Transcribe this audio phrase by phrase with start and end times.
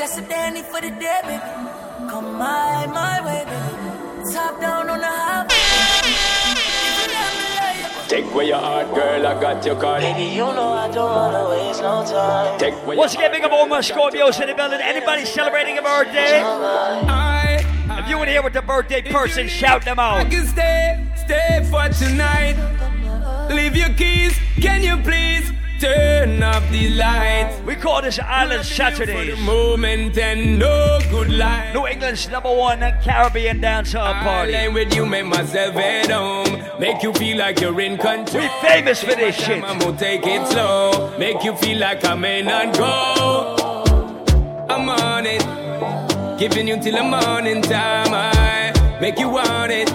[0.00, 1.42] I said Danny for the day, baby.
[2.08, 4.32] Come my, my way, baby.
[4.32, 5.48] Top down on the highway.
[8.08, 10.02] Take away your heart, girl, I got your card.
[10.02, 12.58] Baby, you know I don't wanna waste no time.
[12.60, 14.80] Take away Once again, big up all my Scorpios in the building.
[14.80, 16.42] Anybody celebrating a birthday?
[17.98, 20.18] If you want to hear what the birthday person, shout them out.
[20.18, 22.56] I can stay, stay for tonight.
[23.50, 27.60] Leave your keys, can you please turn off the lights?
[27.60, 29.36] We call this Island For Saturdays.
[29.36, 31.74] the moment and no good life.
[31.74, 34.68] New England's number one Caribbean dancehall party.
[34.68, 36.80] with you, make myself at home.
[36.80, 38.42] Make you feel like you're in control.
[38.42, 39.62] We famous for this shit.
[39.64, 41.16] I'm gonna take it slow.
[41.18, 43.84] Make you feel like I'm in and go.
[44.68, 45.42] I'm on it.
[46.38, 48.12] Giving you till the morning time.
[48.12, 49.88] I make you want it.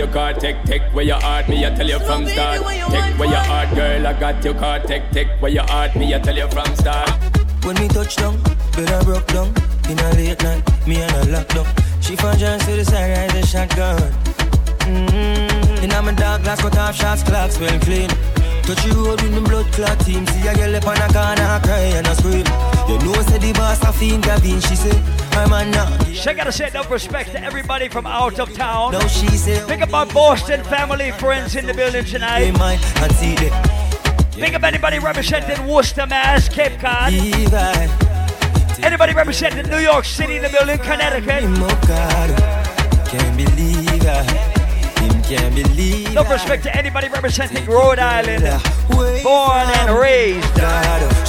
[0.00, 0.32] Your car.
[0.32, 1.48] Take, take away your heart.
[1.48, 2.56] Me, I tell you from start.
[2.56, 4.06] Take wine away your heart, girl.
[4.06, 4.78] I got your car.
[4.80, 5.94] Take, take away your heart.
[5.94, 7.10] Me, I tell you from start.
[7.64, 8.42] When me touch down,
[8.74, 9.48] bed I broke down.
[9.90, 11.66] In a late night, me and a lockdown.
[12.02, 14.00] She found John to the side, ride the shotgun.
[14.88, 15.84] Mm-hmm.
[15.84, 18.08] In a dark glass, cut off shots, clocks well clean.
[18.62, 20.26] Touch you road with me blood clot team.
[20.28, 22.46] See a girl up on a corner, cry and a scream.
[22.88, 24.60] You know, say the boss a fiend, Gavin.
[24.60, 24.96] She say,
[25.32, 25.98] I'm a now.
[26.14, 28.92] So I gotta say enough respect to everybody from out of town.
[28.92, 32.50] Now she say, Big up my Boston family, friends in the building tonight.
[32.58, 33.50] mine, and see the
[34.36, 37.12] Big up anybody representing Worcester, Mass, Cape Cod.
[38.82, 41.42] Anybody representing New York City in the building, Connecticut.
[41.42, 44.59] Him up God, can't believe I.
[45.30, 46.32] Can't believe I.
[46.32, 48.42] respect to anybody representing Rhode Island.
[48.90, 50.42] Born and raised.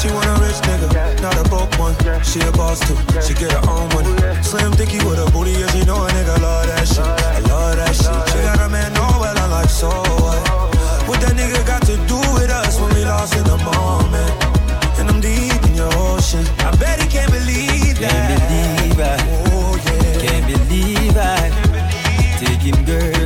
[0.01, 1.93] She want a rich nigga, not a broke one.
[2.25, 4.09] She a boss too, she get her own money.
[4.41, 7.05] Slim thicky with a booty, yeah, she know a nigga love that shit.
[7.05, 8.33] I love that shit.
[8.33, 10.49] She got a man, know well, I'm like, so what?
[11.05, 14.33] What that nigga got to do with us when we lost in the moment?
[14.97, 16.41] And I'm deep in your ocean.
[16.65, 18.09] I bet he can't believe that.
[18.09, 19.17] Can't believe I.
[19.53, 20.25] Oh, yeah.
[20.25, 21.53] Can't believe I.
[22.41, 23.20] Take him girl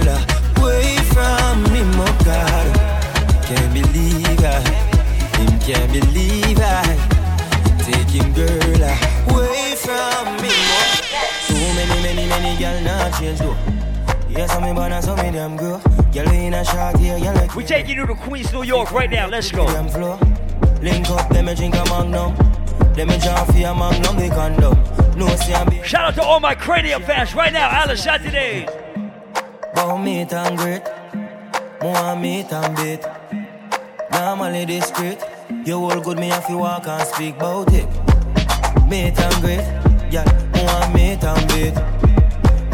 [5.66, 6.96] can't believe I.
[7.82, 8.84] Take him girl
[9.34, 11.02] away from oh.
[11.48, 13.58] Too many, many, many girl not change though.
[14.30, 15.82] Yes, I'm in Bonner, so me damn girl.
[16.14, 19.10] Girl in a short here, girl like We taking you to Queens, New York right
[19.10, 19.28] now.
[19.28, 19.66] Let's go.
[20.82, 22.36] Link up, let me drink a magnum.
[22.96, 24.78] Let me jump for a magnum, they condom.
[25.18, 27.70] No, see, I'm Shout out to all my Cranium fans right now.
[27.70, 28.68] Alice Saturday.
[29.74, 30.84] Bow meat and great.
[31.82, 33.02] More meat and bait.
[34.12, 35.18] Normally discreet.
[35.66, 37.86] You all good, me if you walk and speak about it.
[38.90, 39.66] Meat and great.
[40.12, 40.26] Yeah,
[40.56, 41.74] more meat and bait.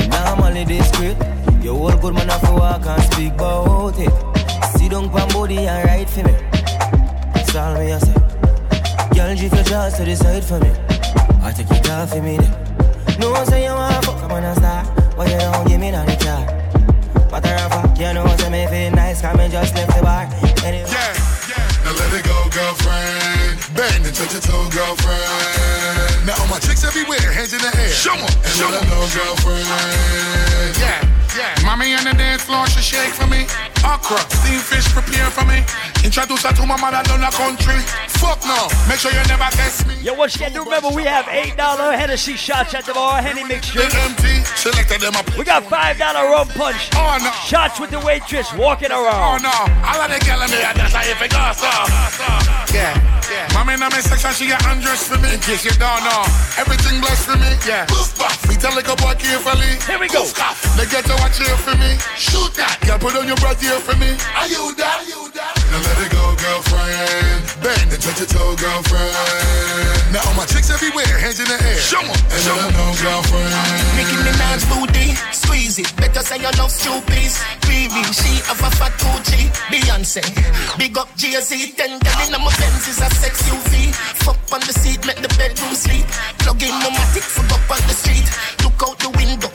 [0.09, 1.17] Normally discreet.
[1.61, 4.11] You all good, man, if you walk and speak about it.
[4.77, 6.31] Sit down pan body and ride for me.
[7.33, 8.13] That's all me I say.
[9.15, 10.71] Girl, drift your jaws to the side for me.
[11.43, 13.19] I take it off for me then.
[13.19, 14.85] No one say you want fuck, I'm on a star.
[15.17, 17.27] But you don't give me none of the.
[17.31, 20.29] Matter of fact, you know, say me feel nice, come and just left the bar.
[20.65, 20.87] Anyway.
[20.89, 21.30] Yeah.
[24.11, 26.27] And touch your toe, girlfriend.
[26.27, 27.88] Now all my chicks everywhere, hands in the air.
[27.89, 29.63] Show 'em, and show 'em know, girlfriend.
[30.79, 30.99] Yeah,
[31.37, 31.55] yeah.
[31.65, 33.45] Mommy on the dance floor, she shake for me.
[33.83, 35.63] Okra, steamed fish, prepare for me.
[36.03, 37.79] Introduce her to my mother down the country.
[38.21, 39.95] Fuck no, make sure you never test me.
[40.01, 41.57] Yo, once again, do remember we have $8
[41.97, 43.81] Hennessy shots at the bar, Henny mixture.
[43.81, 45.25] Empty, selected them up.
[45.37, 45.99] We got $5
[46.29, 46.89] rum punch.
[46.95, 49.41] Oh no, Shots with the waitress walking around.
[49.41, 49.55] oh no.
[49.87, 51.69] All of the girl in me, that's how you figure so.
[52.73, 52.93] Yeah,
[53.31, 53.47] yeah.
[53.53, 55.33] Mommy in my section, she got undressed for me.
[55.33, 56.21] In case you don't know,
[56.57, 57.51] everything blessed for me.
[57.67, 57.85] Yeah.
[57.89, 58.47] Poof, puff.
[58.47, 59.75] Me tell like a boy carefully.
[59.89, 60.23] Here we go.
[60.23, 60.61] Poof.
[60.77, 61.91] They get to watch here for me.
[62.17, 62.81] Shoot that.
[62.81, 64.09] Girl, put on your breath here for me.
[64.33, 65.05] Are you that?
[65.05, 65.53] Are you that?
[65.69, 67.41] Now let it go, girlfriend.
[67.61, 70.11] Bang and touch your toe, girlfriend.
[70.11, 71.78] Now all my chicks everywhere, hands in the air.
[71.79, 72.73] Show 'em, And show 'em.
[72.73, 73.53] them know, girlfriend.
[73.96, 75.90] Nicki Minaj booty, squeeze it.
[75.96, 77.31] Better say you love stupid.
[77.69, 79.47] Baby, she have a fat coochie.
[79.72, 80.22] Beyonce,
[80.78, 81.73] big up Jay-Z.
[81.78, 83.93] Ten girl in my Benz is a sex UV.
[84.25, 86.05] Fuck on the seat, make the bedroom sleep.
[86.40, 88.28] Plug in my matic, fuck up on the street.
[88.63, 89.49] Look out the window,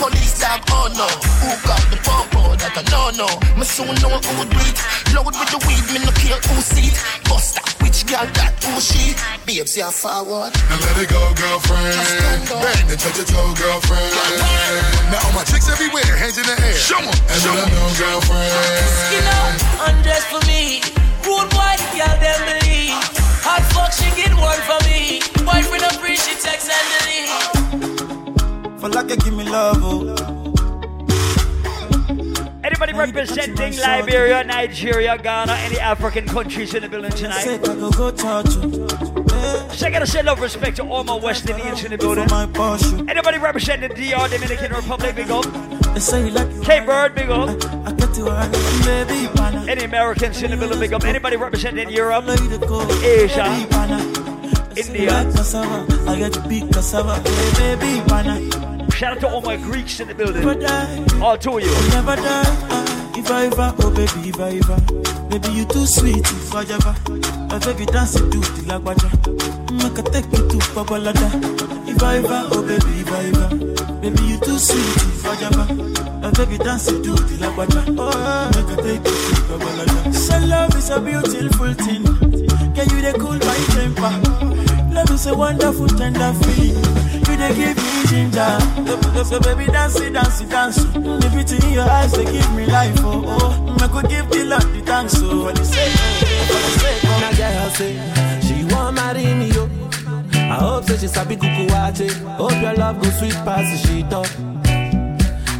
[0.00, 1.08] police dog, oh no.
[1.44, 2.56] Who got the popo?
[2.56, 3.28] That I know, no.
[3.56, 4.78] my soon know who do it.
[5.12, 6.88] Load with the weed, me no care who see.
[7.28, 9.12] Bust that which girl that who she.
[9.44, 10.56] Babes, you're forward.
[10.56, 12.00] Now let it go, girlfriend.
[12.48, 14.10] Bang the touch your toe, girlfriend.
[15.12, 16.80] Now all my chicks everywhere, hands in the air.
[16.80, 18.52] Show 'em, and show 'em, know, girlfriend.
[19.04, 19.52] Skin up,
[19.84, 20.80] undress for me.
[21.28, 22.96] Rude white girl, them believe.
[23.44, 25.20] Hot fuck, she get one for me.
[25.44, 25.84] Boyfriend,
[26.16, 27.59] she text and delete
[28.88, 30.16] like give me love, oh.
[32.62, 37.42] Anybody representing Liberia, Nigeria, Ghana, any African countries in the building tonight?
[39.72, 42.26] Second, I send love respect to all my West Indians in the building.
[43.08, 45.44] Anybody representing DR, Dominican Republic, big up.
[46.64, 47.50] Cape Verde, big up.
[49.68, 51.04] Any Americans in the building, big up.
[51.04, 52.24] Anybody representing Europe,
[53.02, 53.44] Asia,
[54.76, 55.24] India.
[55.34, 55.86] Cassava.
[56.08, 57.20] I get to big cassava.
[57.58, 58.90] Baby, banana.
[58.92, 60.44] Shout out to all my Greeks in the building.
[61.22, 61.70] All two of you.
[61.90, 62.42] Never die.
[62.70, 64.78] Ah, if I ever, oh baby, if I ever.
[65.30, 66.94] Baby, you too sweet, if I ever.
[67.48, 69.08] My baby dance it to the lagwaja.
[69.66, 71.28] Mm, make a take you to Babalada.
[71.88, 73.48] If I ever, oh baby, if I ever.
[74.00, 75.66] Baby, you too sweet, if I ever.
[76.20, 77.82] My baby dance it to the lagwaja.
[77.98, 80.14] Oh, make a take you to Babalada.
[80.14, 82.04] So love is a beautiful thing.
[82.74, 84.49] Can you they cool my temper?
[84.92, 86.76] Love is a wonderful, tender feeling.
[87.26, 88.58] You they give me ginger.
[88.86, 90.92] So, so, so baby, dance it, dance it, dance it.
[90.94, 93.76] The beauty in your eyes, they give me life, oh, oh.
[93.80, 95.92] I could give the Lord the thanks, so for the sake,
[96.48, 97.92] for the sake of Now girl say
[98.42, 99.68] she want marry me yo.
[100.34, 102.10] I hope say she sabi kuku wache.
[102.36, 104.26] Hope your love go sweet past the shit up.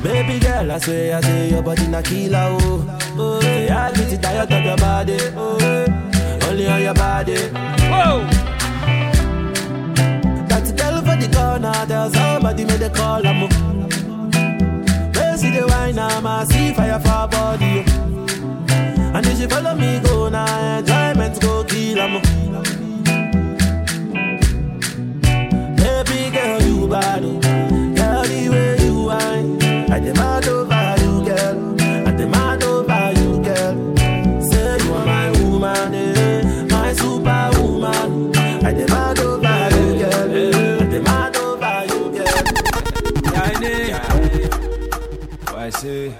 [0.02, 2.98] Baby girl, I swear, I say your body na killer oh.
[3.18, 5.18] Oh, say I get it tired of your body.
[5.36, 7.36] Oh, only on your body.
[7.88, 8.39] Whoa.
[11.20, 13.26] The corner, there's somebody made a call.
[13.26, 13.40] I'm
[15.12, 17.84] They see the wine, I'm a see fire for body.
[17.86, 19.14] oh.
[19.14, 22.22] And if she follow me, go now, enjoyment go kill 'em.
[25.76, 27.39] Baby girl, you bad, oh.
[45.80, 46.14] Say.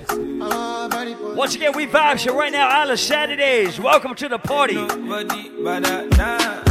[1.36, 3.78] Once again, we vibe you right now, of Saturdays.
[3.78, 4.76] Welcome to the party.
[4.76, 6.62] Nobody but I, nah.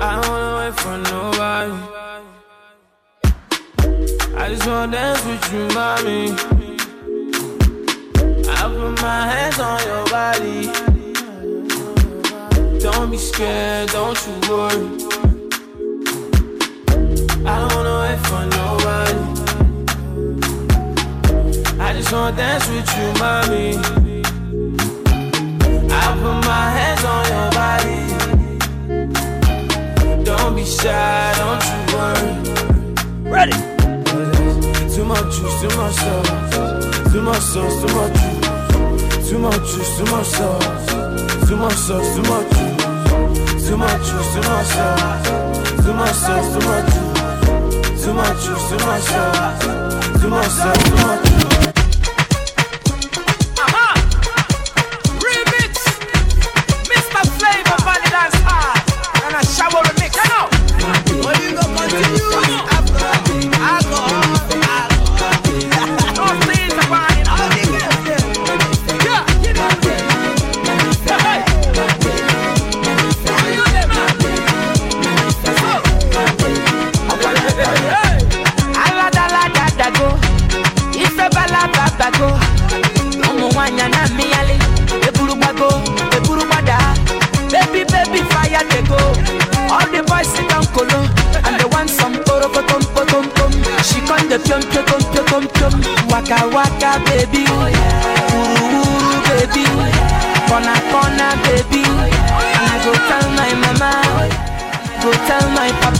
[0.00, 1.72] I don't wanna wait for nobody.
[4.34, 6.32] I just wanna dance with you, mommy.
[8.50, 10.72] I put my hands on your body.
[12.80, 14.88] Don't be scared, don't you worry.
[17.46, 19.23] I don't wanna wait for nobody.
[21.94, 23.78] I just wanna dance with you, mommy.
[25.94, 28.00] I put my hands on your body.
[30.24, 32.30] Don't be shy, don't you worry.
[33.30, 33.58] Ready?
[34.92, 37.12] Too much juice, too much sauce.
[37.12, 39.30] Too much sauce, too much juice.
[39.30, 40.86] Too much juice, too much sauce.
[41.46, 43.68] Too much sauce, too much juice.
[43.68, 45.28] Too much juice, too much sauce.
[45.84, 48.02] Too much sauce, too much juice.
[48.02, 49.62] Too much juice, too much sauce.
[50.20, 51.83] Too much sauce, too much juice.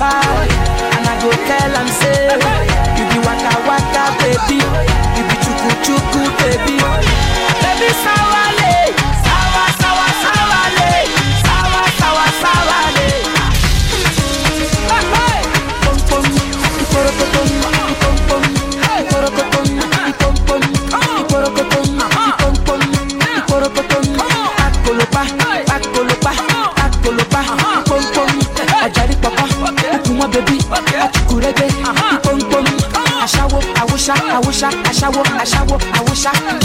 [0.01, 2.35] And I go tell am say,
[2.99, 4.59] you be waka waka baby,
[35.05, 36.64] awusa, aṣawo, aṣawo, awusa, ipom pom.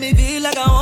[0.00, 0.79] me feel like I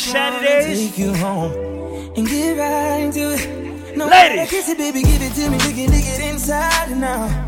[0.00, 0.90] Saturdays.
[0.90, 1.52] Take you home
[2.16, 3.96] and get right into it.
[3.96, 5.56] No, Ladies, kiss it, baby, give it to me.
[5.58, 7.39] We can dig it inside now.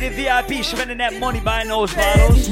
[0.00, 2.48] need a VIP spending that money buying those bottles.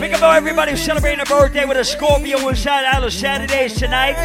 [0.00, 4.16] Pick up everybody who's celebrating a birthday with a Scorpio inside out of Saturdays tonight.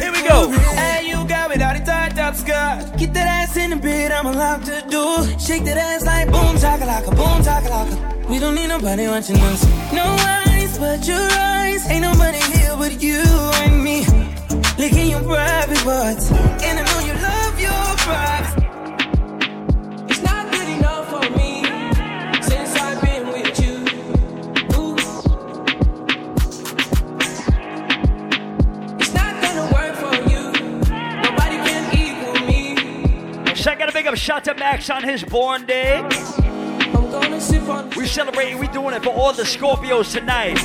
[0.00, 0.52] Here we go.
[0.52, 2.96] And you got without a tight top scarf.
[2.98, 5.24] Get that ass in the bed, I'm allowed to do.
[5.38, 8.28] Shake that ass like boom, taka, like a boom, taka, like a.
[8.28, 9.64] We don't need nobody watching us.
[9.92, 11.88] No eyes but your eyes.
[11.88, 13.22] Ain't nobody here but you
[13.64, 14.04] and me.
[14.78, 16.49] Licking your private parts.
[34.60, 36.02] Max on his born day.
[37.96, 40.58] We celebrating, we doing it for all the Scorpios tonight.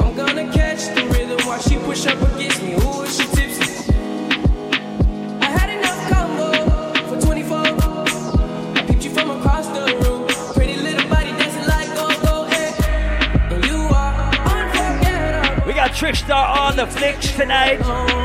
[0.00, 2.76] I'm gonna catch the rhythm while she push up against me.
[2.76, 3.92] Ooh, she tipsy.
[5.38, 7.58] I had enough combo for 24.
[7.58, 10.26] I you from across the room.
[10.54, 12.46] Pretty little body dancing like go go.
[13.66, 14.14] You are
[14.46, 15.66] unforgettable.
[15.66, 17.80] We got Trickstar on the flicks tonight.
[17.82, 18.19] Oh,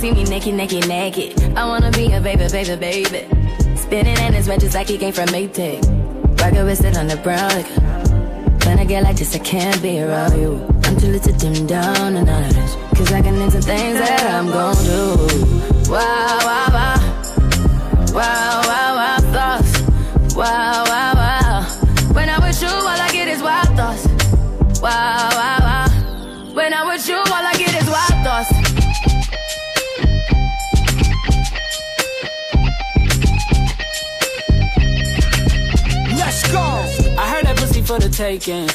[0.00, 1.58] see me naked, naked, naked.
[1.58, 3.76] I wanna be a baby, baby, baby.
[3.76, 5.84] Spinning in his red just like he came from Maytag.
[6.40, 7.50] Rocket with it on the brown.
[7.50, 7.68] Like,
[8.64, 10.52] when I get like this, I can't be around you.
[10.84, 12.74] I'm too little to dim down and this.
[12.96, 15.90] Cause I can into things that I'm gon' do.
[15.90, 16.96] Wow, wow, wow.
[18.14, 20.34] Wow, wow, wow, thoughts.
[20.34, 21.09] Wow, wow.
[37.90, 38.68] For the taking.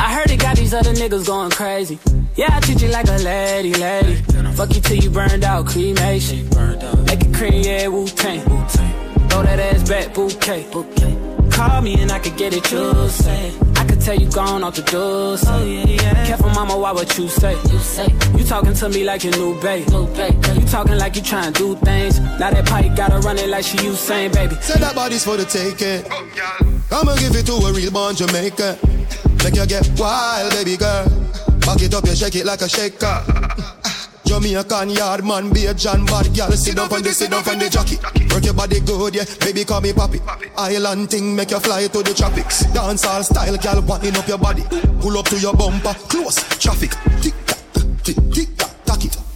[0.00, 2.00] I heard it got these other niggas going crazy.
[2.34, 4.16] Yeah, I treat you like a lady, lady.
[4.56, 6.48] Fuck you till you burned out, cremation.
[7.06, 8.40] Make it cream, yeah, Wu Tang.
[9.28, 10.66] Throw that ass back, bouquet.
[11.52, 13.52] Call me and I could get it, you say.
[13.76, 15.36] I could tell you gone off the door.
[15.46, 16.26] Oh, yeah, yeah.
[16.26, 17.52] Careful, mama, why what you say?
[17.70, 18.08] You say.
[18.36, 19.86] You talking to me like your new babe.
[19.90, 22.18] You talking like you trying to do things.
[22.18, 24.56] Now that pipe gotta run it like she Usain, baby.
[24.56, 26.02] Say that body's for the taking.
[26.92, 28.76] I'ma give it to a real born Jamaican.
[29.44, 31.06] Make you get wild, baby girl.
[31.60, 33.22] Back it up, you shake it like a shaker.
[34.24, 36.50] Jamaican yard man, be a John bad girl.
[36.52, 37.96] Sit down on the, sit down on the jockey.
[38.34, 39.24] Work your body good, yeah.
[39.40, 40.20] Baby, call me papi.
[40.56, 42.64] Island thing, make you fly to the tropics.
[42.72, 44.62] Dance all style, girl, winding up your body.
[45.00, 46.92] Pull up to your bumper, close traffic.
[47.22, 47.34] Tick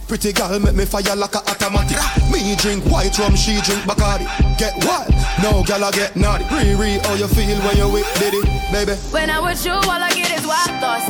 [0.07, 1.97] Pretty girl make me fire like a automatic.
[2.31, 4.27] Me drink white rum, she drink Bacardi.
[4.59, 5.09] Get wild,
[5.41, 6.43] no girl I get naughty.
[6.45, 8.41] Riri, how you feel when you with Diddy,
[8.71, 8.93] baby?
[9.11, 11.09] When I'm with you, all I get is wild thoughts.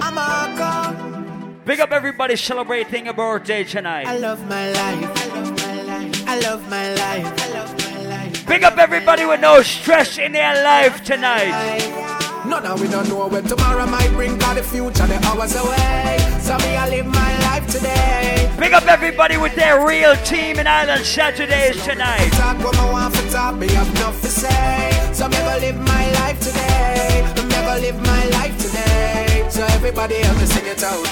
[0.00, 1.54] I'm a call.
[1.66, 4.06] Big up everybody celebrating a birthday tonight.
[4.06, 5.28] I love my life.
[5.28, 6.28] I love my life.
[6.28, 7.42] I love my life.
[7.42, 8.46] I love my life.
[8.46, 12.13] Big up everybody with no stress in their life tonight.
[12.46, 16.18] None of we don't know where tomorrow might bring, cause the future the hours away.
[16.40, 18.54] So me, I live my life today.
[18.58, 22.28] Big up everybody with their real team in Island Saturdays tonight.
[22.32, 25.10] Talk what I want for talk, me have enough to say.
[25.14, 27.24] So me go live my life today.
[27.44, 29.46] Me go live my life today.
[29.48, 31.02] So everybody help me sing it out.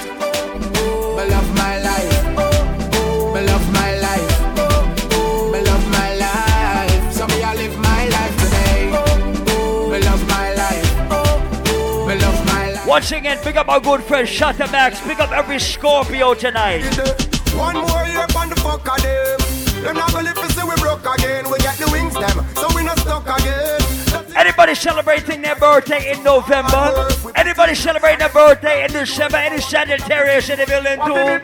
[1.17, 2.12] Me love my life.
[12.93, 15.01] Once again, pick up our good friend Shatta Max.
[15.01, 16.83] Pick up every Scorpio tonight.
[17.57, 19.83] One more year on the fuck of them.
[19.83, 21.51] Them not gonna live to see we broke again.
[21.51, 23.81] We get the wings them, so we not stuck again.
[24.37, 27.09] Anybody celebrating their birthday in November?
[27.35, 29.39] Anybody celebrating their birthday in December?
[29.39, 31.41] Any Sagittarius in the building too?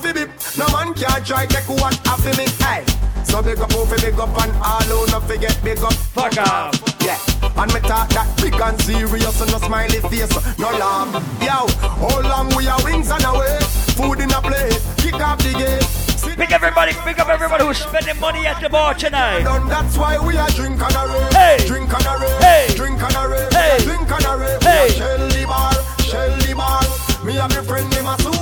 [0.00, 0.30] Feel it.
[0.56, 2.46] No man can try take what feel me.
[2.64, 2.82] Hey.
[3.24, 5.92] So big up, fi big up, and all who not forget big up.
[5.92, 6.72] Fuck off.
[7.04, 7.41] Yeah.
[7.56, 11.12] And me talk that big and serious and no smiley face, no laugh.
[11.40, 11.68] Yo,
[12.00, 13.58] how long we are wings on our way?
[13.96, 16.02] Food in a plate, kick off the gate.
[16.36, 19.44] Big everybody, big up everybody who's spending money at the bar tonight.
[19.68, 21.32] That's why we are drink on a rave.
[21.32, 21.66] Hey.
[21.66, 22.40] Drink on a rave.
[22.40, 22.74] Hey.
[22.74, 23.52] Drink on a rave.
[23.52, 23.78] Hey.
[23.84, 24.62] Drink on a rave.
[24.62, 24.88] Hey.
[24.90, 26.82] Shelly bar, Shelly bar.
[27.24, 28.41] Me and my friend, him a superstar.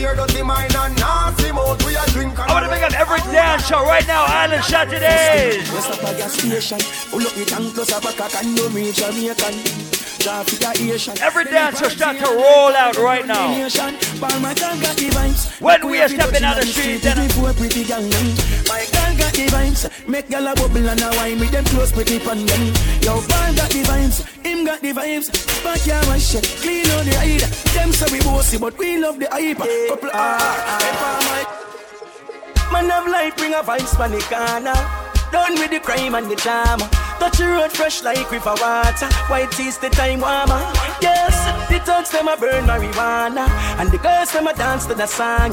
[0.00, 1.84] Fear dirty mind and nasty mouth.
[1.84, 5.68] We a drink I want to make up every dance show right now, Island Saturdays.
[5.70, 6.78] Just up a gas station,
[7.10, 9.89] pull up the tank plus a back and no reach Jamaican.
[10.26, 13.48] Every dancer start to roll out right now.
[15.60, 18.10] When we are stepping out the street, then pretty gang
[18.68, 21.92] My girl got the vibes, make girl a bubble and a wine with them close
[21.92, 22.74] pretty pan them.
[23.02, 25.30] Yo, ball got the vibes, him got the vibes.
[25.64, 27.40] Back your my shit, clean on the hide.
[27.74, 29.58] Them say we bossy, but we love the hype.
[29.88, 31.50] Couple ah,
[32.72, 34.74] Man have life, bring a vibes for the corner.
[35.32, 36.99] Done with the crime and the drama.
[37.20, 39.06] Touch the road fresh like river water.
[39.28, 40.60] White teeth the time warmer.
[41.02, 41.36] Yes,
[41.68, 43.46] the thugs them a burn marijuana,
[43.78, 45.52] and the girls them a dance to the song.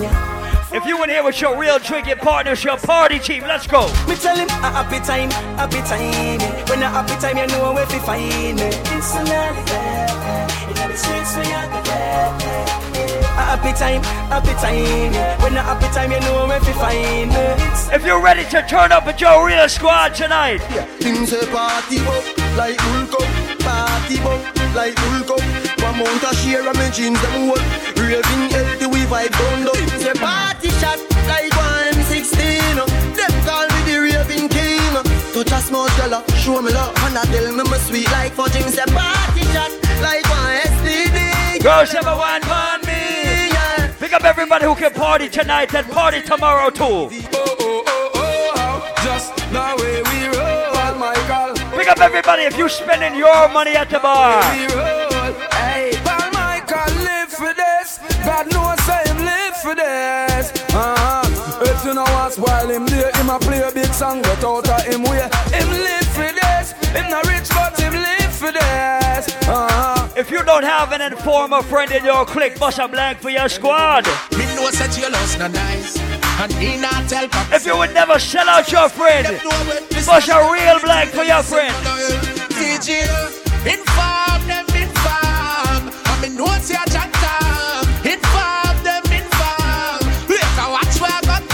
[0.71, 3.87] If you want to hear what your real drinking partners, your party team, let's go.
[4.07, 6.39] Me tell him a happy time, happy time.
[6.69, 8.69] When a happy time, you know where to find me.
[8.95, 9.57] It's a night,
[10.69, 13.06] in the streets we are the
[13.47, 15.13] happy time, happy time.
[15.41, 17.45] When a happy time, you know where to find me.
[17.95, 20.83] If you're ready to turn up with your real squad tonight, yeah.
[20.99, 22.23] things a party up
[22.59, 23.29] like Hulk up,
[23.63, 24.41] party up
[24.75, 25.43] like Hulk up.
[25.79, 27.63] One month a share of my jeans them hold.
[27.95, 29.79] Raving healthy we vibe down low.
[29.95, 30.99] Say party shot
[31.31, 32.83] like one M16.
[33.15, 34.93] Them call me the raving king.
[35.31, 38.67] Touch a small fella, show me love, and I tell me my sweet like fudging.
[38.75, 39.71] Say party shot
[40.03, 41.63] like one STD.
[41.63, 42.86] Girls ever want one
[44.27, 46.83] everybody who can party tonight and party tomorrow too.
[46.83, 51.55] Oh, oh, oh, oh, just the way we roll, Michael.
[51.77, 54.43] Pick up everybody if you spending your money at the bar.
[55.63, 57.99] Hey, Paul Michael, live for this.
[58.25, 60.51] God knows I am live for this.
[60.75, 61.63] Uh-huh.
[61.63, 64.67] If you know what's while him there, him a play a big song, but out
[64.67, 65.23] of him way,
[65.55, 66.73] him live for this.
[66.91, 69.47] Him not rich, but him live for this.
[69.47, 69.96] Uh-huh.
[70.17, 73.47] If you don't have an informer friend in your clique, bust a blank for your
[73.47, 74.03] squad.
[74.33, 75.93] Me know that your loss no nice.
[76.41, 77.05] And he not
[77.53, 79.27] If you would never sell out your friend,
[80.09, 81.69] bust a real blank for your friend.
[83.61, 85.93] Inform them, inform.
[85.93, 87.85] I mean, what's your chat time?
[88.01, 90.01] Inform them, inform.
[90.65, 91.45] Watch where I got.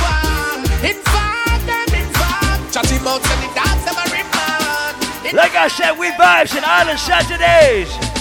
[0.88, 2.63] Inform them, inform.
[3.04, 5.36] About sending dance, them a.
[5.36, 8.12] Like I said, we vibes in Island Saturdays.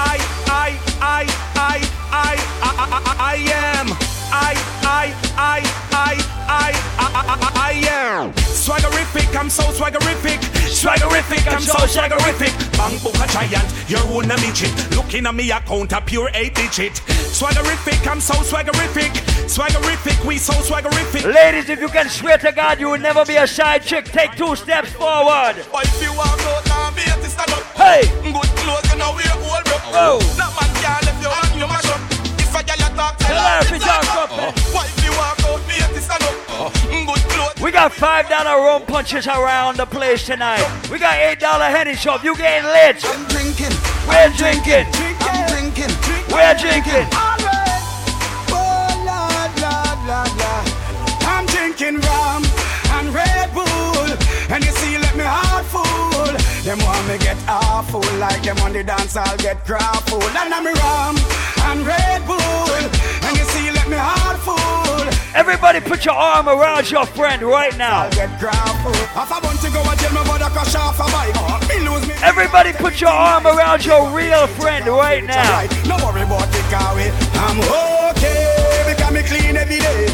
[0.00, 0.16] I,
[0.48, 0.68] I,
[1.00, 1.22] I,
[1.54, 1.76] I,
[2.10, 3.36] I, I, I, I
[3.76, 3.86] am.
[4.32, 5.60] I, I, I,
[5.92, 6.14] I,
[6.48, 8.32] I, I, I, I am.
[8.32, 10.38] Swaggerific, I'm so swaggerific.
[10.70, 12.52] Swaggerific, I'm so swaggerific.
[12.78, 14.72] Bang book a giant, you're one a midget.
[14.96, 16.94] Looking at me account a pure eight digit.
[16.94, 19.12] Swaggerific, I'm so swaggerific.
[19.50, 21.30] Swaggerific, we so swaggerific.
[21.30, 24.34] Ladies, if you can swear to God you will never be a shy chick, take
[24.36, 25.56] two steps forward.
[27.76, 28.02] Hey!
[28.22, 30.22] Good clothes, you know we're broke.
[30.22, 30.34] Oh!
[30.38, 31.20] That man can't left
[31.54, 32.00] you mash up.
[32.38, 34.30] If a girl talk, tell her if talk up.
[34.72, 36.34] Why if walk out, be at stand up.
[36.48, 36.72] Oh.
[36.90, 37.62] Mm, good clothes.
[37.62, 40.64] We got five dollar rum punches around the place tonight.
[40.90, 43.74] We got eight dollar henny so if you getting lit, I'm drinking.
[44.06, 44.86] we're drinking.
[45.20, 45.92] I'm drinking.
[46.30, 47.06] We're drinking.
[47.12, 47.26] Oh.
[51.22, 52.59] I'm drinking rum
[56.62, 60.22] Them want me get awful like them on the dance, I'll get grappled.
[60.22, 61.16] And I'm rum
[61.72, 62.36] and Red Bull.
[62.36, 64.60] And you see, let me heart full.
[65.34, 68.02] Everybody put your arm around your friend right now.
[68.02, 68.94] I'll get grappled.
[68.94, 71.32] If I want to go and tell about a crash off a bike,
[71.70, 72.14] me lose me.
[72.22, 75.64] Everybody put your arm around your real friend right now.
[75.88, 76.92] No worry about the car.
[77.40, 77.56] I'm
[78.12, 80.09] okay because me clean every day.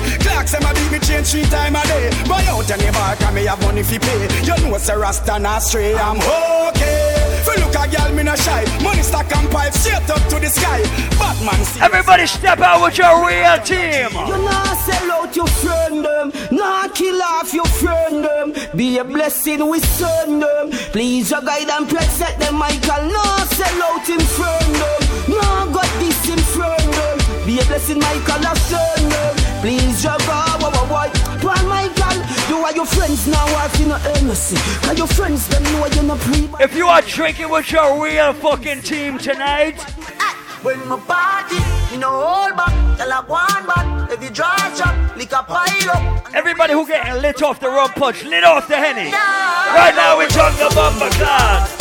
[0.47, 2.11] Clocks and my beat me change three time a day.
[2.29, 4.29] Buy out any bar can me have money fi pay.
[4.45, 5.95] You know say Rasta not stray.
[5.95, 7.43] I'm okay.
[7.45, 8.65] Fi look a girl me no shy.
[8.83, 10.83] Money stack and pipe straight up to the sky.
[11.19, 11.81] Batman see.
[11.81, 14.11] Everybody step out with your real team.
[14.13, 18.55] You nah sell out your friend them, nah kill off your friend them.
[18.77, 20.71] Be a blessing we send them.
[20.93, 23.11] Please your guide and protect them, Michael.
[23.11, 27.47] Nah sell out him friend them, nah got this him friend them.
[27.47, 29.46] Be a blessing, Michael, I send them.
[29.67, 31.09] Please your why, why, why?
[31.43, 34.59] Paul Michael, you are your friends now, if you earnestly.
[34.87, 36.49] Cause your friends them know you're not pre.
[36.61, 39.83] If you are drinking with your real fucking team tonight,
[40.63, 41.59] When my party,
[41.93, 44.13] you know all back, tell a one back.
[44.13, 46.33] If you dry shot, lick a pile up.
[46.33, 49.11] everybody who getting lit off the rum punch, lit off the henny.
[49.11, 51.75] Right now we drunk the bumper class.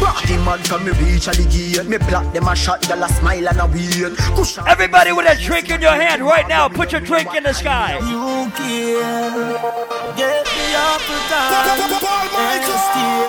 [0.00, 1.88] Party Everybody mad come me reach at the gate.
[1.88, 4.16] Me block them a shot, girl a smile and a wait.
[4.34, 7.52] Kush Everybody with a drink in your hand right now, put your drink in the
[7.52, 7.98] sky.
[7.98, 9.54] You can
[10.16, 11.76] get me off the time.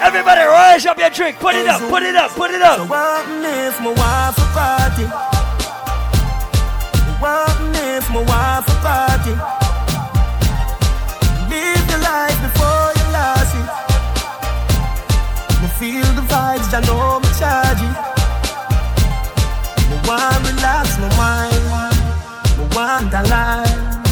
[0.01, 2.77] Everybody rise up your drink, put it up, put it up, put it up.
[2.77, 5.05] So what if my wife a party?
[7.21, 9.33] What if my wife a party?
[11.49, 13.67] Live your life before you lost it.
[15.61, 16.16] Me feel
[16.71, 17.95] the vibes, I know me charge it.
[19.89, 21.65] Me want relax my mind,
[22.57, 24.03] me want a line.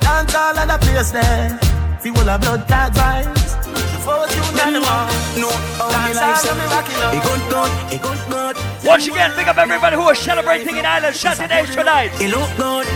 [0.00, 1.58] Dance all of the place there,
[2.00, 3.50] feel all the blood clot vibes.
[3.92, 5.50] Before you know the one, no,
[5.90, 7.14] dance all of me rocking up.
[7.14, 8.56] It good, good, it good, good.
[8.84, 12.10] Once again, big up everybody who is celebrating in Island Saturday tonight.
[12.20, 12.86] It look good.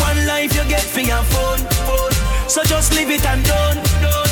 [0.00, 2.12] One life you get for your phone, phone.
[2.48, 4.23] So just leave it and done, done.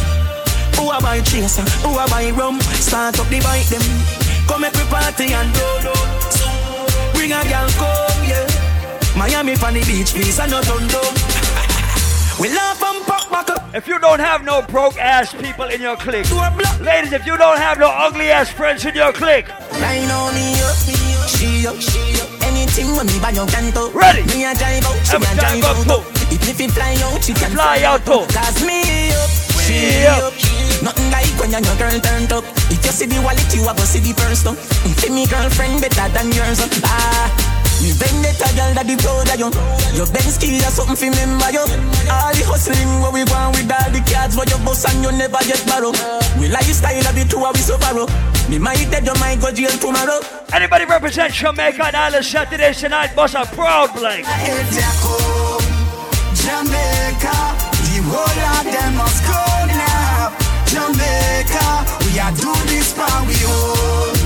[0.83, 1.63] Who a buy chaser?
[1.87, 2.59] Who a buy rum?
[2.75, 3.87] Start up the bike them.
[4.51, 5.95] Come make we party and do do.
[7.15, 8.43] Bring a girl come, yeah.
[9.15, 11.15] Miami on the beach, and not on dumb.
[12.43, 13.73] We laugh and pop back up.
[13.73, 16.27] If you don't have no broke ass people in your clique,
[16.81, 20.03] ladies, if you don't have no ugly ass friends in your clique, on me
[20.67, 22.43] up, me up, she up, she up.
[22.43, 23.93] Anything when me buy your canto.
[23.93, 24.27] Ready.
[24.35, 26.03] Me a drive out, she a drive out.
[26.33, 28.27] If me fly out, she can fly out too.
[28.35, 29.31] Cause me up,
[29.63, 30.25] she up.
[30.25, 30.62] up.
[31.33, 32.45] Nothing like when your girl turned up.
[32.71, 34.57] If you see the wallet, you a go see the purse though.
[34.85, 36.69] If me girlfriend better than yours, uh.
[36.85, 37.31] ah.
[37.81, 39.51] Me vendetta girl that the proud of you.
[39.97, 41.65] Your Benz keys are something for remember you.
[42.07, 45.11] All the hustling where we want with all the cards for your boss and you
[45.11, 45.91] never get borrow.
[46.39, 48.07] We like lifestyle of the two of we so borrow.
[48.47, 50.21] Me might dead, you might go jail tomorrow.
[50.53, 54.27] anybody represent Jamaica and Island Saturday tonight, boss a proud blank.
[56.39, 57.39] Jamaica,
[57.89, 59.43] the whole of them must go
[59.75, 60.02] now.
[60.73, 61.69] Jamaica,
[62.09, 64.17] we are do this for we own.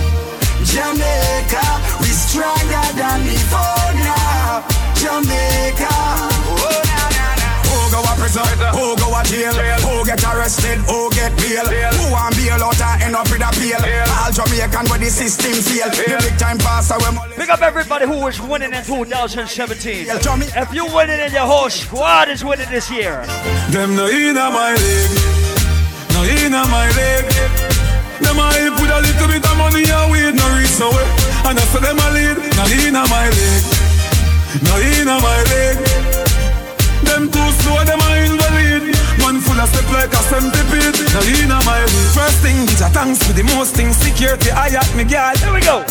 [0.62, 1.66] Jamaica,
[2.00, 4.62] we stronger than before now.
[4.94, 7.50] Jamaica, oh na na na.
[7.66, 8.46] Who go a prison?
[8.78, 9.54] Who go a jail?
[9.82, 10.78] Who get arrested?
[10.86, 11.66] Who get bail?
[11.66, 13.82] Who want bail out and end up with a bail?
[14.22, 15.90] All Jamaican where the system fail.
[15.90, 20.06] The big time passer when Pick up everybody who is winning in 2017.
[20.08, 23.26] If you winning and your whole squad is winning this year.
[23.70, 25.10] Them no inna my leg,
[26.26, 27.24] no inna my leg.
[28.20, 31.06] Them a help with a little bit of money and weed no reach nowhere.
[31.46, 33.62] And I say them a lead, no inna my leg,
[34.66, 35.78] no inna my leg.
[37.06, 38.82] Them too slow, them a invalid.
[39.22, 40.98] Man full of step like a centipede.
[41.14, 42.08] No inna my leg.
[42.16, 43.96] First thing, bitch, a thanks for the most things.
[43.96, 45.38] Security, I at me guard.
[45.38, 45.84] Here we go.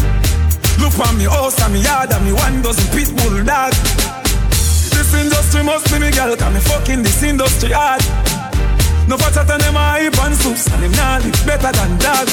[0.84, 3.72] Look on me house and me yard and me one dozen pit bull dog.
[4.92, 8.04] This industry must be me girl, cause me fucking this industry hard.
[9.08, 12.26] No for chat them a hype and soups and them nah better than that.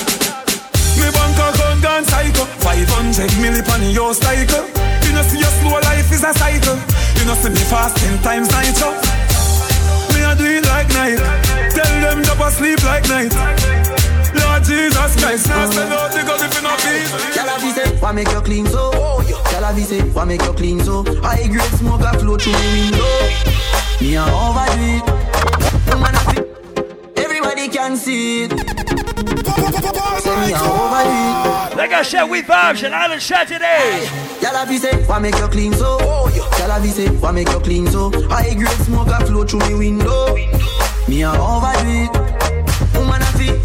[0.96, 4.64] Me bank account gone psycho, 500 milli on your cycle.
[5.04, 6.80] You know see your slow life is a cycle.
[7.20, 8.88] You know see me fast ten times nitro.
[10.16, 11.20] Me a do it like night.
[11.76, 13.36] Tell them to sleep like night.
[14.32, 17.04] Lord Jesus Christ, now send out gun if you not feel.
[17.36, 18.90] Tell we say, why make you clean so?
[19.52, 21.04] Tell we say, why make you clean so?
[21.20, 23.12] High grade smoke a flow through the window.
[24.00, 25.22] Me a overdo it.
[27.62, 27.68] Woman a fit.
[27.68, 28.50] Everybody can see it.
[30.22, 31.10] Say me a overdo
[31.70, 31.76] it.
[31.76, 34.06] Like I said, we vibes in Island Saturday.
[34.40, 35.98] Tell her we say, why make you clean so?
[35.98, 38.10] Tell her we say, why make you clean so?
[38.28, 40.34] High grade smoke a flow through the window.
[41.08, 42.31] Me a overdo it.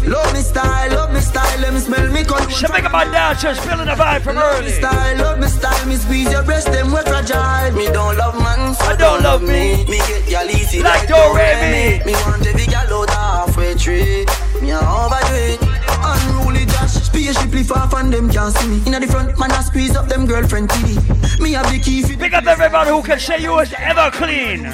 [0.08, 0.32] Woman a fit.
[0.32, 1.60] Love me style, love me style.
[1.60, 2.50] Let me smell me con.
[2.50, 5.86] So make my dancers feeling the vibe from Love me style, love me style.
[5.86, 7.72] Me squeeze your breast, them we fragile.
[7.76, 9.84] Me don't love man, so I don't love me.
[9.86, 12.04] Me get y'all easy Like like, Do do Re re Mi.
[12.04, 14.26] Me want every girl out halfway tree.
[14.60, 15.60] Me a overdo it.
[16.00, 18.82] Unruly Josh, spaceship lift off and them can't see me.
[18.86, 20.96] Inna the front, man I squeeze up them girlfriend titty.
[21.42, 24.66] Me have the key for Pick up everybody who can say you was ever clean.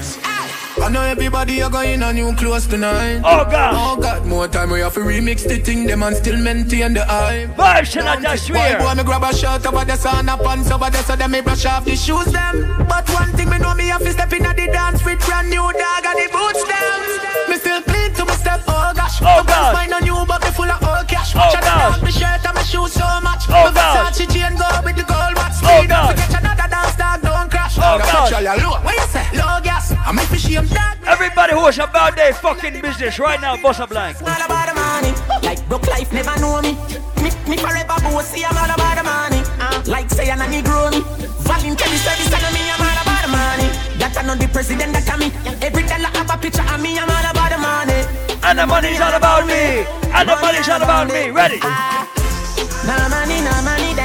[0.83, 3.23] I know everybody are going on new clothes tonight.
[3.25, 3.75] Oh, God.
[3.77, 7.05] Oh God, more time we have to remix the thing, them and still maintain the
[7.05, 7.51] hype.
[7.57, 8.81] Vibes tonight, that's Why weird.
[8.83, 11.41] boy, me grab a shirt over there, son, a pants over there, so them me
[11.41, 12.75] brush off the shoes them.
[12.89, 15.49] But one thing me know me have to step in at the dance with brand
[15.49, 17.01] new dog and the boots them.
[17.49, 19.23] Me still clean to my step, oh gosh.
[19.23, 19.75] Oh, My God.
[19.75, 21.33] mine on new, but me full of old cash.
[21.37, 22.03] Oh, the God.
[22.03, 23.47] me shirt and me shoes so much.
[23.49, 24.13] Oh, my God.
[24.13, 25.55] Versace chain go with the gold watch.
[25.63, 26.11] Oh, God.
[26.19, 27.79] forget another dance dog, don't crash.
[27.79, 28.27] Oh, God.
[28.29, 28.59] picture ya
[30.17, 30.31] gas.
[30.31, 30.97] I'm shame dog.
[31.07, 34.21] Everybody who is about their fucking business right now, boss a blank.
[34.21, 35.13] all about the money.
[35.43, 36.75] Like broke life never know me.
[37.23, 39.43] Me, me forever bossy, I'm all about the money.
[39.61, 41.01] Uh, like say I'm a Negro me.
[41.45, 43.69] Voluntary service and me, I'm all about the money.
[43.99, 45.29] That I know the president that I me.
[45.63, 48.01] Every dollar have a picture of me, I'm all about the money.
[48.45, 49.85] And the money's all about me.
[50.13, 51.31] And the money's all about me.
[51.31, 51.61] Ready?
[52.85, 53.97] No money, no money,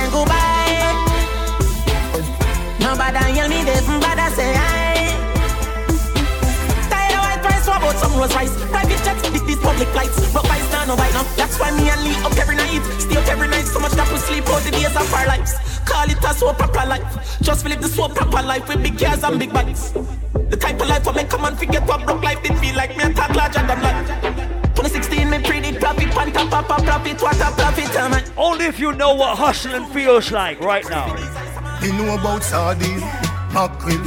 [8.30, 8.70] what about some rose rice?
[8.70, 10.34] Private jets, big these public lights.
[10.34, 11.24] But why stand no white now?
[11.36, 12.84] That's why me and Lee up every night.
[13.00, 15.54] Stay up every night, so much that we sleep all the days of our lives.
[15.86, 17.40] Call it a so proper life.
[17.42, 19.92] Just live the so proper life with big cars and big bikes.
[20.50, 22.96] The type of life I make come and forget what broke life did feel like
[22.98, 24.08] me and talk larger than life.
[24.76, 28.24] 2016, me predict profit, pan top, pop, profit, what a profit, man.
[28.38, 31.16] Only if you know what hustling feels like right now.
[31.82, 33.00] You know about sardine,
[33.54, 34.04] mackerel,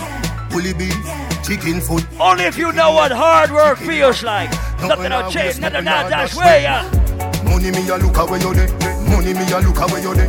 [0.50, 2.04] bully beef, chicken foot.
[2.18, 4.50] Only if you know what hard work feels like.
[4.80, 6.88] Nothing will change, nothing not that's way, yeah.
[7.44, 8.68] Money me a look away you there.
[9.08, 10.28] Money me a look away you there.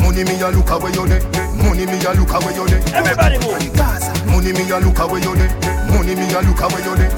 [0.00, 1.22] Money me a look away you there.
[1.54, 2.82] Money me a look away you there.
[2.94, 4.26] Everybody move.
[4.26, 5.50] Money me a look away you there.
[5.90, 7.10] Money me a look away you there.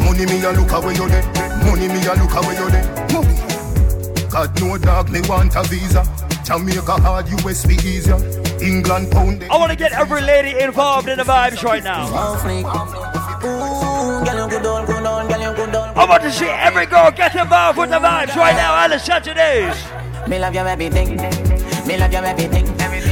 [0.00, 1.24] Money me a look away you there.
[1.64, 2.86] Money me a look away you there.
[4.30, 6.04] God no dog me want a visa.
[6.44, 8.16] Jamaica hard, US be easier.
[8.62, 9.44] England pound.
[9.50, 12.06] I want to get every lady involved in the vibes right now.
[15.96, 18.98] I want to see every girl get involved with the vibes right now on the
[18.98, 19.76] Saturdays.
[20.28, 21.16] Me love you everything.
[21.86, 22.66] Me love you everything.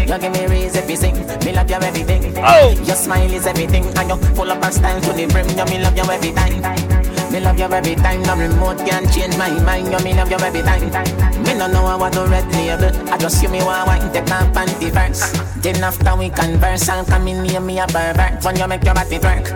[0.09, 1.15] You give me reason to sing.
[1.45, 2.35] Me love you everything.
[2.39, 2.71] Oh.
[2.87, 5.49] Your smile is everything, and you full up and style to the brim.
[5.49, 6.98] You me love you every time.
[7.38, 8.20] Me love you every time.
[8.22, 9.92] No remote can change my mind.
[9.92, 10.83] You me love you every time.
[11.44, 12.90] Me no know what to red label.
[13.12, 15.22] I just see me one wine take my panty verse.
[15.62, 18.44] Then after we converse, and come in near me a pervert.
[18.44, 19.53] When you make your body twerk.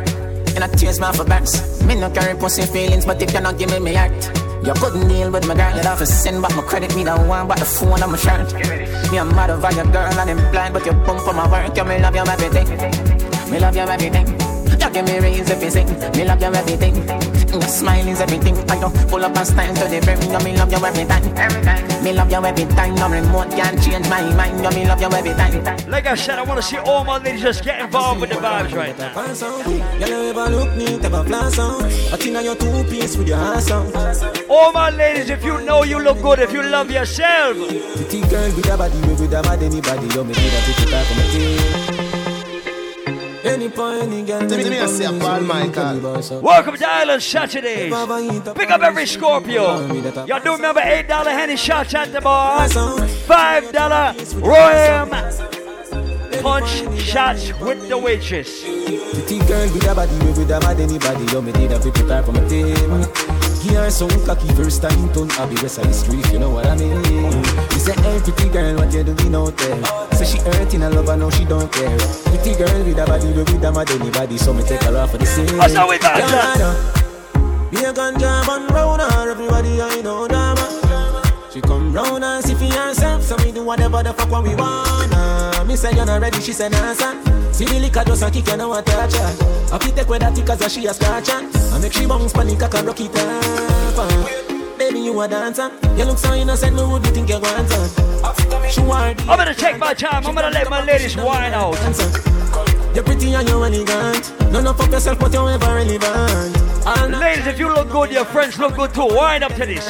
[0.54, 1.82] And I tears my for burns.
[1.82, 4.12] Me no carry pussy feelings, but if you not give me my heart,
[4.64, 5.74] you couldn't deal with my girl.
[5.74, 6.94] You'd have to send back my credit.
[6.94, 8.54] Me the one, but the phone on my shirt.
[9.10, 11.76] Me a mad over your girl and I'm blind, but you pump for my work.
[11.76, 13.50] You me love you everything.
[13.50, 14.41] Me love you everything.
[14.80, 15.88] You give me reason if you sing.
[16.16, 16.96] Me love you everything.
[17.52, 18.56] Your smile is everything.
[18.70, 20.20] I don't pull up and stand to the brim.
[20.22, 21.24] You me love you every time.
[21.36, 22.04] Every time.
[22.04, 22.94] Me love you every time.
[22.94, 24.62] No remote can change my mind.
[24.64, 25.90] You me love you every time.
[25.90, 28.36] Like I said, I want to see all my ladies just get involved with the
[28.36, 29.12] vibes right now.
[29.14, 31.82] Girl, you ever look neat, ever flash on.
[32.10, 33.92] But in your two piece with your ass on.
[34.48, 37.56] All my ladies, if you know you look good, if you love yourself.
[37.56, 40.06] Pretty girl with a body, we with a mad anybody.
[40.14, 42.01] You me need a pretty back on my team.
[43.44, 46.00] Any point, any girl, Tell me, me, I say, Paul Michael.
[46.40, 47.92] Welcome to Island Saturdays.
[48.54, 49.92] Pick up every Scorpio.
[50.26, 52.68] Y'all do remember $8 Henny shots at the bar?
[52.68, 55.06] $5 Royal
[56.42, 58.62] Punch shots with the waitress.
[58.62, 61.24] Pretty girl with a body, with a mad anybody.
[61.32, 63.31] You me need a pretty back on my team.
[63.62, 66.76] Her some cocky first time turn Abby rest of the street, you know what I
[66.76, 66.90] mean?
[66.92, 69.84] You say, hey, pretty girl, what you doing out there?
[70.12, 71.98] Say she hurting, I love her, no, she don't care.
[71.98, 75.10] Pretty girl with a body, we with a mad anybody, so me take her off
[75.10, 75.56] for the same.
[75.58, 77.70] What's up with that?
[77.70, 80.51] Be a gun job and round her, everybody I know drama.
[81.52, 84.54] She come round and see for herself, so we do whatever the fuck what we
[84.54, 85.62] wanna.
[85.66, 87.22] Me say you're not ready, she say nah son.
[87.52, 89.74] See the liquor just a kick you know I touch her.
[89.74, 91.28] I fit take with that cause she a scratch.
[91.28, 93.98] I make she bounce panic, can rock it up.
[93.98, 94.78] uh.
[94.78, 97.88] Baby you a dancer, you look so innocent, me would you think you want her?
[99.28, 101.76] I'm gonna take my time, I'm gonna let my ladies wine out.
[102.94, 104.52] You're pretty and you're elegant.
[104.52, 106.86] None of fuck yourself, but you're ever relevant.
[106.86, 109.06] All night, Ladies, if you look good, your friends look good too.
[109.06, 109.86] Wine up to this.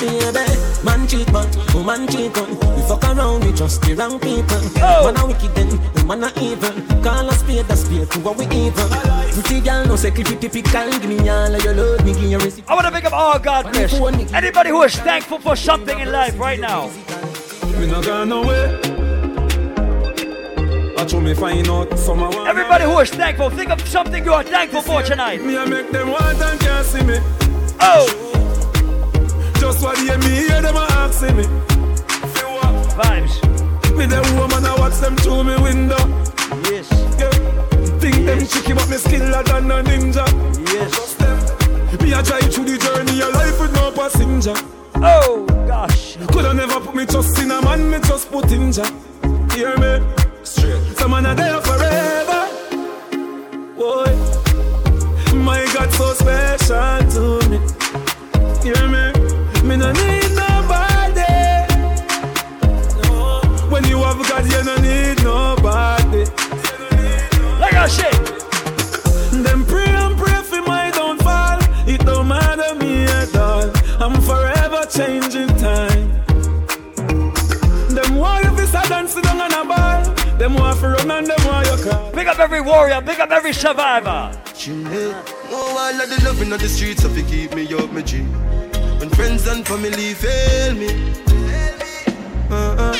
[0.00, 0.40] baby,
[0.84, 2.48] man cheat, but woman cheat on.
[2.74, 4.60] We fuck around with just the wrong people.
[4.80, 5.12] Oh.
[5.12, 7.02] Man a wicked then, the man a evil.
[7.02, 8.88] Call a spade a spade to what we evil.
[9.34, 10.90] Pretty girl, no say clip it typical.
[10.92, 12.64] Give me all of your love, me give you receipt.
[12.68, 13.92] I want to pick up all God bless.
[14.32, 16.88] Anybody who is thankful for something in life right now.
[17.78, 19.15] Me not gone nowhere.
[20.98, 22.46] I show me find out one.
[22.48, 25.44] Everybody who is thankful, think of something you are thankful for tonight.
[25.44, 27.18] Me I make them want and can't see me.
[27.80, 28.06] Oh,
[29.60, 31.44] Just what they me hear them asking me.
[32.96, 33.34] vibes.
[33.96, 35.98] Me the woman I watch them through me window.
[36.70, 36.88] Yes.
[37.18, 37.30] Yeah.
[38.00, 40.26] Think them tricky but me skiller than a ninja.
[40.72, 41.16] Yes.
[42.00, 44.54] Me a drive through the journey of life with no passenger.
[44.96, 46.16] Oh gosh.
[46.28, 48.84] Coulda never put me trust in a man, me just put in ja.
[49.54, 50.00] Hear me?
[50.56, 50.96] Straight.
[50.98, 52.40] Some man are there forever.
[53.76, 54.12] Boy,
[55.36, 57.58] my God so special to me.
[58.64, 59.04] Hear me?
[59.68, 60.25] Me no need
[82.56, 84.32] every warrior, big up every survivor.
[84.54, 85.12] Chimney.
[85.52, 88.22] I love the loving on the streets, so it keep me up, my G.
[88.98, 90.88] When friends and family fail me.
[92.48, 92.96] Uh-uh.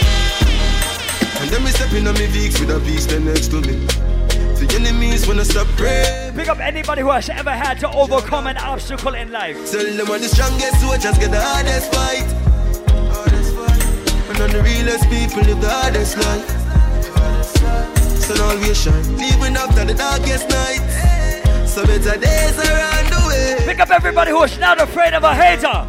[1.41, 3.87] And then we step in on me weeks with a beast there next to me.
[4.61, 6.35] The enemies wanna stop praying.
[6.35, 9.57] Pick up anybody who has ever had to overcome an obstacle in life.
[9.71, 12.29] Tell them when the strongest, so just get the hardest fight.
[14.29, 17.96] And on the realest people live the hardest life.
[18.27, 20.83] So now we shine, even after the darkest night.
[21.65, 23.57] So better days around the way.
[23.65, 25.87] Pick up everybody who is not afraid of a hater.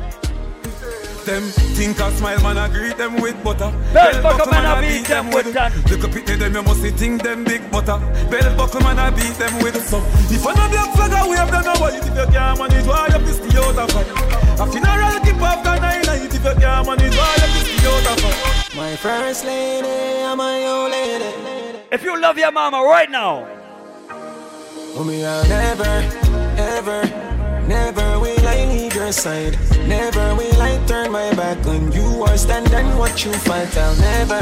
[1.26, 1.42] them.
[1.74, 3.74] Think I smile, man, I greet them with butter.
[3.92, 5.74] Bell buckle, man, I beat them with that.
[5.90, 7.98] Look up at them, you must see think them big butter.
[8.30, 10.04] Bell buckle, man, I beat them with some.
[10.30, 11.98] If I know black flag, I wave them nobody.
[11.98, 14.10] If you can't manage, why you piss the out of fight?
[14.62, 16.22] A funeral keep after nine night.
[16.22, 18.78] If you can't manage, why you piss the out of fight?
[18.78, 21.67] My first lady, I'm my old lady.
[21.90, 23.48] If you love your mama right now,
[24.94, 26.04] Mommy, I'll never,
[26.60, 27.06] ever,
[27.66, 29.58] never will I leave your side.
[29.88, 33.72] Never will I turn my back on you or stand and watch you fight.
[33.78, 34.42] I'll never,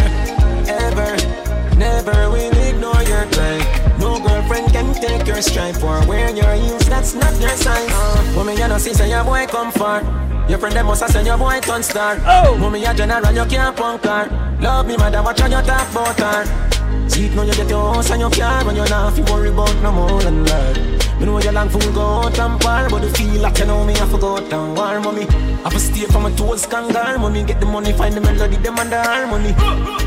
[0.72, 3.62] ever, never will ignore your cry.
[4.00, 6.90] No girlfriend can take your stripe or wear your heels.
[6.90, 7.90] That's not your size.
[7.92, 10.02] Uh, mommy, you know, see, say your boy come far.
[10.50, 12.18] Your friend them must have send your boy turn star.
[12.26, 14.58] Oh, mommy, a general, you can't punk her.
[14.62, 16.75] Love me, mother, watch on your talk about her.
[17.16, 19.48] See it now you get your house and your car When you're not fi worry
[19.48, 20.76] about no more than that.
[21.18, 23.86] Me know you long for go out and par But the feel like you know
[23.86, 25.26] me I forgot and war mommy.
[25.64, 27.46] I for stay from my toes kangar Mommy.
[27.46, 29.54] Get the money, find the melody, them and the harmony.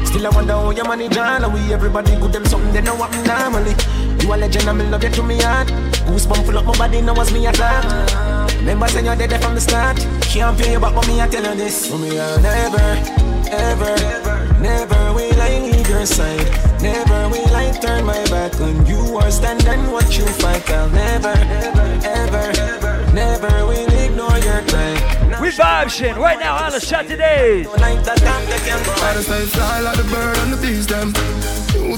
[0.04, 2.94] Still I wonder how you manage all of we Everybody good them something they know
[2.94, 3.72] what me normally.
[4.20, 5.68] You a legend and me love you to me heart.
[6.04, 7.88] Goosebump full up my body now was me a thought
[8.58, 9.96] Remember saying you're dead from the start.
[10.28, 11.90] Can't pay you back but me I tell you this.
[11.90, 12.88] Mommy I'll never,
[13.48, 18.86] ever, ever, never will I leave your side Never will I turn my back on
[18.86, 20.70] you or stand and watch you fight.
[20.70, 24.97] I'll never, ever, ever, never will ignore your cry.
[25.48, 27.66] We vibe shit right now on the Saturdays.
[27.68, 31.12] I just stay fly like the bird and the bees them.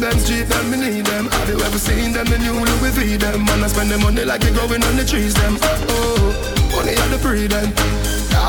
[0.01, 1.26] Them street them, me need them.
[1.26, 2.26] Have you ever seen them?
[2.26, 3.44] The new Louis V them.
[3.44, 4.51] Man, I spend the money like they
[4.86, 5.59] on the trees them.
[5.90, 6.32] Oh,
[6.72, 7.18] money on the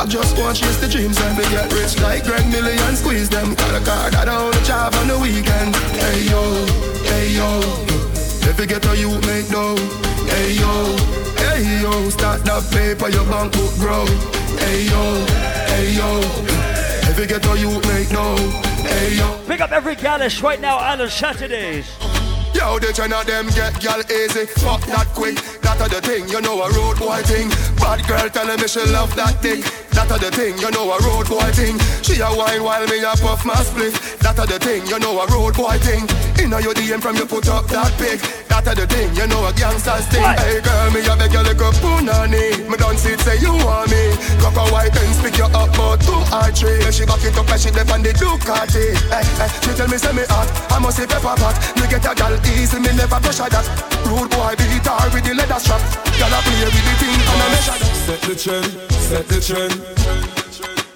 [0.06, 3.56] just want chase the dreams and they get rich like Greg Million squeeze them.
[3.56, 3.84] Got a
[4.64, 5.76] drive on the weekend.
[5.98, 6.42] Hey yo,
[7.10, 7.60] hey yo.
[8.48, 9.76] If you get a you make dough.
[10.30, 10.72] Hey yo,
[11.42, 12.10] hey yo.
[12.10, 14.41] Start that paper, your bank book grow.
[14.62, 15.26] Hey yo,
[15.68, 16.52] hey yo.
[17.28, 18.36] Get a you make dough.
[18.82, 19.40] Hey yo.
[19.46, 21.86] Pick up every gallish right now on the Saturdays.
[22.54, 25.36] Yo, the China them get gal easy, fuck that quick.
[25.62, 27.50] That a the thing, you know a road boy thing.
[27.80, 29.64] Bad girl telling me she love that dick.
[29.96, 31.80] That a the thing, you know a road boy thing.
[32.04, 33.96] She a wine while me a puff my split.
[34.20, 36.04] That a the thing, you know a road boy thing.
[36.44, 38.20] Inna your DM from you put up that pig.
[38.52, 40.24] That a the thing, you know a gangster's thing.
[40.24, 42.68] Hey girl, me a beg you like a punani.
[42.68, 44.12] Me done see it say you want me.
[44.44, 46.84] Cock a white and pick you up but two or three.
[46.92, 48.92] She back it up and she dip on the Ducati.
[49.08, 51.56] Hey, hey, she tell me say me hot, I must say pepper pot.
[51.80, 53.66] Me get a gal easy, me never pressure that.
[54.06, 55.82] Rude boy beat her with the leather strap.
[56.18, 57.92] Gal a play with the thing and I measure that.
[58.06, 58.70] Set the trend,
[59.10, 59.76] set the trend.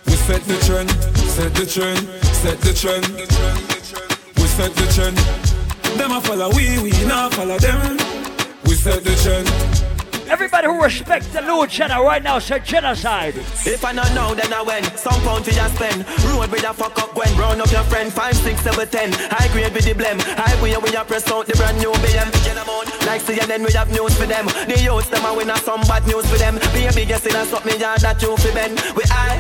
[0.05, 0.89] We set the trend,
[1.35, 2.01] set the trend,
[2.41, 3.05] set the trend.
[4.37, 5.17] We set the trend.
[5.97, 7.97] Them a follow we, we not follow them.
[8.65, 9.94] We set the trend.
[10.29, 13.35] Everybody who respects the Lord channel right now say genocide.
[13.65, 14.83] If I not know, then I win.
[14.97, 16.05] Some pound for your spend.
[16.25, 18.11] Road with a fuck up when Round up your friend.
[18.11, 19.11] 5, 6, 7, 10.
[19.13, 20.19] High grade with the blem.
[20.21, 22.31] High way we a press out the brand new BM.
[22.43, 22.87] Get them out.
[23.05, 24.45] Like CNN, we have news for them.
[24.65, 26.57] The youths, them a win a some bad news for them.
[26.73, 28.81] Be a biggest in a something yard that you fi bend.
[28.97, 29.37] We high.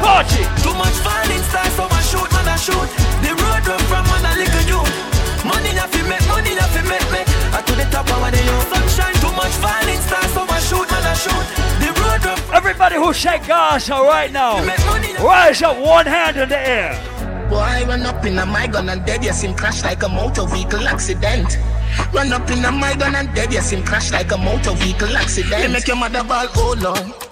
[0.00, 0.46] Party.
[0.62, 2.88] Too much falling stars, so I shoot, man, I shoot.
[3.26, 5.10] The road run from man, a little youth.
[5.44, 7.20] Money fi make, money fi make me.
[7.52, 8.68] I to the top of the youth.
[8.72, 11.46] Sunshine, too much falling stars, so I shoot, man, I shoot.
[11.80, 14.60] The road run Everybody who shake Gaza right now,
[15.24, 16.92] rise up one hand in the air.
[17.48, 20.08] Boy, I run up in a my gun and dead, yes, him crash like a
[20.08, 21.58] motor vehicle accident.
[22.12, 25.16] Run up in a my gun and dead, yes, him crash like a motor vehicle
[25.16, 25.62] accident.
[25.62, 27.29] You make your mother ball, oh Lord.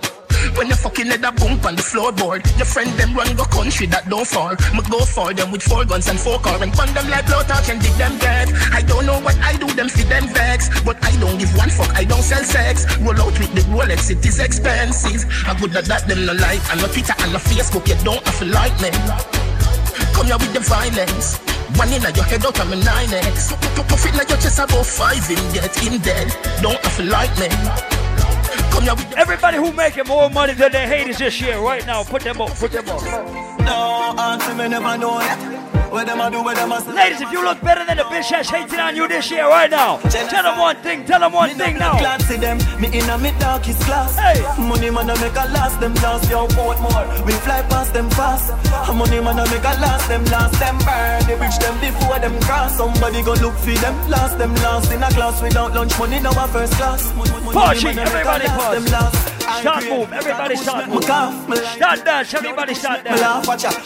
[0.59, 3.86] When you fucking let a bump on the floorboard, your friend them run go country
[3.94, 4.59] that don't fall.
[4.74, 7.46] Me go for them with four guns and four car and pun them like blow
[7.46, 8.50] touch and dig them dead.
[8.74, 11.70] I don't know what I do, them feed them vex, but I don't give one
[11.70, 11.94] fuck.
[11.94, 12.90] I don't sell sex.
[12.98, 15.30] Roll out with the Rolex, it is expensive.
[15.46, 18.26] I would not that them no like, and no Twitter and no Facebook, you don't
[18.26, 18.90] have to like me.
[20.11, 21.38] Come here with the violence.
[21.78, 23.54] One in your head out of my 9x.
[23.86, 26.34] Puff it like your chest about five in get in dead.
[26.66, 27.46] Don't have to like me.
[29.16, 32.51] Everybody who making more money than their haters this year right now, put them up,
[32.51, 33.03] put them up.
[33.61, 35.57] No, answer me never know yet.
[35.91, 36.93] Where them a do, where them a say.
[36.93, 39.70] Ladies, if you look better than the bitch that's hating on you this year right
[39.70, 41.99] now, tell them one thing, tell them one thing now.
[41.99, 44.16] Glad see them, me in a me darkest class.
[44.16, 44.41] Hey.
[44.61, 47.24] Money man a make a last them last, yo what more?
[47.24, 48.53] We fly past them fast.
[48.95, 51.26] Money man a make a last them last them burn.
[51.26, 52.76] They reach them before them cross.
[52.76, 56.30] Somebody go look for them last them last in a class without lunch money now
[56.30, 57.14] a first class.
[57.16, 59.38] Money Pause, man a make a everybody last them last.
[59.49, 61.05] Start move, everybody start move.
[61.05, 63.20] Start dance, everybody start dance.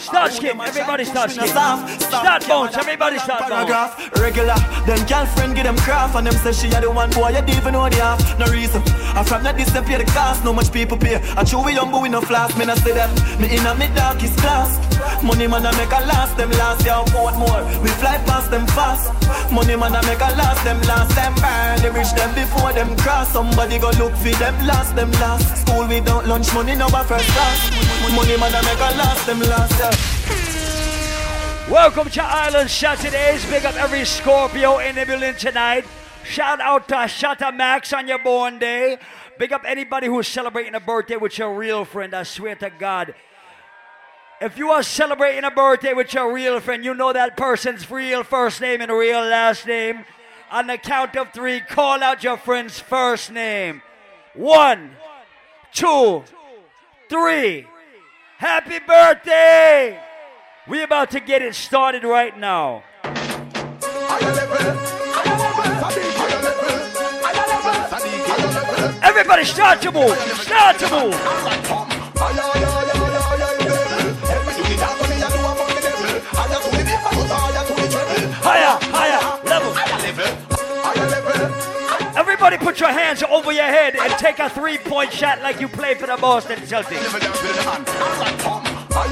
[0.03, 1.47] Start skip, everybody start skip.
[1.47, 4.19] Start bounce, everybody start bounce.
[4.19, 4.55] Regular.
[4.85, 7.73] Then girlfriend give them craft and them say she a the one boy you even
[7.73, 8.19] know the half.
[8.37, 8.81] No reason.
[9.15, 10.43] I from that distance pay the cost.
[10.43, 11.15] No much people pay.
[11.37, 12.57] I chew we young but we no flask.
[12.57, 13.09] Me not say that.
[13.39, 14.77] Me in a me darkest class.
[15.23, 16.85] Money man a make a last them last.
[16.85, 17.63] Yeah, what more?
[17.81, 19.09] We fly past them fast.
[19.51, 21.15] Money man a make a last them last.
[21.15, 21.81] Them burn.
[21.81, 23.31] They reach them before them cross.
[23.31, 25.52] Somebody go look for them last them last.
[25.55, 27.71] School without lunch money no a first class.
[28.15, 29.79] Money man a make a last them last.
[29.79, 31.71] Yeah.
[31.71, 33.45] Welcome to Island Saturdays.
[33.49, 35.85] Big up every Scorpio in the building tonight.
[36.23, 38.97] Shout out to Shatta Max on your born day.
[39.37, 42.13] Big up anybody who's celebrating a birthday with your real friend.
[42.13, 43.13] I swear to God.
[44.41, 48.23] If you are celebrating a birthday with your real friend, you know that person's real
[48.23, 50.05] first name and real last name.
[50.51, 53.81] On the count of three, call out your friend's first name.
[54.35, 54.95] One,
[55.73, 56.23] two,
[57.09, 57.67] three.
[58.37, 59.99] Happy birthday!
[60.67, 62.83] We're about to get it started right now.
[69.03, 70.17] Everybody start to move.
[70.17, 71.13] Start to move.
[78.45, 78.92] Higher,
[82.43, 85.93] Everybody put your hands over your head and take a three-point shot like you play
[85.93, 86.99] for the Boston Celtics.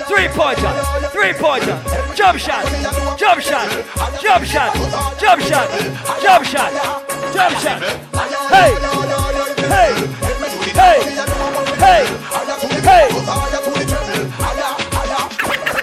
[0.05, 0.73] Three pointer,
[1.11, 1.81] three pointer,
[2.13, 2.65] jump shot,
[3.17, 3.71] jump shot,
[4.19, 4.75] jump shot,
[5.17, 5.69] jump shot,
[6.21, 6.73] jump shot,
[7.31, 7.81] jump shot.
[8.51, 8.75] Hey,
[9.71, 9.93] hey,
[10.75, 10.99] hey,
[11.79, 12.03] hey,
[12.81, 13.07] hey.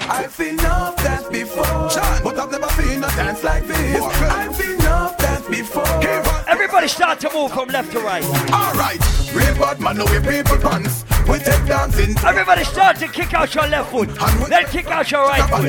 [0.07, 4.03] I've seen enough dance before, but I've never seen a dance like this.
[4.03, 4.78] I've seen.
[6.49, 8.25] Everybody start to move from left to right.
[8.49, 8.99] Alright,
[9.35, 11.05] real bad man, no we people pants.
[11.29, 12.17] We take dancing.
[12.25, 14.09] Everybody start to kick out your left foot,
[14.49, 15.69] then kick out your right foot.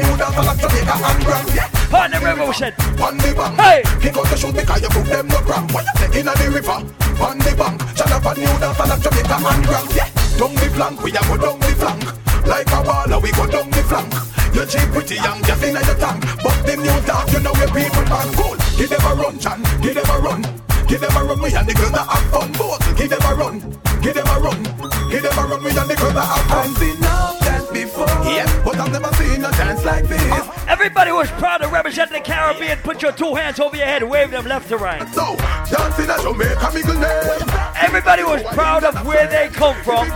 [1.91, 2.79] On the river, we said.
[2.95, 5.73] On the bank, hey, kick out the shoot because you put them no cramp.
[5.73, 6.71] What you say in the river?
[6.71, 9.91] On the bank, and you dance and Jamaica and grand.
[9.91, 10.07] Yeah,
[10.39, 12.03] down the flank, we a go down the flank.
[12.47, 14.15] Like a baller, we go down the flank.
[14.55, 16.23] You cheap pretty young, just in your tank.
[16.41, 18.55] But them new dog, you know where people are cool.
[18.79, 20.68] Give them a run, Chan, give them a run.
[20.89, 22.51] Give them a run, we and the girls that have fun.
[22.53, 23.59] Both, give them a run,
[24.01, 24.63] give them a run.
[25.09, 26.51] Give them a run, we and the girls that have.
[26.51, 30.21] I've seen enough dance before, yeah, but I've never seen a dance like this.
[30.31, 34.03] Uh, everybody who's proud to represent the Caribbean, put your two hands over your head,
[34.03, 35.07] wave them left to right.
[35.13, 35.35] So,
[35.69, 37.49] dancing at Jamaica, me good name.
[37.81, 40.09] Everybody was proud of where they come from,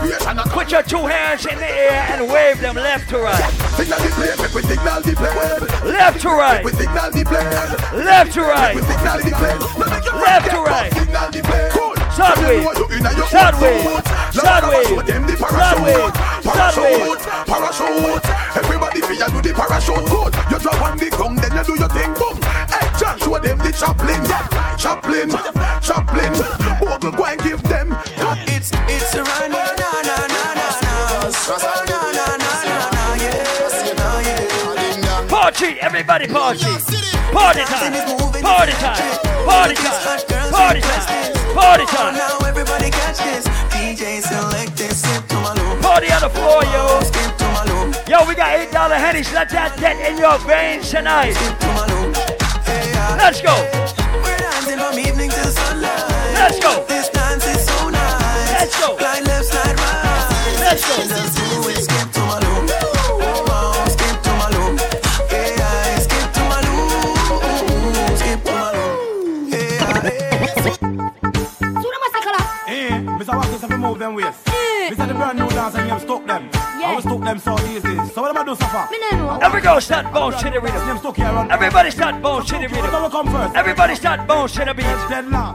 [0.52, 3.52] put your two hands in the air and wave them left to right.
[3.76, 5.94] Signal the plane, make we signal the plane.
[5.94, 6.64] Left to right.
[6.64, 8.06] We signal the plane.
[8.06, 8.76] Left to right.
[8.76, 10.22] We signal the plane.
[10.22, 10.94] Left to right.
[10.94, 12.03] Signal the plane.
[12.14, 12.64] Sideways.
[13.30, 13.84] Sideways.
[14.34, 14.88] Sideways.
[15.34, 16.14] Sideways.
[16.44, 17.26] Sideways.
[17.50, 18.30] Parachute.
[18.56, 20.34] Everybody feel do the parachute good.
[20.52, 22.14] You drop on the ground, then you do your thing.
[22.14, 22.38] Boom.
[22.70, 24.22] Hey, John, show them the chaplain.
[24.78, 25.30] Chaplain.
[25.82, 26.34] Chaplain.
[26.80, 27.98] Bogle, go and give them.
[28.48, 30.94] It's it's a run, na na na na na na.
[31.50, 32.54] Na na na na
[32.94, 35.28] na, yes, na, yeah.
[35.28, 36.93] Party, everybody party.
[37.34, 37.94] Party time.
[38.42, 38.94] Party time.
[39.46, 40.52] Party time.
[40.54, 41.34] Party time.
[41.56, 42.14] Party time.
[42.14, 43.48] Now everybody catch this.
[43.74, 45.82] DJ select this, skip to my loop.
[45.82, 47.02] Party on the floor, yo.
[47.02, 48.08] Skip to my loop.
[48.08, 49.34] Yo, we got eight dollar hennies.
[49.34, 51.34] Let that get in your veins tonight.
[53.18, 53.56] Let's go.
[54.22, 56.06] We're dancing from evening till sunlight.
[56.38, 56.86] Let's go.
[56.88, 58.52] This dance is so nice.
[58.54, 58.96] Let's go.
[58.96, 60.58] Glide left, slide right.
[60.62, 61.02] Let's go.
[61.02, 62.83] Just do it, skip to my loop.
[75.34, 75.50] Mr.
[75.50, 76.50] the dance and you have stuck them.
[76.54, 77.96] I will stuck them so easy.
[78.14, 79.46] So what am I do, Safa?
[79.46, 81.52] Everybody start bones to the rhythm.
[81.52, 83.12] Everybody start bones to the rhythm.
[83.12, 83.56] come first.
[83.56, 84.86] Everybody start bones to the beat.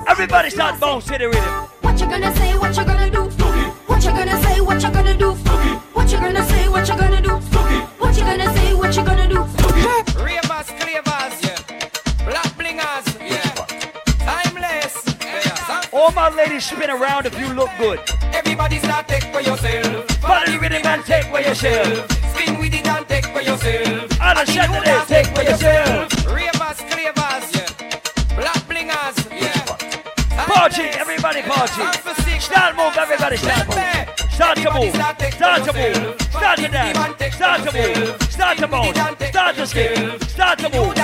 [0.08, 1.54] Everybody start bones to the rhythm.
[1.82, 2.58] What you gonna say?
[2.58, 3.22] What you gonna do?
[3.86, 4.60] What you gonna say?
[4.60, 5.32] What you gonna do?
[5.34, 6.68] What you gonna say?
[6.68, 7.17] What you gonna do?
[16.38, 17.98] Ladies spin around if you look good.
[18.32, 20.06] Everybody start take for yourself.
[20.22, 22.08] Follow the rhythm and take for yourself.
[22.30, 24.20] Spin with it and take for yourself.
[24.22, 26.06] All the shit today, take for yourself.
[26.30, 28.38] Ravers, clavers, yeah.
[28.38, 30.46] Black blingers, yeah.
[30.46, 31.82] Party, everybody party.
[32.38, 34.18] Start move, everybody start move.
[34.30, 38.96] Start to move, start to move, start to dance, start to move, start to bounce,
[39.28, 40.94] start to skip, start to move.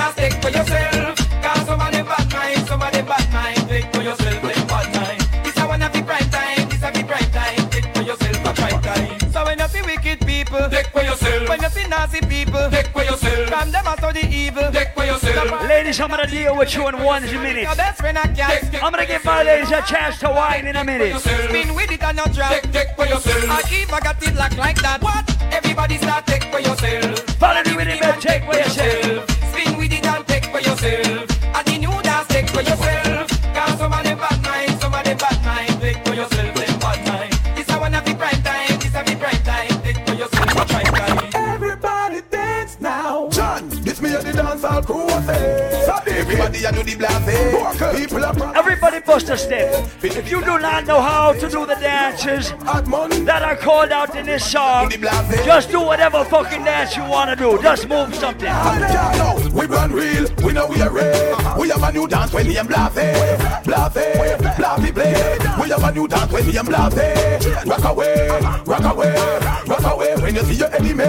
[11.96, 13.48] Nasty people, take for yourself.
[13.48, 15.68] From them out of the evil, take for yourself.
[15.68, 17.66] Ladies, I'm gonna deal with you in one minute.
[17.68, 21.20] I'm gonna give my ladies a chance to whine in a minute.
[21.20, 22.50] Spin with it and not drop.
[22.50, 23.50] Take, take for yourself.
[23.50, 25.02] I keep I got it locked like that.
[25.02, 25.24] What?
[25.52, 27.20] Everybody start take for yourself.
[27.42, 29.30] Follow the rhythm and take for yourself.
[29.50, 31.34] Spin with it and take for yourself.
[44.64, 45.73] without cruelty
[46.24, 47.96] everybody I do the blase.
[47.96, 49.88] People are Everybody bust a step.
[50.02, 54.26] If you do not know how to do the dances that are called out in
[54.26, 55.44] this song, eh?
[55.44, 57.60] just do whatever fucking dance you want to do.
[57.62, 58.52] Just move something.
[59.52, 61.36] We run real, we know we are real.
[61.58, 62.48] We have a new dance when eh?
[62.48, 62.52] Eh?
[62.52, 65.38] we am blase, blase, blase play.
[65.60, 67.66] We have a new dance when we am blase.
[67.66, 68.28] Rock away,
[68.64, 69.14] rock away,
[69.66, 70.14] rock away.
[70.16, 71.04] When you see your enemy,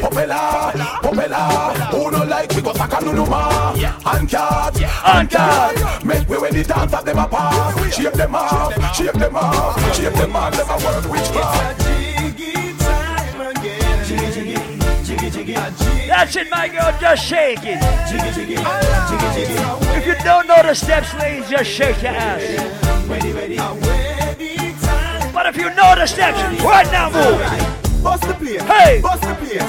[0.00, 1.90] popela, popela.
[1.92, 3.72] Who no like we go saka no no ma.
[4.06, 6.04] And cat, and cat.
[6.04, 7.92] Make way when the dance of them apart.
[7.92, 10.54] Shape them up, shape them up, shape them up.
[10.54, 11.82] A work witchcraft.
[16.08, 16.96] That's it, my girl.
[17.00, 17.78] Just shake it.
[19.96, 22.42] If you don't know the steps, ladies, just shake your ass.
[23.08, 23.56] Ready, ready.
[25.32, 28.02] But if you know the steps, right now move.
[28.02, 28.62] Bust the place.
[28.62, 29.00] Hey.
[29.02, 29.62] Bust the place.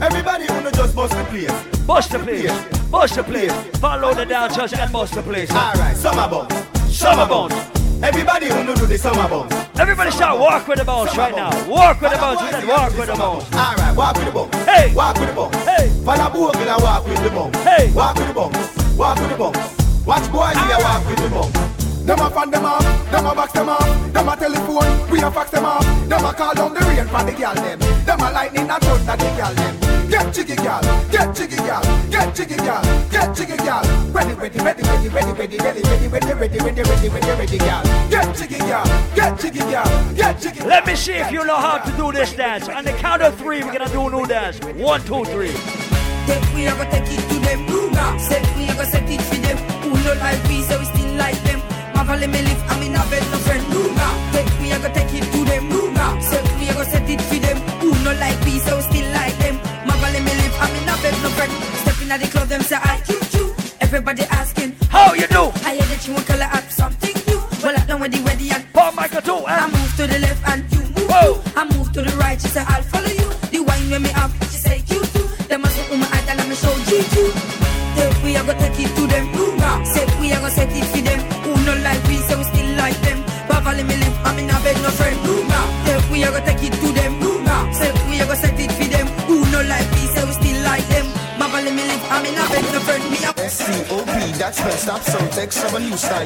[0.00, 1.86] Everybody wanna just bust the place.
[1.86, 2.73] Bust the place.
[2.94, 3.52] Bust the place.
[3.80, 5.50] Follow the dancers and bust the place.
[5.50, 6.54] Alright, summer bounce.
[6.96, 7.52] Summer bounce.
[8.00, 9.52] Everybody wanna do the summer bounce.
[9.76, 11.50] Everybody start walk with the bounce right now.
[11.68, 12.40] Walk with the bounce.
[12.40, 13.52] We said walk with the bounce.
[13.52, 14.54] Alright, walk with the bounce.
[14.64, 14.94] Hey.
[14.94, 15.56] Walk with the bounce.
[15.66, 15.88] Hey.
[16.06, 17.56] Follow book and walk with the bounce.
[17.66, 17.90] Hey.
[17.92, 18.96] Walk with the bounce.
[18.96, 20.06] Walk with the bounce.
[20.06, 22.06] Watch boys here walk with the bounce.
[22.06, 25.30] Them a fan them off, them a box them off, them a telephone, we a
[25.30, 28.30] fax them off, them a call down the rain for the girl them, them a
[28.30, 29.83] lightning a that the girl them.
[30.08, 30.80] Get jiggy girl,
[31.10, 33.82] get jiggy girl, get jiggy girl, get jiggy girl.
[34.12, 37.24] Ready, ready, ready, ready, ready, ready, ready, ready, when you're ready, when you're ready, when
[37.26, 37.82] you're ready, ready, ready, ready, girl.
[38.10, 38.84] Get jiggy girl,
[39.14, 40.60] get jiggy girl, get jiggy.
[40.64, 42.68] Let me see if you know how to do this dance.
[42.68, 44.58] On the count of three, we're gonna do a new dance.
[44.76, 45.52] One, two, three.
[46.26, 47.66] Take we a go take it to them.
[48.18, 49.56] Set we a go set it for them.
[49.82, 51.60] Who no like we, so we still like them.
[51.94, 53.64] Marvel me live, I mean I bet no friend.
[54.32, 55.68] Take we a go take it to them.
[55.68, 56.22] Move up.
[56.22, 57.03] Set we a go set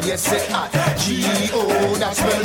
[0.04, 1.62] yes, say at G-O,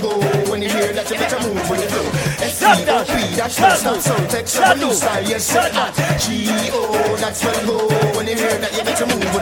[0.01, 2.10] go, when you hear that you better move with the flow.
[2.45, 7.66] S-C-O-P, that's spell stop, so text some new style, yes, say at G-O, that's spell
[7.66, 9.32] go, when you hear that you better move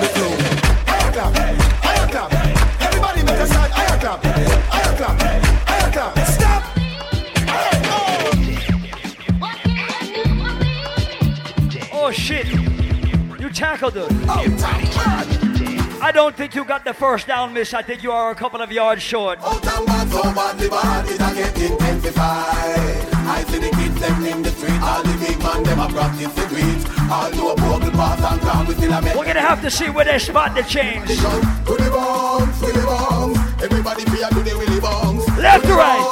[16.41, 17.71] think you got the first down, miss.
[17.71, 19.39] I think you are a couple of yards short.
[19.43, 23.05] so badly bad, it a get intensified.
[23.13, 26.33] I see the kids them in the street, all the big man them a practice
[26.33, 26.83] the tweets.
[27.11, 29.15] All do a broken pass and crown, we still a make.
[29.15, 31.05] We're gonna have to see where they spot the change.
[31.09, 33.37] To the bombs, Willy bombs.
[33.61, 35.27] Everybody be a do the Willy bombs.
[35.37, 36.10] Left to right.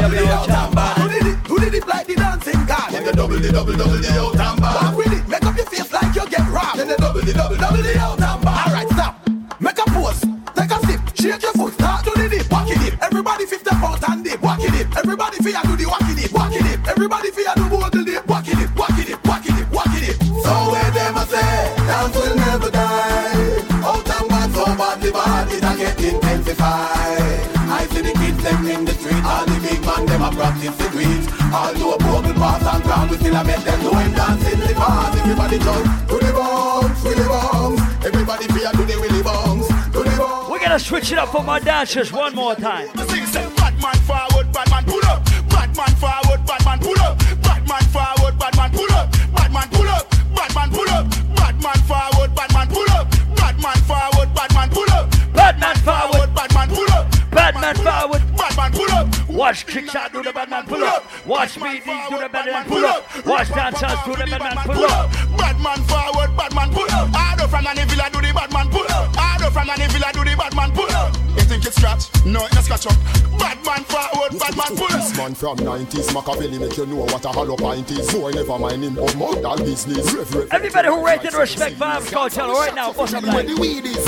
[0.00, 0.96] double the out and bad.
[1.46, 2.90] Who like the dancing god?
[2.90, 4.96] Then you double the double double the out and bad.
[4.96, 5.28] With it?
[5.28, 6.78] Make up your face like you get robbed.
[6.78, 8.46] Then you double the double double the out and.
[8.46, 9.14] All right, stop.
[9.60, 10.20] Make a pose.
[10.56, 11.00] Take a sip.
[11.14, 11.72] Shake your foot.
[11.74, 12.50] Start the dip.
[12.50, 13.02] Walk it dip.
[13.02, 13.70] Everybody 50
[14.08, 14.40] and dip.
[14.42, 14.96] Walk it dip.
[14.96, 16.32] Everybody fear do the walk it dip.
[16.32, 16.88] Walk it dip.
[16.88, 18.26] Everybody fear do more than dip.
[18.26, 18.70] Walk it dip.
[18.76, 19.24] Walk it dip.
[19.26, 20.16] Walk it dip.
[20.44, 23.60] So where them say, dance will never die.
[23.84, 27.09] Out and bad so badly bad it intensified.
[31.98, 33.34] Broken pass and we still
[33.64, 35.16] them know him dancing the part.
[35.16, 36.30] Everybody jump to the.
[38.06, 39.22] Everybody fear to the willy
[39.92, 40.48] to the.
[40.50, 42.88] We're gonna switch it up for my dancers one more time.
[64.16, 65.10] Dancers do the bad man pull up.
[65.36, 67.08] Bad man forward, bad man pull up.
[67.12, 69.14] Harder from any villa do the bad man pull up.
[69.16, 71.14] Harder from any villa do the bad man pull up.
[71.36, 72.08] You think it's scratch?
[72.24, 72.96] No, it's scratch up.
[73.38, 74.92] Bad man forward, bad man pull up.
[74.92, 78.12] This man from 90s, Machiavelli make you know what a hollow pint is.
[78.14, 80.14] More never mind him of model business.
[80.50, 83.46] Everybody who rate and respect Vybz Kartel right now, what's up like?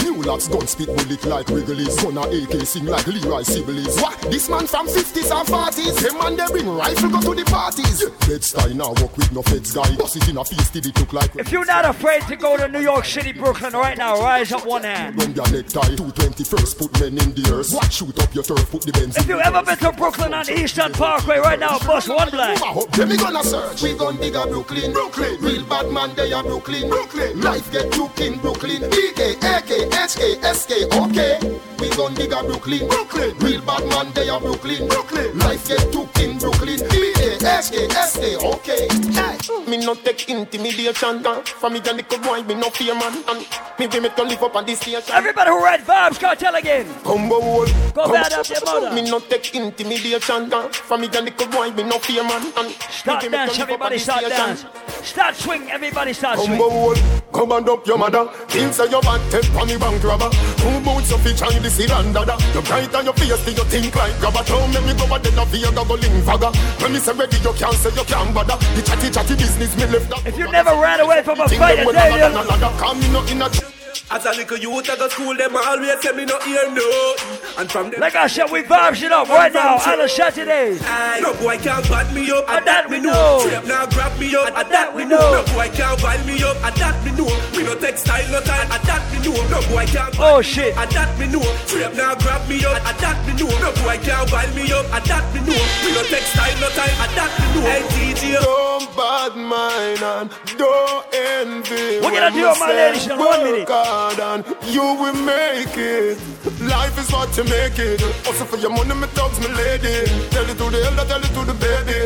[0.02, 4.20] Is new lads gun spit bullet like Wrigley's Gonna AK sing like Leroy Sibbles What?
[4.30, 8.04] This man from 50s and 40s Him man they bring rifle go to the parties
[8.28, 11.12] Bed style now work with no feds guy Bust it in a feast till look
[11.12, 14.52] like If you're not afraid to go to New York City, Brooklyn right now, rise
[14.52, 15.18] up one hand.
[15.18, 18.82] Run your necktie 221st put men in the earth What shoot up your turf put
[18.82, 22.30] the Benz If you ever been to Brooklyn on Eastern Parkway right now, bust one
[22.30, 22.58] black.
[22.92, 23.82] Then we gonna search.
[23.82, 24.92] We gon' dig a Brooklyn.
[24.92, 25.36] Brooklyn.
[25.40, 26.88] Real bad man, they are Brooklyn.
[26.88, 27.40] Brooklyn.
[27.40, 28.82] Life get took in Brooklyn.
[28.82, 31.38] BK, AK, HK, SK, okay.
[31.78, 32.88] We gon' dig a Brooklyn.
[32.88, 33.36] Brooklyn.
[33.38, 34.88] Real bad man, they are Brooklyn.
[34.88, 35.38] Brooklyn.
[35.38, 37.11] Life get took in Brooklyn.
[37.42, 38.86] HK, SK, okay.
[39.18, 39.66] Hey.
[39.66, 43.46] Me no take intimidation uh, From me and the boy, me no fear man And
[43.80, 46.86] me be me to live up on this station Everybody who read Vybz Kartel again.
[47.02, 48.94] Combo wall Go bad up your mother.
[48.94, 52.70] Me no take intimidation uh, From me and the boy, me no fear man And
[52.90, 54.64] Start me be me to live up on everybody this start dance.
[55.02, 56.50] Start swing, everybody start swing.
[56.56, 56.94] Combo wall,
[57.32, 58.28] come and up your mother.
[58.46, 60.30] Things say your bad take for me bank robber.
[60.30, 62.38] Two boots of fish and the seed and dada.
[62.54, 64.44] You bright on your face, you think like grabber?
[64.46, 66.54] Don't make me go a dead of here, go link fagger.
[66.80, 68.56] When me say ready, you can't say you can't bother.
[68.74, 70.26] The chatty chatty business me left.
[70.26, 72.78] If you never ran away from a fight, I tell you.
[72.78, 73.81] Come in a
[74.12, 77.14] As a little youth, I go school, them always say me no hear no.
[77.56, 79.76] And from them, Like I said, we vibes it up right now.
[79.78, 80.80] On the Saturdays.
[81.22, 83.40] no boy can't bat me up, and that we know.
[83.40, 83.48] know.
[83.48, 85.16] Trap now grab me up, and that we know.
[85.16, 85.40] know.
[85.40, 87.28] No boy can't wild me up, and that me know.
[87.56, 89.36] We no textile, no time, and that me know.
[89.48, 90.76] No boy can't Oh shit.
[90.76, 91.40] and that me know.
[91.72, 93.48] Trap now grab me up, and that me know.
[93.64, 95.56] No boy can't wild me up, and that me know.
[95.56, 97.64] We no textile, no time, and that me know.
[97.64, 100.28] Hey DJ, Don't bad mind and
[100.60, 102.00] don't envy.
[102.04, 103.68] We're gonna do my say ladies, in one work minute.
[104.02, 104.42] Hard and
[104.74, 106.18] you will make it.
[106.60, 108.02] Life is what you make it.
[108.26, 110.06] Also for your money, me thugs, me lady.
[110.30, 111.98] Tell it to the elder, tell it to the baby.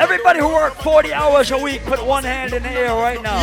[0.00, 3.40] Everybody who work 40 hours a week, put one hand in the air right now.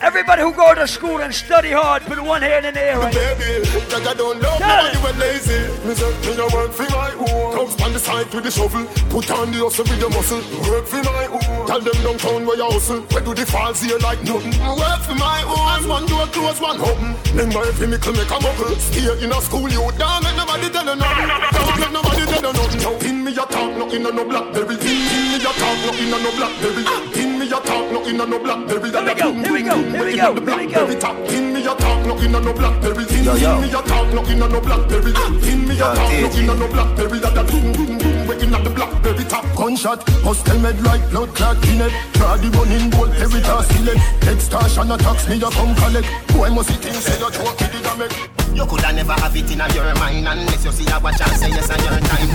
[0.00, 3.14] Everybody who go to school and study hard, put one hand in the air right
[3.14, 3.34] now.
[3.38, 3.68] baby.
[3.92, 5.60] Like I don't love Tell nobody when lazy.
[5.86, 7.56] Me say, me a work for my own.
[7.56, 8.84] Thugs on the side with the shovel.
[9.08, 10.42] Put on the hustle with the muscle.
[10.68, 11.66] Work for my own.
[11.66, 13.00] Tell them downtown where you hustle.
[13.12, 14.52] Where do the falls here like nothing?
[14.76, 15.88] Work for my own.
[15.88, 17.03] One door close, one open.
[17.34, 18.74] Then my chemical make a muckle.
[18.78, 21.28] Stay in a school, you don't make nobody tell you nothing.
[21.54, 22.80] Don't make nobody tell you nothing.
[22.84, 24.76] Now, Pin me a talk, no in a no blackberry.
[24.76, 24.98] Pin
[25.30, 26.84] me a talk, no in a no blackberry.
[27.14, 28.90] Pin me a talk, no in a no blackberry.
[28.90, 31.26] Here we go, here we go, here we go, here we go.
[31.28, 33.04] Pin me a talk, no in a no blackberry.
[33.06, 33.60] Pin yo.
[33.60, 35.12] me a talk, no in a no blackberry.
[35.42, 36.42] Pin me a Yo, talk, no DJ.
[36.42, 37.18] in a no blackberry.
[37.18, 39.44] That a boom boom boom, we in a the blackberry top.
[39.56, 41.92] Gunshot, hostel med like blood clot in it.
[42.14, 44.00] Try the running bolt, every task select.
[44.24, 46.08] Extortion attacks me a come collect.
[46.34, 48.44] Boy must see things say you joke, it did a make.
[48.54, 51.48] You coulda never have it in your mind Unless you see a watch and say
[51.48, 52.28] yes on your time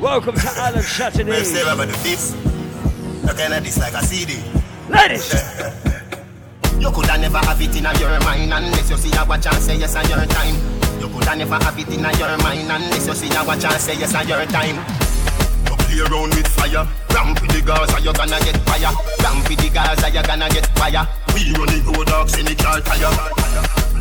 [0.00, 1.42] Welcome to Island Me Saturday.
[1.42, 2.36] say about the this
[3.24, 4.40] Looking at this like a CD
[4.88, 5.34] Ladies,
[6.78, 9.76] You coulda never have it in your mind Unless you see a watch and say
[9.76, 13.34] yes on your time You coulda never have it in your mind Unless you see
[13.34, 14.76] a watch and say yes on your time.
[15.64, 18.92] You play around with fire Ramp with the Gaza, you gonna get fire.
[19.24, 22.80] Ramp with the Gaza, you gonna get fire We running road dogs in the car
[22.80, 23.12] tire.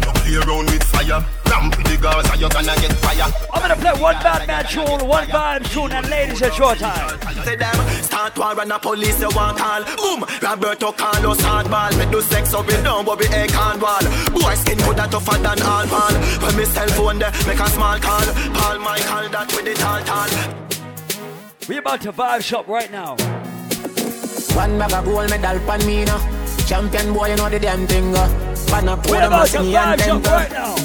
[0.05, 1.25] You play around with fire.
[1.49, 3.32] Ramp with the Gaza, you're gonna get fire?
[3.53, 7.19] I'm gonna play one bad man tune, one vibe tune, and ladies, it's your time.
[7.43, 9.84] Say them, start war and the police you want call.
[9.97, 11.97] Boom, Roberto Carlos hardball.
[11.97, 14.01] Me do sex up it down, but we a can wall
[14.32, 17.99] Boy skin coulda tougher than all ball When me cell phone there, make a small
[17.99, 18.27] call.
[18.53, 20.30] Paul Michael that with the tall tall.
[21.67, 23.15] We about to vibe shop right now.
[24.55, 26.38] One bag of gold medal pan me now
[26.70, 28.30] Champion boy, you know the damn thing uh.
[28.67, 30.76] Pan a We podium, about see to me and vibe shop temper right now.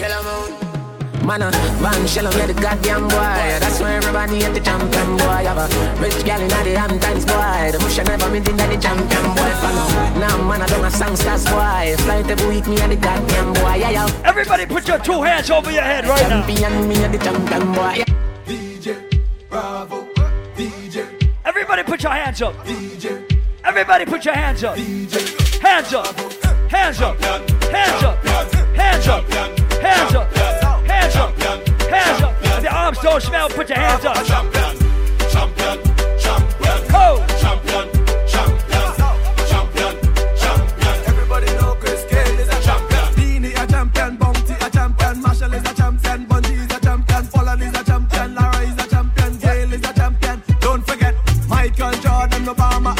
[0.00, 1.50] Yellow moon Man, uh,
[1.84, 3.60] Van Shell, me the goddamn boy.
[3.60, 5.44] That's why everybody at the champion boy.
[5.44, 7.68] Have a rich gal in the Hamptons boy.
[7.70, 9.52] The bush I never meet in the champion boy.
[9.60, 10.20] Follow.
[10.24, 12.00] Now, man, I don't a songsters boy.
[12.04, 13.74] Fly every week, me at the goddamn boy.
[13.74, 14.22] Yeah, yeah.
[14.24, 16.46] Everybody put your two hands over your head right now.
[16.46, 18.04] Champion, me at the champion boy.
[18.46, 19.20] DJ
[19.50, 20.08] Bravo.
[20.56, 21.30] DJ.
[21.44, 22.54] Everybody put your hands up.
[22.64, 23.35] DJ.
[23.66, 24.78] Everybody put your hands up.
[24.78, 26.06] Hands up.
[26.70, 27.20] Hands up.
[27.20, 28.24] Hands up.
[28.24, 29.30] Hands up.
[29.32, 30.32] Hands up.
[30.86, 31.38] Hands up.
[31.90, 32.34] Hands up.
[32.42, 34.24] If your arms don't smell, put your hands up.
[34.24, 34.78] Champion.
[35.28, 36.18] Champion.
[36.18, 37.28] Champion.
[37.40, 37.95] Champion.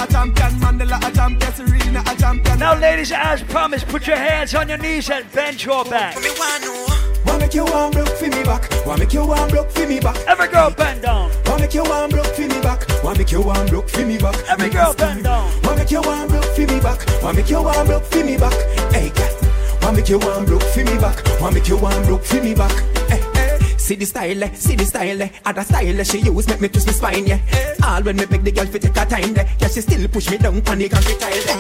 [0.07, 2.59] A champion, Mandela a champion, Serena a champion.
[2.59, 6.17] Now, ladies, as promised, put your hands on your knees and bend your back.
[7.25, 8.87] Wanna make you warm broke for me back.
[8.87, 10.17] Wanna make you warm broke for me back.
[10.27, 11.31] Every girl bend down.
[11.47, 12.87] Wanna make you warm broke for me back.
[13.03, 14.37] Wanna make you warm broke for me back.
[14.49, 15.51] Every girl bend down.
[15.63, 17.23] Wanna make you warm broke for me back.
[17.23, 18.55] Wanna make you warm broke for me back.
[18.93, 19.35] Hey, girl.
[19.83, 21.17] Wanna make you warm broke for me back.
[21.41, 22.73] Wanna make you warm broke for me back.
[23.09, 23.26] Hey, hey.
[23.87, 25.29] See the style, eh, see the style, eh.
[25.45, 27.39] Other style eh, she use make me twist my spine, yeah.
[27.85, 29.47] All when me make the girl fit take her time, there.
[29.61, 31.55] Yeah, she still push me down on the concrete tile, eh.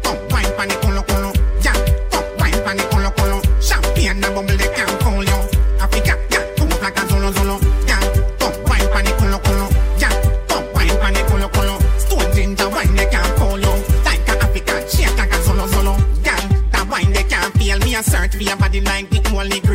[0.00, 1.30] Come wine pon the colo colo.
[1.60, 3.42] Girl, come wine pon the colo colo.
[3.60, 5.38] Champagne and bubble they can't call you.
[5.84, 7.60] Africa, girl, come up like a zolo zolo.
[7.60, 8.04] Girl,
[8.40, 9.66] come wine pon the colo colo.
[10.00, 10.16] Girl,
[10.48, 11.76] come wine pon the colo colo.
[12.00, 13.74] Stone ginger wine they can't call you.
[14.08, 15.92] Like a Africa, shake like a zolo zolo.
[16.24, 17.76] Girl, that wine they can't feel.
[17.84, 19.20] Me a search for your body like the.
[19.32, 19.71] Then girl,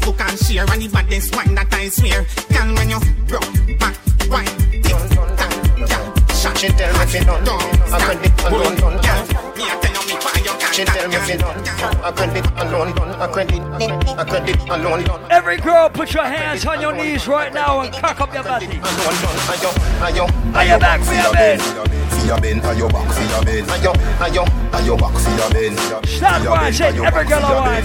[0.00, 0.66] Facebook and share.
[0.72, 2.24] And the baddest wine that I swear.
[2.50, 3.96] Girl, when you broke back,
[4.30, 4.46] wine,
[4.82, 4.96] tick,
[5.36, 6.58] tack, girl, shot.
[6.58, 7.46] She tell me fi done,
[7.92, 8.94] I could be alone done.
[9.56, 10.29] Me a tell you me why you can't
[10.72, 13.10] She tell me fi I could be alone done.
[13.20, 15.20] I could be, I could alone done.
[15.30, 18.66] Every girl, put your hands on your knees right now and cock up your body.
[20.54, 21.60] Are you back for your bed?
[21.60, 23.64] For your bed, ayo back for your bed.
[23.66, 23.92] Ayo,
[24.22, 25.74] ayo, ayo back for your bed.
[26.06, 27.04] Stop watching.
[27.04, 27.84] Every girl I want.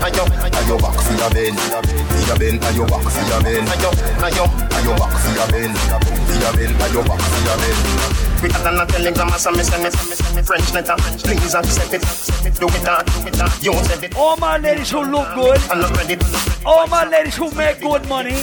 [0.00, 0.24] Ayo,
[0.56, 1.52] ayo back for your bed.
[1.52, 3.62] For your bed, ayo back for your bed.
[3.76, 3.90] Ayo,
[4.24, 5.70] ayo, ayo back for your bed.
[5.76, 8.31] For your bed, ayo back for your bed.
[8.42, 10.96] Quicker than a telegram, so me send me, send me, French letter.
[10.98, 12.02] Please accept it.
[12.58, 13.62] Do it that, do it that.
[13.62, 14.16] You said it.
[14.16, 15.60] All my ladies who look good.
[15.70, 16.16] I'm not ready.
[16.66, 18.34] All my ladies who make good money.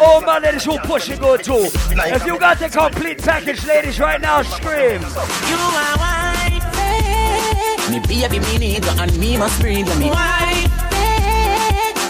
[0.00, 1.68] All my ladies who push it good too.
[1.90, 5.02] If you got the complete package, ladies, right now, scream.
[5.02, 6.64] You are wife,
[7.90, 10.08] me baby, me need and me must breathe me.
[10.08, 10.70] Wife,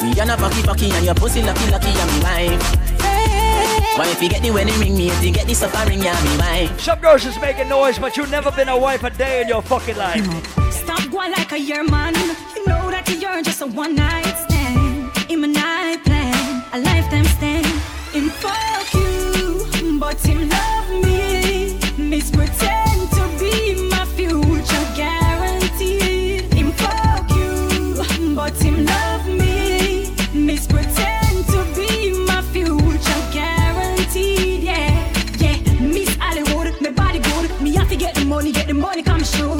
[0.01, 2.92] me and a fucky fucky and your pussy lucky lucky and me wife.
[3.97, 6.39] Why if you get the wedding ring, me if you get the suffering, yeah, me
[6.39, 6.81] wife.
[6.81, 9.61] Some girls just making noise, but you've never been a wife a day in your
[9.61, 10.25] fucking life.
[10.73, 12.15] Stop going like a year man.
[12.57, 15.31] You know that you're just a one night stand.
[15.31, 17.67] In my night plan, a lifetime stand.
[18.15, 20.72] In fuck you, but him love
[38.83, 39.57] money, the come sure.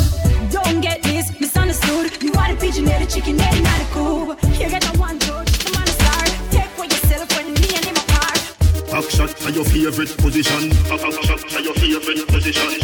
[0.51, 2.23] Don't get this misunderstood.
[2.23, 4.27] You are the pigeon head, the chicken head, not a cool.
[4.59, 5.19] You get the one
[5.63, 6.25] the man a star.
[6.51, 8.41] Take for yourself when me and him apart.
[8.91, 10.71] Back shot to your favorite position.
[10.91, 12.82] Back shot to your favorite position.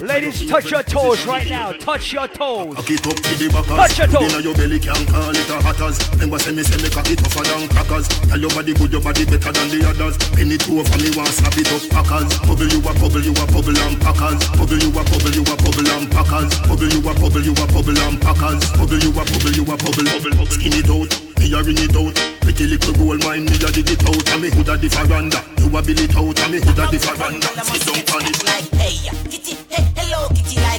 [0.00, 0.08] Back shot.
[0.08, 1.72] Ladies, touch your toes right now.
[1.72, 2.74] Touch your toes.
[2.76, 3.76] Cock it up to the backers.
[3.76, 4.32] Touch your toes.
[4.32, 5.98] Inna your belly can't call it a hatters.
[6.12, 8.08] Remember say me say me cock it tougher than crackers.
[8.08, 10.16] Tell your body good, your body better than the others.
[10.32, 12.32] Penny two over me want slap it up packers.
[12.40, 14.40] Bubble you a bubble, you a bubble and packers.
[14.56, 16.50] Bubble you a bubble, you a bubble and packers.
[16.64, 18.62] Bubble you a bubble, you a bubble and packers.
[18.76, 20.08] Bubble you a bubble, you a bubble.
[20.08, 21.12] Bubble, skin it out.
[21.40, 22.16] Me a ring it out.
[22.40, 24.28] Pretty little gold mine, me a dig it out.
[24.32, 25.40] And me hood a the veranda.
[25.60, 26.38] You a bill it out.
[26.40, 27.48] And me hood a the veranda.
[27.64, 28.44] Sit down on it.
[28.44, 28.96] Like hey,
[29.28, 29.89] kitty, hey,
[30.28, 30.78] hey,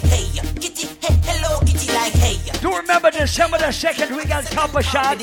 [1.98, 2.60] hey, hey.
[2.60, 5.22] Do remember December the 2nd, we got Copper Shot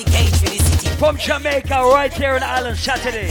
[0.98, 3.28] from Jamaica right here in Island Saturday.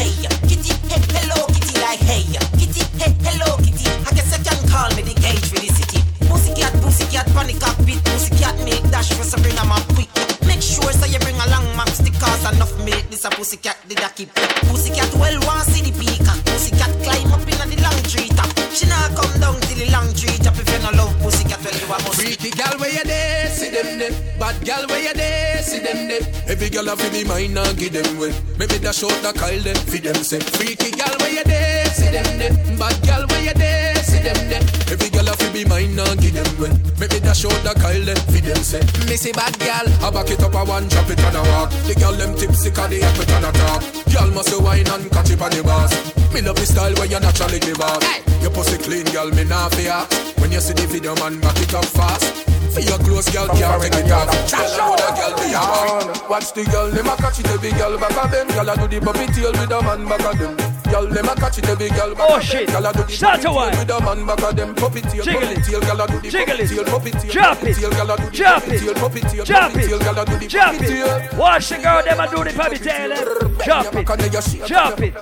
[0.47, 2.23] Kitty, hey, hello, kitty, like hey,
[2.55, 3.87] kitty, hey, hello, kitty.
[4.07, 5.99] I guess I can call me the cage for the city.
[6.27, 10.07] Pussycat, pussycat, panic cockpit, pussycat, make dash for Sabrina, my quick.
[10.47, 13.03] Make sure so you bring along map stickers enough milk.
[13.09, 14.33] This a pussycat did a keep.
[14.71, 16.39] Pussycat well want see the peacock.
[16.45, 18.56] Pussycat climb up in the long tree top.
[18.77, 20.37] She not come down the long tree.
[20.37, 22.21] If you love pussycat, well you a must.
[22.21, 24.13] Freaky gal where you there, see them there.
[24.37, 26.21] Bad gal where you there, see them there.
[26.47, 28.33] Every gal have be mine and give them way.
[28.59, 30.39] Maybe the short the Kyle them, feed them say.
[30.39, 32.53] Freaky gal where you there, see them there.
[32.77, 33.96] Bad gal where you there,
[34.27, 34.65] them there.
[34.91, 36.75] Every girl have to be mine and give them well.
[36.99, 38.83] Make me dash out the Kyle them for them say.
[39.07, 41.69] Missy bad girl, I back it up a one, drop it on a walk.
[41.87, 43.81] The girl them tipsy 'cause they have it on a talk.
[44.11, 45.91] Girl must a wine and catch it on the bars.
[46.33, 48.03] Me love the style where you naturally give off.
[48.41, 50.01] Your pussy clean, girl, me not fear.
[50.39, 52.25] When you see the video, man, back it up fast.
[52.73, 54.29] For your clothes, girl, can't take it off.
[54.51, 56.07] Tell her what a girl be a man.
[56.29, 58.47] Watch the girl, them a catch it, every girl back of them.
[58.47, 60.76] Girl a do the puppy tail with a man back of them.
[60.89, 62.67] Girl, them a catch it, every girl Oh, shit.
[62.71, 63.71] Girl a do the Start a while.
[63.71, 64.75] tail with a man back of them.
[64.75, 65.63] Puppy tail, Jiggle it.
[65.65, 66.69] tail, girl a do the Jiggle it.
[66.69, 67.75] tail, puppy tail, Drop it.
[67.75, 68.79] tail, girl a do the Drop it.
[68.79, 69.89] tail, puppy tail, Drop it.
[69.89, 71.07] girl a do the Drop tail.
[71.17, 71.33] it.
[71.33, 73.11] Watch the girl, them a do the puppy tail.
[73.11, 73.23] eh?
[73.65, 74.67] Drop it.
[74.67, 75.13] Drop it.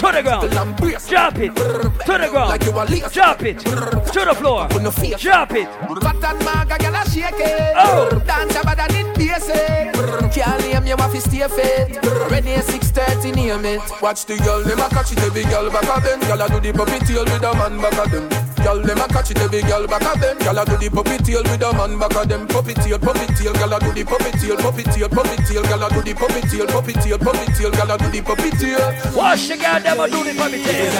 [0.00, 0.50] To the ground.
[1.08, 1.54] Drop it.
[1.56, 3.12] To the ground.
[3.12, 3.58] Drop it.
[3.58, 4.68] To the floor.
[5.18, 5.68] Drop it.
[6.02, 7.72] Fat and maga, gyal a shake it.
[7.76, 8.08] Oh.
[8.26, 9.92] Dance about that it basic.
[10.32, 11.98] Can't name you have to stay fit.
[12.30, 13.82] Ready at 6:30 name it.
[14.00, 16.20] Watch the girl, them a catch it, every girl back of them.
[16.20, 18.28] Girl a do the puppy tail with a man back of them.
[18.60, 20.36] Girl, them a catch it, every girl back of them.
[20.38, 22.46] Girl a do the puppy tail with a man back of them.
[22.46, 25.84] Puppy tail, puppy tail, girl a do the puppy tail, puppy tail, puppy tail, girl
[25.84, 28.84] a do the puppy tail, puppy tail, puppy tail, girl a do the puppy tail.
[29.16, 30.92] Watch the girl, them a do the puppy tail.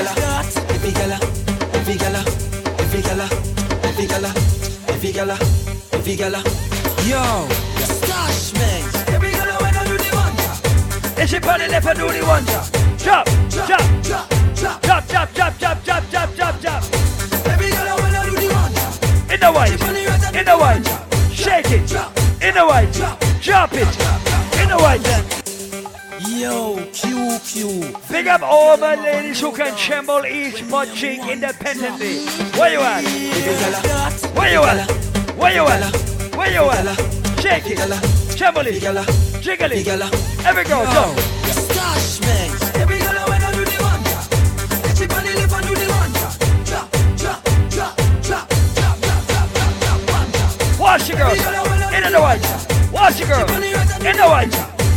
[0.73, 1.19] Every gala,
[1.77, 2.21] every gala,
[2.81, 3.27] every gala,
[3.85, 4.31] every gala,
[4.89, 5.37] every gala,
[5.93, 6.41] every gala.
[7.05, 7.21] Yo,
[7.85, 8.83] Stash man.
[9.13, 11.21] Every gala when I do the one.
[11.21, 12.45] Is it body left and do the one
[12.97, 13.40] drop?
[13.71, 16.83] Drop, drop, drop, drop, drop, drop, drop, drop, drop.
[17.47, 18.75] Every when I do the one.
[19.31, 19.81] In the white,
[20.35, 20.85] in the white,
[21.33, 21.93] shake it.
[22.43, 22.93] In the white,
[23.41, 23.87] drop it.
[24.61, 25.07] In the white.
[26.27, 28.11] Yo, QQ.
[28.11, 32.27] Big up all my ladies who can tremble each butt cheek independently.
[32.59, 33.05] Where you at?
[34.35, 34.91] Where you at?
[35.37, 35.95] Where you at?
[36.35, 37.41] Where you at?
[37.41, 38.81] Shake it, tremble it,
[39.41, 39.87] jiggle it.
[40.45, 41.17] Every girl, jump.
[41.53, 42.50] Stash man.
[50.91, 52.43] Watch your girl in the white.
[52.91, 54.51] Watch the girl in the white.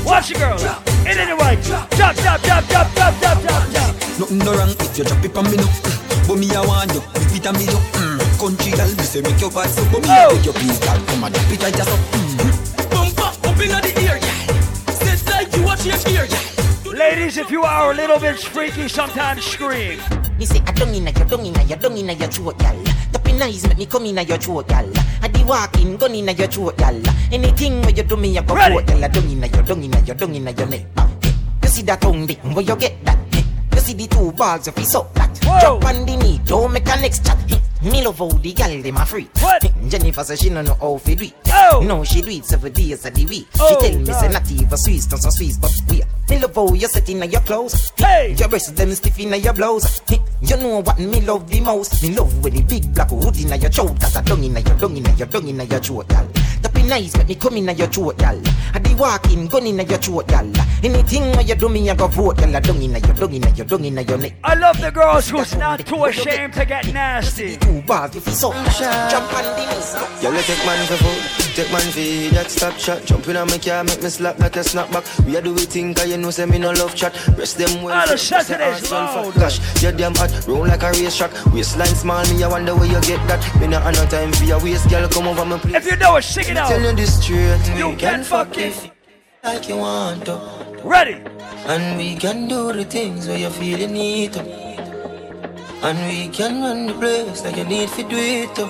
[0.03, 0.57] Watch the girl
[1.05, 1.61] in the white.
[1.61, 3.95] Drop, drop, drop, drop, drop, drop, drop, drop.
[4.17, 5.69] Nothing no wrong if you drop it on me no.
[6.25, 7.77] But me I want you, if it on me no.
[7.77, 8.17] Mm.
[8.41, 9.85] Country girl, me say make your bad so.
[9.93, 11.99] But me I beg you please, girl, come and drop it right just up.
[12.09, 12.89] Mm.
[12.89, 14.97] Bumper up inna the ear, yeah.
[14.97, 16.89] Set like you watch your ear, yeah.
[16.89, 20.01] Ladies, if you are a little bit freaky, sometimes scream.
[20.39, 22.81] Me say I don't inna your, don't inna your, don't inna your throat, gal.
[23.33, 24.85] Tapping eyes make me come inna your throat, gal.
[25.21, 27.01] I di walking, gun inna your throat, gal.
[27.31, 29.09] Anything where you do me, I go quote, gal.
[29.09, 30.85] Don't inna your, don't inna your, don't inna your neck.
[31.63, 33.17] You see that tongue dick, where you get that?
[33.73, 35.33] You see the two balls of his up that.
[35.61, 37.37] Jump on the knee, don't make a next chat.
[37.83, 39.27] Me love how the gal dem a free.
[39.39, 39.61] What?
[39.89, 41.33] Jennifer say she no know how fi do it.
[41.47, 41.83] Oh.
[41.85, 43.47] No, she do it seven days of the week.
[43.59, 44.33] Oh, she tell me say God.
[44.33, 46.01] not even Swiss, not so Swiss, but we.
[46.29, 47.91] Me love how you set inna your clothes.
[47.97, 48.35] Hey.
[48.37, 50.01] Your breasts them stiff inna your blouse.
[50.41, 52.01] You know what me love the most?
[52.01, 53.99] Me love when the big black hood inna your throat.
[53.99, 56.27] Cause I dung inna your dung inna your dung inna your throat, gal.
[56.83, 58.41] That be nice, make me come inna your throat, gal.
[58.73, 60.51] I be walking, gun inna your throat, gal.
[60.83, 62.55] Anything where you do me, I go vote, gal.
[62.55, 64.33] I dung inna your dung inna your dung inna your neck.
[64.43, 67.57] I love the girls who's not too ashamed to get nasty.
[67.57, 69.93] Two bars if you so jump on the knees.
[70.21, 73.05] Girl, you take man for food, take man for that stop shot.
[73.05, 75.25] Jump in on my car, make me slap like a snapback.
[75.25, 77.15] We a do we think, cause you know say me no love chat.
[77.37, 77.95] Rest them well.
[77.95, 79.35] Ah, the fit, press Saturdays your on loud.
[79.35, 81.31] Gosh, you're damn hot, roll like a race track.
[81.53, 83.39] Waistline small, me I wonder where you get that.
[83.61, 85.75] Me not have no time for your waist, girl, come over my place.
[85.75, 86.72] If you know it, sing it out.
[86.73, 88.73] Tell you this straight, You we can fuck it.
[89.43, 90.41] like you want to.
[90.83, 91.21] Ready?
[91.67, 94.41] And we can do the things where you feel you need to.
[95.83, 98.65] And we can run the place like you need to do it to.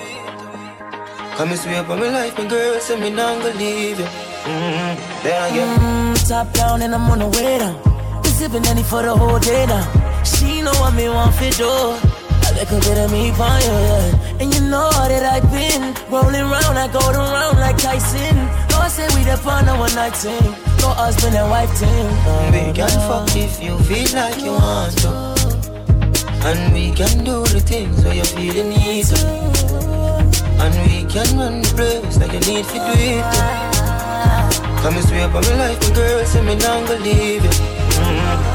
[1.36, 4.04] Come and swear up my life, my girl, say me not gonna leave you.
[4.04, 5.22] Mm-hmm.
[5.22, 5.78] There again.
[5.78, 7.80] Mm, top down and I'm on the way down.
[8.22, 10.22] We sipping any for the whole day now.
[10.24, 12.23] She know what me want for do.
[12.54, 14.38] A little bit of me for you, yeah.
[14.40, 18.36] And you know that I've been rolling round, I go around like Tyson.
[18.70, 20.54] No, I say we the fun of one night team.
[20.78, 22.06] No husband and wife team.
[22.54, 25.10] We can fuck if you feel like you want to.
[26.46, 29.18] And we can do the things where you feel you need to.
[30.62, 33.46] And we can run the place like you need to do it to.
[34.80, 37.50] Come and swear up on my life, my girl, say me not gonna leave you.
[37.50, 38.54] Mm-hmm.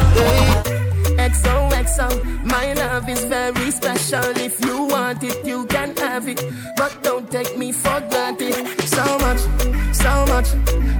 [1.90, 4.24] XOXO, my love is very special.
[4.38, 6.44] If you want it, you can have it.
[6.78, 8.54] But don't take me for granted.
[8.88, 9.40] So much,
[9.94, 10.48] so much,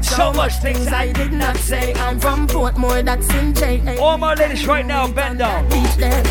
[0.04, 1.94] So much things I did not say.
[1.94, 3.98] I'm from Portmore, that's in J.
[3.98, 5.70] All my ladies right now, bend down.
[5.70, 6.24] Beach there.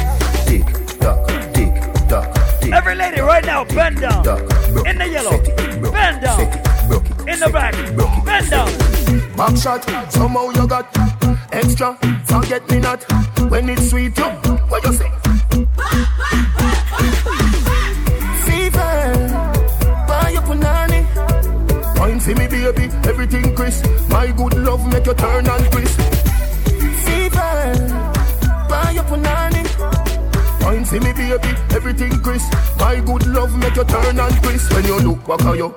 [0.47, 0.65] Tick
[0.99, 1.75] tock, tick
[2.09, 2.73] tock, tick.
[2.73, 4.27] Every lady right now, bend down.
[4.87, 5.39] In the yellow,
[5.93, 6.41] bend down.
[7.29, 7.75] In the back,
[8.25, 8.71] bend down.
[9.37, 10.93] Back shot, somehow you got
[11.53, 11.97] extra.
[12.25, 13.03] Forget me not
[13.51, 14.17] when it's sweet.
[14.19, 14.25] You,
[14.71, 15.11] what you say?
[18.45, 19.03] Fever,
[20.07, 21.01] buy your punani.
[21.99, 23.85] Wine for me, baby, everything crisp.
[24.11, 25.88] My good love make you turn and crisp.
[30.99, 32.53] See me baby, everything crisp.
[32.79, 34.73] My good love make you turn and twist.
[34.73, 35.75] When you look back at you,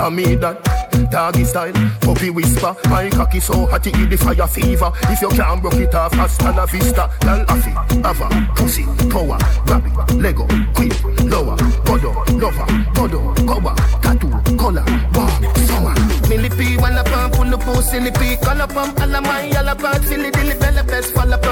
[0.00, 0.62] I mean that.
[1.10, 2.74] Doggy style, puppy whisper.
[2.88, 4.92] My cocky so hot it the fire fever.
[5.10, 7.10] If you can't broke it off, hasta la vista.
[7.20, 7.72] Girl, affy,
[8.04, 10.94] ava, pussy, power, grab it, Lego, quick,
[11.24, 15.94] lower, godo, lover, godo, cover, tattoo, color, warm, summer.
[16.28, 19.68] Millipede, one up and pull up, pussy, lippy, call up, um, all of my, all
[19.68, 21.44] about, silly, dilly, bella, best, fall up,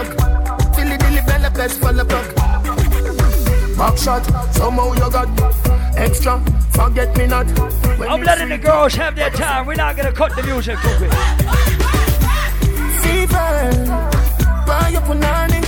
[0.74, 2.81] silly, dilly, bella, best, fall up,
[3.76, 5.28] Back shot, somehow you got
[5.96, 6.40] extra.
[6.72, 7.46] Forget me not.
[7.98, 9.66] When I'm letting the girls have their time.
[9.66, 11.12] We're not gonna cut the music too quick.
[13.02, 13.70] Fever,
[14.66, 15.60] buy your punani.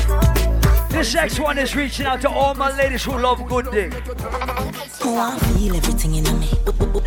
[0.90, 3.92] This next one is reaching out to all my ladies who love good dick.
[5.04, 6.48] Oh, I feel everything in me.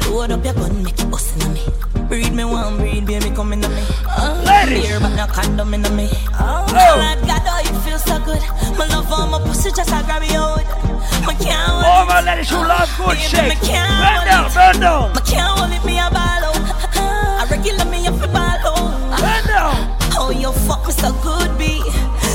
[0.09, 1.61] Load up your gun, make it bust in me.
[2.09, 3.67] Breed me one, breed, baby, come in me.
[3.69, 4.87] Oh, Ladies.
[4.87, 6.09] Beer, but no condom in me.
[6.33, 6.73] Oh, Oh.
[6.73, 8.41] God, God, oh, it feels so good.
[8.77, 10.86] My love for my pussy, just I grab your hold.
[11.30, 13.28] All my ladies who love good me
[13.59, 15.13] Bend down, bend down.
[15.13, 16.55] My can't hold it, me a ball out.
[16.95, 19.19] I regular me up a ball out.
[19.19, 19.97] Bend down.
[20.15, 21.84] Oh, you fuck me so good, B.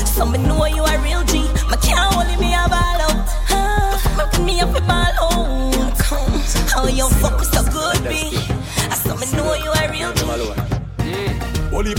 [0.05, 1.39] So me know you a real G.
[1.69, 3.99] My can't hold it, me a ball out.
[4.15, 5.93] Fuck me up a ball out.
[6.75, 8.42] Oh, you fuck me so good, B.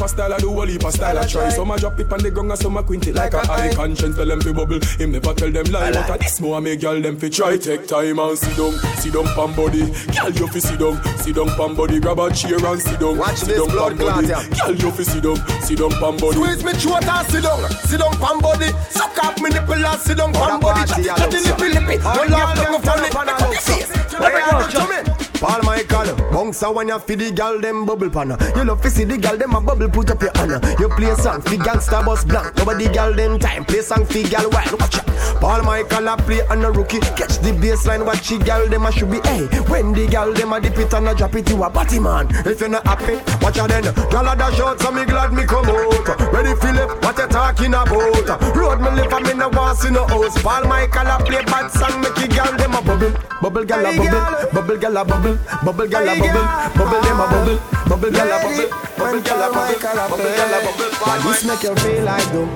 [0.05, 1.49] of style I do, whole heap of style I try.
[1.49, 3.73] Some I drop it on the ground and some I quint it like a eye.
[3.75, 5.93] Conscience tell them fi bubble, him never tell them lie.
[5.93, 7.57] But at this more I make girl them fi try.
[7.57, 9.89] Take time and sit down, sit down pam body.
[10.13, 12.01] Girl you fi sit down, sit down pam body.
[12.01, 14.27] Grab a chair and sit down, Watch sit this down blood body.
[14.27, 14.67] clot, yeah.
[14.67, 16.37] Girl you fi sit down, sit down pam body.
[16.37, 18.71] Squeeze me throat and sit down, sit down pan body.
[18.91, 20.85] Suck up me nipple and sit down pan body.
[20.85, 21.97] Chat chat the lippy lippy.
[22.05, 23.09] No laugh, no funny.
[23.09, 25.34] Make up the face.
[25.45, 25.63] Let me go, Chuck.
[25.63, 28.39] Paul Michael, bounce a when you feed the gal them bubble panna.
[28.57, 30.61] You love to see the gal them a bubble put up your honor.
[30.79, 32.57] You play song fi gangsta boss blank.
[32.57, 34.81] Nobody gal them time play song fi gal wild.
[34.81, 35.07] Watch out.
[35.41, 37.01] Paul Michael a play on a rookie.
[37.01, 39.21] Catch the baseline, watch the gal them a should be.
[39.21, 41.99] Hey, when the gal them a dip it and a drop it, you a batty
[41.99, 42.29] man.
[42.47, 43.85] If you're not happy, watch out then.
[43.85, 46.33] Gal a dash out, so me glad me come out.
[46.33, 48.57] Ready Philip, what you talking about?
[48.57, 50.41] Road me live and me no want see no house.
[50.43, 53.97] Paul Michael a play bad song, make the gal them a bubble, bubble gal a
[53.97, 55.34] bubble, bubble gal a bubble,
[55.65, 56.73] bubble gal a bubble, ah.
[56.77, 57.59] bubble them a bubble,
[57.89, 58.69] bubble gal a bubble,
[58.99, 59.79] bubble gal a bubble,
[60.09, 60.91] bubble gal a bubble.
[61.05, 62.47] Why this make you feel like though?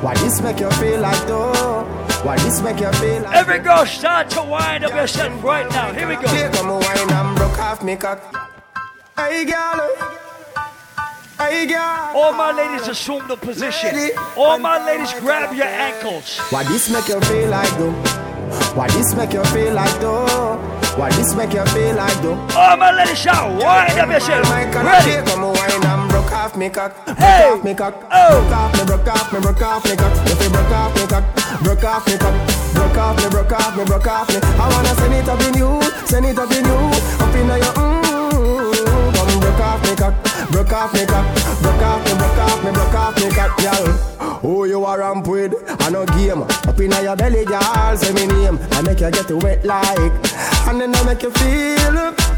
[0.00, 1.84] Why this make you feel like though?
[2.22, 5.92] Why this make you feel like Every girl start to wind up yourself right now.
[5.92, 6.28] Here we go.
[6.28, 8.20] Here come a wine and broke off me cock.
[9.16, 9.96] Hey girl,
[11.38, 12.12] hey girl.
[12.14, 14.10] All my ladies assume the position.
[14.36, 16.38] All my ladies grab your ankles.
[16.50, 17.92] Why this make you feel like though?
[18.74, 20.75] Why this make you feel like though?
[20.96, 22.38] Why this make you feel like though?
[22.56, 24.48] All my ladies shout, wind up yourself.
[24.50, 25.10] Ready?
[25.10, 26.92] Here come a wine and broke off me cock.
[27.04, 27.50] Broke Hey.
[27.52, 27.94] off me cock.
[28.10, 28.40] Oh.
[28.40, 30.12] Broke off me, broke off me, broke off me cock.
[30.26, 31.24] If you broke off me cock,
[31.62, 32.34] broke off me cock.
[32.72, 34.38] Broke off me, broke off me, broke off me.
[34.40, 36.80] I wanna send it up in you, send it up in you,
[37.20, 39.14] up in your mm.
[39.16, 40.14] Come broke off me cock,
[40.50, 41.26] broke off me cock,
[41.60, 42.05] broke off
[42.66, 44.38] me, broke off me, broke off me cock, girl.
[44.40, 45.54] Who you are ramp with?
[45.80, 46.42] I no game.
[46.42, 48.58] Up in your belly, girl, say me name.
[48.72, 50.12] I make you get wet like,
[50.68, 51.92] and then I make you feel,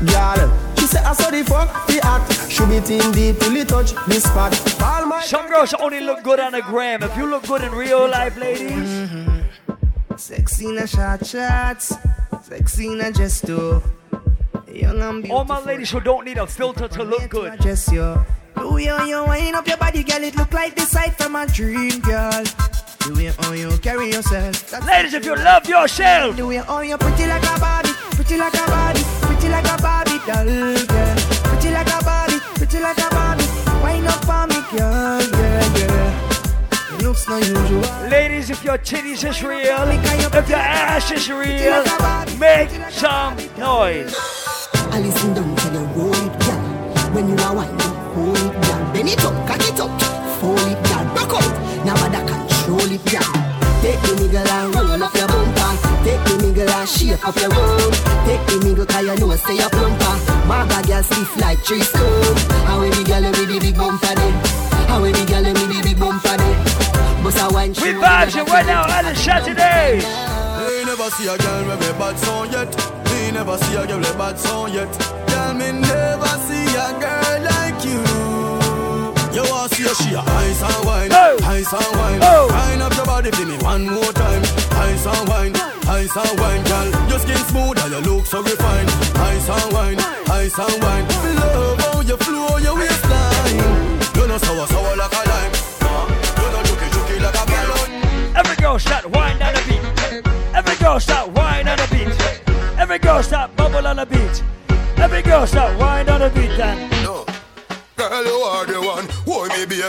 [0.06, 0.74] girl.
[0.78, 2.50] She say I saw the fuck the act.
[2.50, 4.52] Should be in deep till it touch this spot.
[4.82, 7.02] All my Some girls only look good on the gram.
[7.02, 9.38] If you look good in real life, ladies, mm-hmm.
[10.16, 11.94] Sexy in a short shots,
[12.42, 13.82] sexy in a gesto.
[14.66, 15.36] Young and beautiful.
[15.36, 17.60] all my ladies who don't need a filter to look good.
[17.60, 17.92] Just
[18.60, 18.70] yo.
[18.70, 20.22] Do you you wind up your body, girl?
[20.22, 22.44] It look like the sight from a dream, girl.
[23.06, 24.70] The way how you carry yourself.
[24.70, 28.36] That's Ladies, if you love yourself, the way how you pretty like a Barbie, pretty
[28.36, 31.16] like a Barbie, pretty like a Barbie doll, girl.
[31.48, 33.44] Pretty like a Barbie, pretty like a Barbie.
[33.82, 36.96] Wind up for me, girl, yeah, yeah.
[36.96, 38.08] It looks no usual.
[38.10, 41.84] ladies, if your titties is real, if your ass is real,
[42.38, 44.14] make some noise.
[44.90, 46.78] I listen down to the roll it, girl.
[47.14, 47.77] When you are whining,
[56.58, 57.92] nigga and shake up your road.
[58.26, 60.14] Take the nigga 'cause you know say you plumper.
[60.46, 62.36] My bag girl stiff like tree stone.
[62.66, 64.34] How we the girl with the big bumper then?
[64.88, 66.56] How we the girl with the big bumper then?
[67.22, 70.04] Bust a wine, We vibes it right now on the Saturdays.
[70.04, 72.70] Me never see a girl with a bad song yet.
[73.10, 74.92] Me never see a girl with a bad song yet.
[75.28, 78.02] Girl, me never see a girl like you.
[79.34, 82.20] You want see a she a ice and wine, ice and wine.
[82.20, 84.42] Wind up your body for me one more time.
[84.88, 85.52] Ice and wine,
[85.98, 86.88] ice and wine, girl.
[87.10, 88.90] Your skin smooth and your look so refined.
[89.34, 89.98] Ice and wine,
[90.30, 91.06] ice and wine.
[91.42, 93.58] Love how you flow your waistline.
[94.14, 95.52] You're not sour, sour like a lime.
[96.38, 98.36] You're not juky, juky like a melon.
[98.36, 99.84] Every girl start wine on the beat.
[100.54, 102.14] Every girl start wine on the beat.
[102.78, 104.42] Every girl start bubble on the beat.
[104.98, 106.58] Every girl start wine on the beat.
[106.60, 106.87] And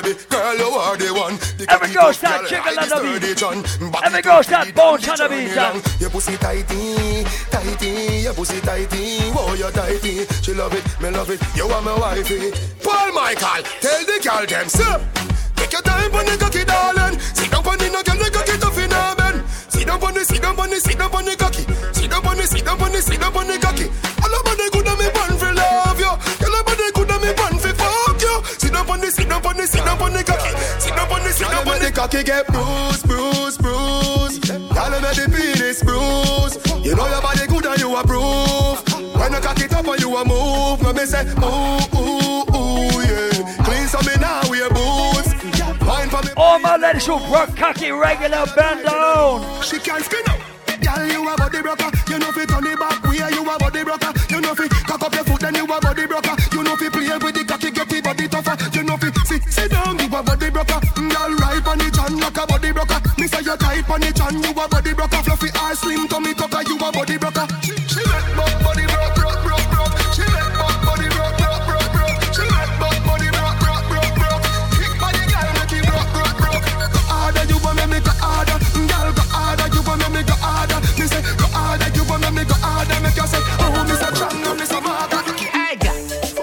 [0.02, 0.20] baby?
[0.30, 1.36] Girl, you are the one.
[1.58, 4.04] The Every girl start jiggle like on the beat.
[4.04, 5.74] Every girl start bounce on the beat it then.
[5.74, 6.02] round.
[6.02, 9.20] Your pussy tighty, tighty, your pussy tighty.
[9.32, 10.26] Whoa, you tighty.
[10.42, 11.42] She love it, me love it.
[11.56, 12.52] You are my wifey.
[12.84, 15.00] Paul Michael, tell the girl them, sir.
[15.56, 17.20] Take your time on the cocky, darling.
[17.20, 19.44] Sit down on the girl, the cocky tough in her bend.
[19.68, 21.64] Sit down on the, sit down on the, sit down on the cocky.
[21.94, 23.88] Sit down on the, sit down on the, sit down on the cocky.
[29.10, 30.50] The, sit down on the, sit down on the cocky.
[30.80, 32.24] Sit down on the, sit down on the cocky.
[32.24, 34.50] Get bruised, bruised, bruised.
[34.50, 36.58] Y'all let the penis bruise.
[36.86, 38.82] You know your body good and you approve.
[39.18, 43.02] When you cock it up and you a move, me me say ooh ooh ooh
[43.04, 43.64] yeah.
[43.66, 45.34] Clean some me now we a boots.
[45.86, 46.32] Wine for me.
[46.38, 49.62] All my ladies who work cocky regular bend down.
[49.62, 50.40] She can't skin out.
[50.80, 51.92] Girl, you a body broker.
[52.08, 53.18] You know fi turn it back way.
[53.18, 54.14] You a body broker.
[54.30, 56.36] You know fi cock up your foot, then you a body broker.
[56.54, 58.56] You know fi play with the cocky, get the body tougher.
[58.72, 58.79] You know fi
[59.60, 60.80] sit down, you a body broker.
[60.96, 63.00] Girl, right on the chan like a body broker.
[63.20, 65.22] Me say you tight on the chan, you a body broker.
[65.24, 67.29] Fluffy ass, slim tummy tucker, you a body broker.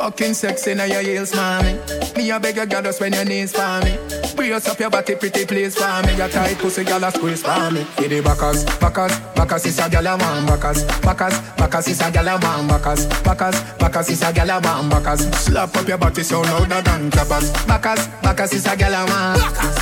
[0.07, 1.81] Fucking sexy now your heels, mommy.
[2.15, 3.99] Me a beg you, girl, just bend your knees for me.
[4.37, 6.15] Brace up your body, pretty please for me.
[6.15, 7.85] Your tight pussy, girl, a squeeze for me.
[7.97, 10.47] Get the backers, backers, backers is a girl a man.
[10.47, 12.69] Backers, backers, backers is a girl a man.
[12.69, 14.89] Backers, backers, backers is a girl a man.
[14.89, 17.51] Backers, slap up your body so louder than clappers.
[17.67, 19.41] Backers, backers is a girl a man.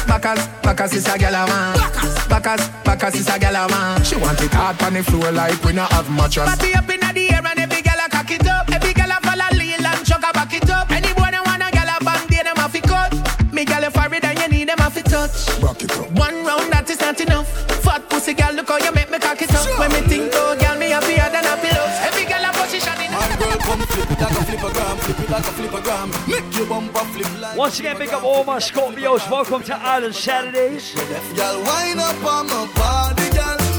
[0.08, 1.76] Backers, backers is a girl a man.
[2.30, 4.02] Backers, backers is a girl a man.
[4.02, 6.48] She want it hard on the floor like we not have mattress.
[6.48, 7.63] Party up inna the air and
[14.76, 15.60] them a fi touch.
[15.60, 16.10] Back it up.
[16.12, 17.48] One round that is not enough.
[17.82, 19.78] Fat pussy girl, look how you make me cock it up.
[19.78, 21.86] When me think oh girl, me happier than a pillow.
[22.02, 23.12] Every girl a position in.
[23.12, 26.08] And girl, come flip it like a flippergram, flip it like a flippergram.
[26.28, 27.56] Make your bumper flip like.
[27.56, 29.28] Once again, big up all my Scorpios.
[29.30, 30.94] Welcome to Island Saturdays.
[31.36, 33.73] Girl, wind up on my body, girl.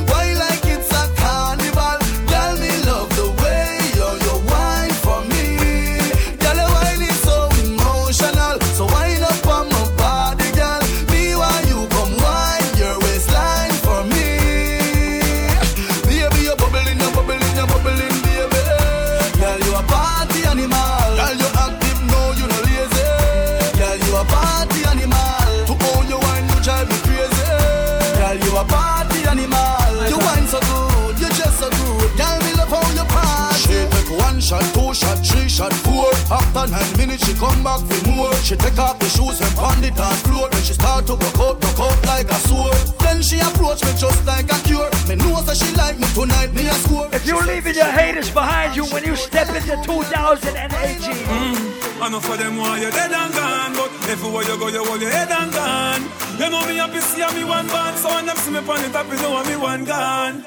[35.55, 36.35] Shot, three shot, four.
[36.35, 38.33] After nine minutes, she come back for more.
[38.43, 40.49] She take off the shoes and pound it on floor.
[40.49, 42.75] Then she start to broke out, broke out like a sword.
[42.99, 44.89] Then she approach me just like a cure.
[45.07, 47.07] Me know that she like me tonight, me a score.
[47.13, 52.01] If you're leaving your haters behind you when you step into 2018, mm.
[52.01, 54.99] I know for them why you're dead and gone But everywhere you go, you hold
[54.99, 56.03] your head and gone
[56.37, 58.89] You know me happy see me one band So when them see me on the
[58.91, 60.43] top, you know me one gone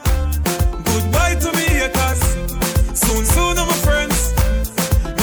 [0.84, 2.20] Goodbye to me haters
[3.00, 4.17] Soon, soon, I'm my friends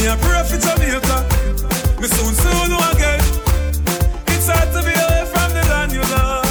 [0.05, 1.17] Me a pray for Jamaica.
[1.97, 3.17] Me soon, soon, know again.
[4.29, 6.45] It's hard to be away from the land you love.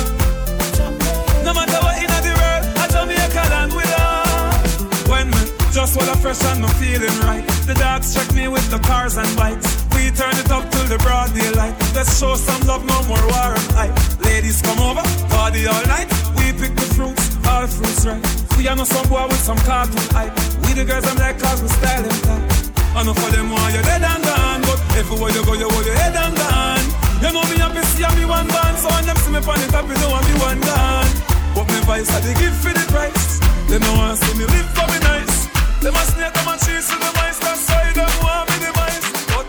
[1.47, 5.07] No matter what in the world I Jamaica land we love.
[5.07, 5.39] When me
[5.71, 7.47] just while I fresh and me feeling right.
[7.71, 9.87] The dogs check me with the cars and bikes.
[9.95, 11.79] We turn it up till the broad daylight.
[11.95, 13.95] Let's show some love, no more war and hype
[14.25, 16.11] Ladies come over, party all night.
[16.35, 18.19] We pick the fruits, all fruits right.
[18.59, 20.35] We are no some boy with some cartoon hype.
[20.67, 22.54] We the girls I'm like cause we style them tight
[22.95, 25.85] I know for them why you're dead and gone But everywhere you go you hold
[25.85, 26.87] your head and gone.
[27.19, 29.67] You know me happy see me one band So when them see me on the
[29.67, 31.11] top you know I'm me one gone.
[31.59, 33.43] But me vice I they give for the price.
[33.67, 35.51] They know want see me live for me nice.
[35.83, 37.43] Them a snake them a cheese to the mice.
[37.43, 39.11] That's why them want me the mice.
[39.27, 39.47] But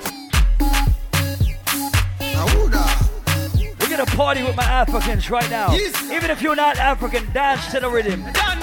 [3.77, 5.69] we're gonna party with my Africans right now.
[6.09, 8.21] Even if you're not African, dance to the rhythm.
[8.21, 8.54] My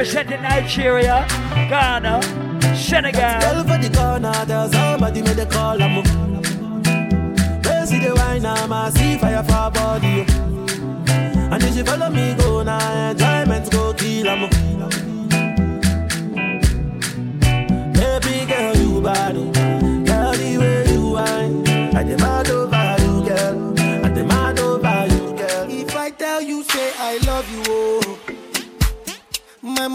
[0.00, 1.26] representing Nigeria,
[1.68, 2.22] Ghana,
[2.74, 3.64] Senegal.
[3.68, 4.32] For the corner,
[4.72, 6.02] somebody made a call I'm
[7.86, 10.24] see the wine, I'm a fire for body.
[11.52, 12.39] And if she follow me,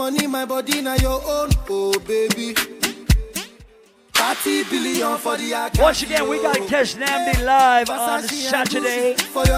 [0.05, 2.53] money, my body, now your own, oh baby.
[4.13, 5.79] 30 billion for the account.
[5.79, 9.15] Once again, we got Cash Namdi live on Saturday,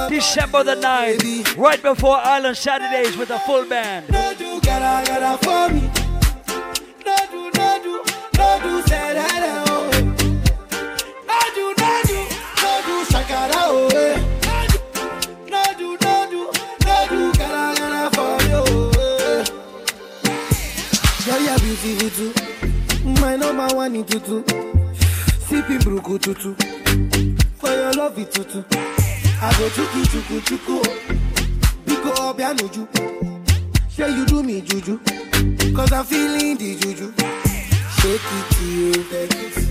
[0.10, 4.06] December the 9th, right before Island Saturdays with a full band.
[26.34, 26.56] Tutu.
[27.58, 28.64] For your love tutu.
[29.42, 30.78] I go chuku chuku chuku.
[31.86, 32.88] Biko obianuju.
[33.90, 35.00] Say you do me juju.
[35.74, 37.14] Cause I'm feeling the juju.
[38.00, 38.94] Shake it to you.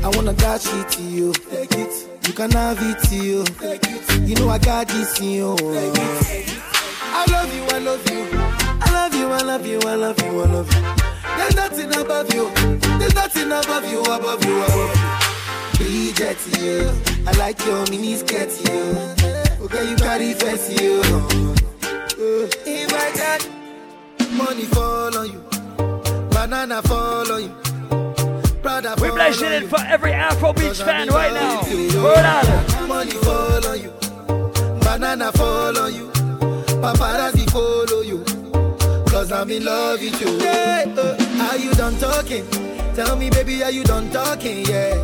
[0.03, 1.33] I wanna dash it to you.
[1.33, 2.09] Take it.
[2.27, 3.45] You can have it to you.
[3.45, 4.29] Take it.
[4.29, 5.57] You know I got this in you.
[17.67, 19.65] Your mini skirt to you.
[19.65, 21.01] Okay, you carry face you.
[22.65, 25.41] If I got money fall on you,
[26.31, 27.49] banana fall on you.
[28.63, 31.61] Prada We're on it for every Afrobeats fan right now.
[31.61, 32.89] with Island.
[32.89, 33.93] Money fall on you,
[34.81, 36.09] banana fall on you,
[36.83, 38.25] paparazzi follow you.
[39.11, 40.39] Cause I'm in love with you.
[40.39, 42.47] Yeah, uh, are you done talking?
[42.95, 44.65] Tell me, baby, are you done talking?
[44.67, 44.95] Yeah.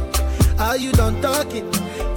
[0.58, 1.68] Are you done talking?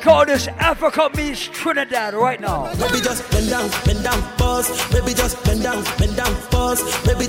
[0.00, 2.72] call this Africa meets Trinidad right now.
[2.78, 4.68] Maybe just bend down, bend down, pause.
[5.14, 6.80] Just bend down, bend down, pause.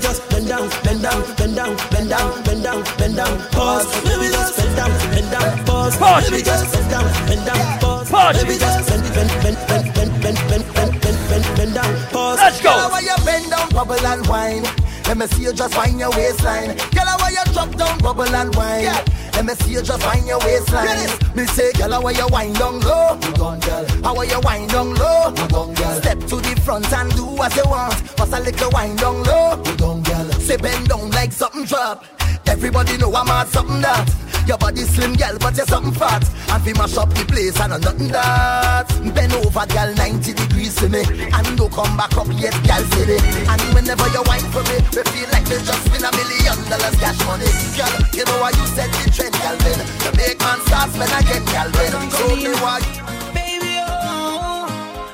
[0.02, 3.86] Just bend down, bend down, bend down, bend down, bend down, bend down, pause.
[4.04, 5.96] Maybe just bend down, bend down, pause.
[5.96, 6.30] Pause.
[6.30, 8.10] Maybe just bend down, bend down, pause.
[8.10, 8.42] Pause.
[8.42, 12.38] Maybe just bend, bend, bend, bend, bend, bend, bend, bend, bend, bend, bend down, pause.
[12.38, 12.70] Let's go.
[12.70, 14.64] Girl, why you bend down, bubble and wine?
[15.06, 16.76] Let me see you just find your waistline.
[16.94, 18.88] Girl, why you drop down, bubble and wine?
[19.34, 21.08] Let me see you just find your waistline.
[21.34, 23.18] Me say, girl, why you wind down low?
[23.22, 23.86] You gone, girl.
[24.02, 25.32] How are you wind down low?
[25.36, 26.00] You gone, girl.
[26.00, 27.94] Step to the front and do what you want.
[28.18, 29.62] What's a little wind down low?
[29.64, 30.01] You gone.
[30.42, 32.04] Say bend down like something drop.
[32.46, 34.10] Everybody know I'm at something that.
[34.46, 36.26] Your body slim, girl, but you're something fat.
[36.50, 38.90] And fi mash up the place and nothing that.
[39.14, 41.06] Bend over, girl, 90 degrees for me.
[41.30, 43.22] And don't come back up yet, girl, me.
[43.46, 46.96] And whenever you wine for me, we feel like we just win a million dollars
[46.98, 47.46] cash money.
[47.78, 49.78] Girl, you know why you set the trend, Calvin.
[50.02, 52.10] The big man starts when I get Calvin.
[52.18, 52.82] So you why
[53.30, 54.66] Baby, oh,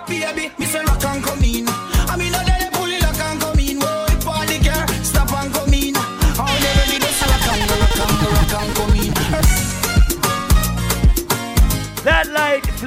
[0.09, 0.64] baby, me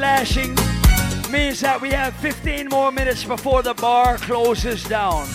[0.02, 0.56] flashing
[1.32, 5.28] means that we have 15 more minutes before the bar closes down.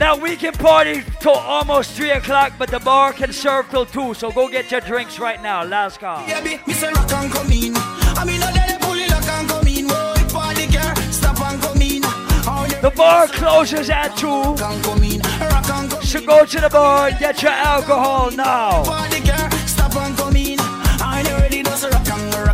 [0.00, 4.14] Now we can party till almost 3 o'clock, but the bar can serve till 2,
[4.14, 5.62] so go get your drinks right now.
[5.62, 6.26] Last call.
[6.26, 7.72] Baby, me say rock and come in.
[8.18, 9.86] I mean, no, they pull it lock and come in.
[9.86, 12.04] Whoa, if all the car stop and come in.
[12.48, 14.56] All they The bar closes at 2.
[16.04, 18.82] So go to the bar and get your alcohol now.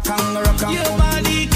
[0.09, 1.47] Rock and rock and Your body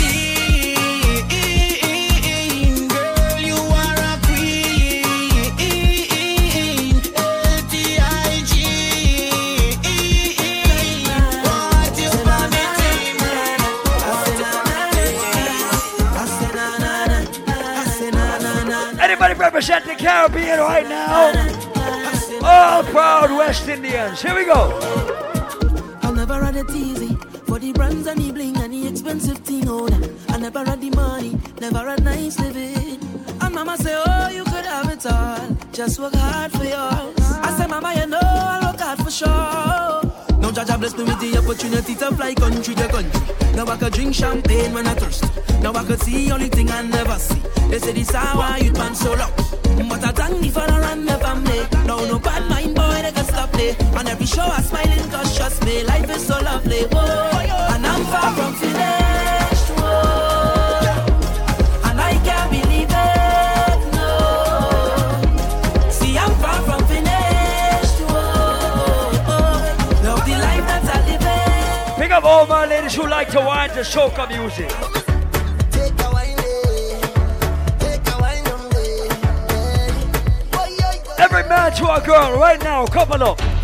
[1.28, 5.04] clean, girl, you are a queen.
[7.16, 8.54] L-T-I-G.
[11.44, 12.10] What you
[19.00, 21.32] Anybody represent the Caribbean right now?
[22.42, 24.22] All proud West Indians.
[24.22, 24.78] Here we go.
[26.02, 26.99] I'll never had it easy for
[27.60, 30.16] the brands and the bling and the expensive thing oh, on.
[30.28, 32.98] I never had the money, never had nice living.
[33.40, 35.56] And mama say, Oh, you could have it all.
[35.72, 37.20] Just work hard for yours.
[37.42, 39.99] I say, Mama, you know I'll work hard for sure.
[40.50, 43.20] Now Jah Jah bless me with the opportunity to fly country to country.
[43.54, 45.22] Now I could drink champagne when I thirst.
[45.62, 47.40] Now I could see only thing I never see.
[47.68, 49.30] They say this hour you man so long.
[49.88, 51.60] But I thank the father and the family.
[51.86, 53.76] Now no bad mind boy they can stop me.
[53.96, 56.82] On every show I smiling cause trust me, life is so lovely.
[56.82, 57.30] Whoa,
[57.70, 59.39] and I'm far from finished.
[73.20, 74.70] Like to wine to soca music.
[81.18, 83.59] Every man to a girl right now, couple up.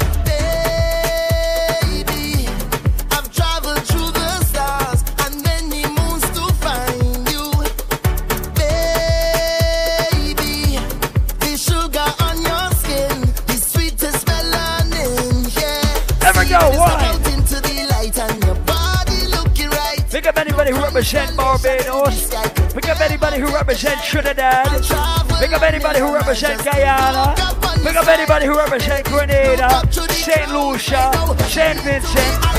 [20.66, 22.30] Anybody who represent Barbados.
[22.74, 24.66] Pick up anybody who represent Trinidad.
[25.38, 27.34] Pick up anybody who represent Guyana.
[27.84, 30.50] Pick up anybody who represent Grenada, St.
[30.50, 31.12] Lucia,
[31.48, 31.80] St.
[31.80, 32.55] Vincent.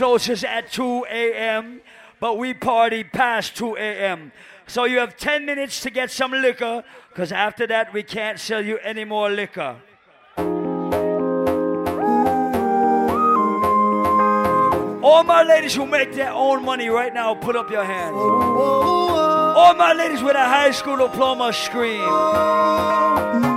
[0.00, 1.82] Closes at 2 a.m.,
[2.20, 4.32] but we party past 2 a.m.
[4.66, 8.64] So you have 10 minutes to get some liquor, because after that, we can't sell
[8.64, 9.76] you any more liquor.
[15.02, 18.16] All my ladies who make their own money right now, put up your hands.
[18.16, 22.08] All my ladies with a high school diploma, scream.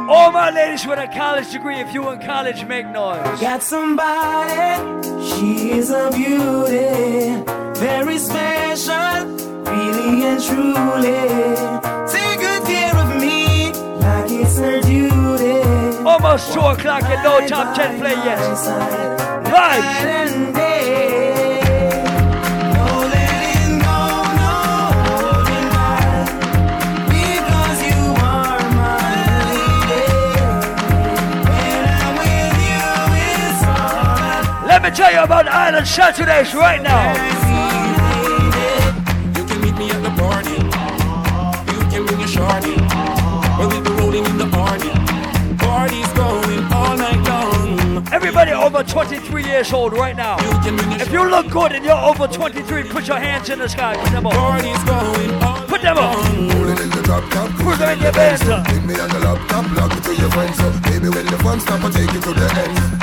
[0.10, 3.40] All my ladies with a college degree, if you in college, make noise.
[3.40, 5.02] Got somebody,
[5.44, 7.44] she is a beauty,
[7.80, 9.26] very special,
[9.70, 11.20] really and truly.
[12.14, 13.74] Take good care of me,
[14.06, 15.60] like it's her duty.
[16.07, 18.40] Almost 2 o'clock and no top 10 play yet.
[19.52, 20.23] Vibes.
[34.94, 37.14] Tell you about Island Saturdays right now.
[39.36, 40.53] You can meet me at the party.
[41.74, 42.78] You can bring your shorty.
[43.57, 44.90] We'll be rolling in the party.
[45.57, 48.07] Party's going all night long.
[48.14, 50.38] Everybody over 23 years old right now.
[51.02, 53.95] If you look good and you're over 23, put your hands in the sky.
[53.95, 54.34] Put them up.
[55.68, 56.18] Put them up.
[57.57, 58.44] Put them in your bands.
[58.44, 60.57] Bring me on the laptop, log me to your friends.
[60.57, 62.48] So baby, when the fun stop, I take you to the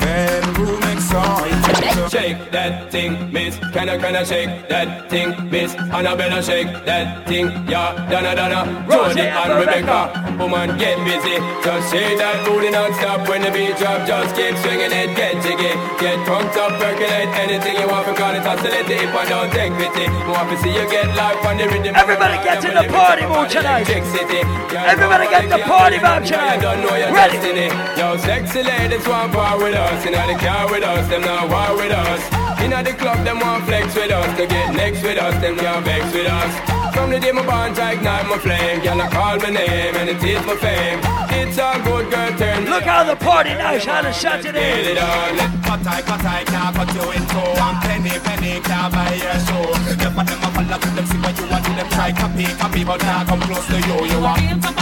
[0.06, 0.49] end.
[0.60, 2.08] Bedroom exciting.
[2.10, 3.56] Shake that thing, miss.
[3.72, 5.74] Can I, can I shake that thing, miss?
[5.74, 7.94] Annabella, shake that thing, yeah.
[8.10, 10.29] Donna, Donna, Jody and Rebecca.
[10.40, 11.36] Woman, get busy.
[11.60, 14.08] Just shake that booty non-stop when the beat drop.
[14.08, 15.68] Just keep swinging it, get jiggy.
[16.00, 18.08] Get drunk up, percolate anything you want.
[18.16, 20.08] Call it oscillate if I don't take pity.
[20.24, 21.92] Want to see you get live on the rhythm.
[21.92, 23.84] Everybody get in the party mood tonight.
[23.84, 26.64] Everybody get the party vibe tonight.
[26.64, 27.36] Ready?
[27.36, 27.68] Destiny.
[28.00, 30.06] Yo, sexy ladies want war with us.
[30.08, 32.20] Inna the car with us, them not war with us.
[32.64, 34.30] Inna the club, them want flex with us.
[34.40, 36.69] To get next with us, them can't vex with us.
[36.92, 40.08] From the day my bond I ignite my flame, girl I call my name and
[40.10, 41.00] it is my fame.
[41.30, 42.64] It's a good girl turn.
[42.66, 45.60] Look how the party nice, how the shot Feel it on.
[45.62, 49.38] Cut I, cut I, can't cut you in two And penny, penny, can't buy your
[49.46, 49.64] show
[50.02, 52.44] You put them up and look them, see what you want to them Try copy,
[52.58, 54.80] copy, but can't come close to you You want Real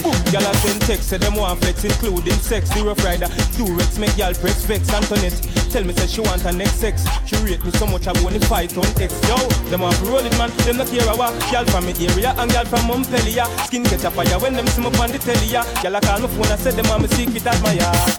[0.00, 0.32] Saturdays.
[0.32, 2.70] Y'all have send text, say them want flex, including sex.
[2.80, 4.92] Rough rider, Durex, make y'all press vex.
[4.92, 5.36] Antoinette,
[5.70, 7.04] tell me say she want her next sex.
[7.26, 9.12] She rate me so much I won't fight on X.
[9.28, 9.36] Yo,
[9.70, 10.50] them want roll it, man.
[10.64, 11.32] Them not care a what.
[11.52, 13.44] Y'all from me area and y'all from Montpellier.
[13.66, 15.46] Skin catch a fire when them see me on the telly.
[15.46, 15.64] ya.
[15.82, 18.18] Y'all call my phone and say them want me secret admire.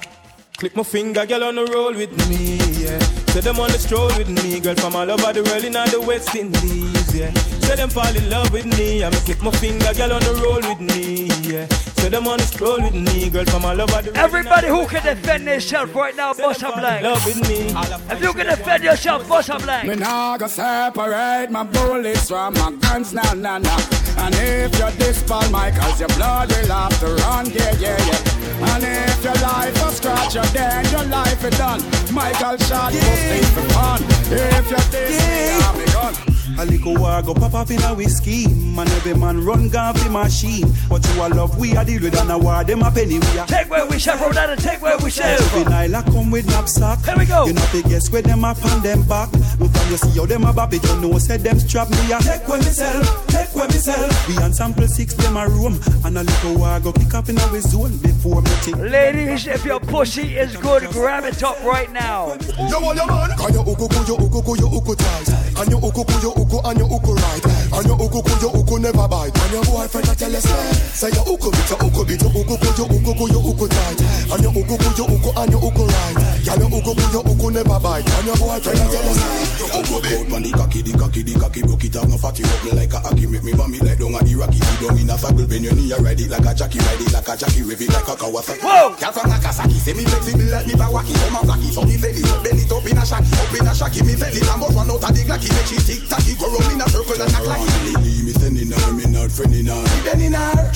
[0.58, 3.00] Click my finger, girl on the roll with me, yeah.
[3.34, 5.90] Say them on the stroll with me, girl from all over the world in all
[5.90, 7.32] the West Indies, yeah.
[7.66, 10.62] Say them fall in love with me, I'm click my finger, girl on the roll
[10.62, 11.68] with me, yeah.
[12.00, 14.12] Say them on the stroll with me, girl from all over the.
[14.16, 17.04] Everybody who can defend themselves right now, bust up like.
[17.04, 17.74] Love with me.
[18.12, 19.88] If you can defend yourself, bust up like.
[19.88, 23.80] Me nah go separate my bullets from my guns, nah, nah, nah.
[24.18, 28.74] And if you dispel my cause your blood will have to run, yeah, yeah, yeah.
[28.74, 31.82] And if your life a scratch, you then your life is done.
[32.14, 33.02] Michael shot, yeah.
[33.02, 34.02] must for fun.
[34.32, 36.33] If you diss me, I'll be gone.
[36.60, 38.48] A little war go pop up in a whiskey.
[38.48, 40.68] Man every man run gun the machine.
[40.90, 43.38] But you a love we a deal with and a war them a penny we
[43.38, 45.26] a Take where we shall from that and take where we shall.
[45.26, 47.06] Every night I come with knapsack.
[47.06, 47.46] Here we go.
[47.46, 49.32] You know fi guess where them a pan them back.
[49.60, 50.84] Look and you see how them a bop it.
[50.84, 54.10] You know say them strap me a Take where me sell, take where me sell.
[54.28, 57.38] We on sample six them a room And a little war go kick up in
[57.38, 58.78] a zone Before me think.
[58.78, 62.34] Ladies, if your pussy is good, grab it up right now.
[62.70, 63.38] Yo, what your man?
[63.38, 65.43] Can you uku ku, you uku ku, you uku tight.
[65.64, 67.46] And you uku ku, you uku, and you uku right.
[67.72, 69.32] And you uku ku, you uku never bite.
[69.32, 72.28] And your boyfriend a tell you say, say you uku bit, you uku bit, you
[72.28, 74.00] uku ku, you uku ku, you uku tight.
[74.28, 76.34] And you uku ku, you uku, and you uku right.
[76.44, 78.04] Girl, you uku never bite.
[78.04, 79.20] And your boyfriend a jealous.
[79.56, 82.44] Yo, go out man, the cocky, the cocky, the cocky, broke it off, no fatty
[82.44, 83.24] up me like a hockey.
[83.24, 84.60] Make me vomit like down at the rocky.
[84.60, 87.14] You down in a circle, bend your knee, ride it like a jockey, ride it
[87.16, 88.60] like a jockey, rev it like a Kawasaki.
[88.60, 89.00] Whoa!
[89.00, 92.24] Girl from Nagasaki, say me flexible like me Bawaki, so my flaky, so me belly
[92.28, 95.00] up, belly up in a shacky, up in a shacky, me belly lambo run out
[95.00, 97.62] of the glacky, make she tick tacky, go round in a circle and act like
[98.02, 100.72] me sending her, me not friending her, me bending her.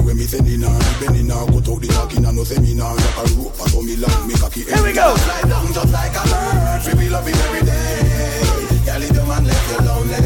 [0.00, 3.16] When me sending her, me bending her, cut out the talking and no seminar, like
[3.18, 4.62] a rope, so me long, me cocky.
[4.64, 5.14] Here we go.
[5.16, 8.40] Slide down just like a bird, we love it every day.
[8.86, 10.18] Girl, man left you lonely,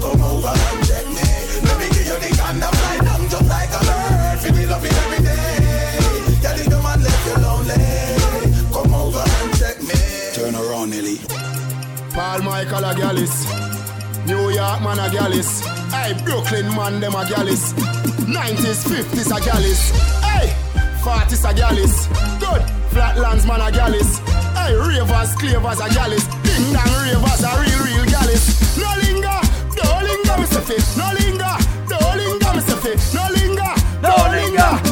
[0.00, 1.26] come over and check me.
[1.66, 4.84] Let me give you the kind of fly down just like a bird, we love
[4.84, 5.58] it every day.
[6.42, 7.82] Girl, man left you lonely,
[8.70, 9.98] come over and check me.
[10.34, 11.18] Turn around, Nelly.
[12.16, 13.44] Paul Michael a gyalis.
[14.26, 15.60] New York man a gyalis.
[15.92, 17.74] Hey, Brooklyn man them a gyalis.
[18.24, 19.82] 90s, 50s a gyalis.
[20.24, 20.48] Hey,
[21.04, 21.94] 40s a gyalis.
[22.40, 24.18] Good, Flatlands man a gyalis.
[24.56, 26.24] Hey, ravers, clavers a gyalis.
[26.42, 28.44] Ding dong ravers a real, real gyalis.
[28.80, 29.40] No linger,
[29.76, 30.84] no linger, me say fit.
[30.96, 31.54] No linger,
[31.92, 33.00] no linger, me say fit.
[33.14, 34.85] No linger, no linger.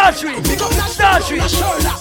[0.00, 0.46] Star Street,
[0.88, 1.42] Star Street.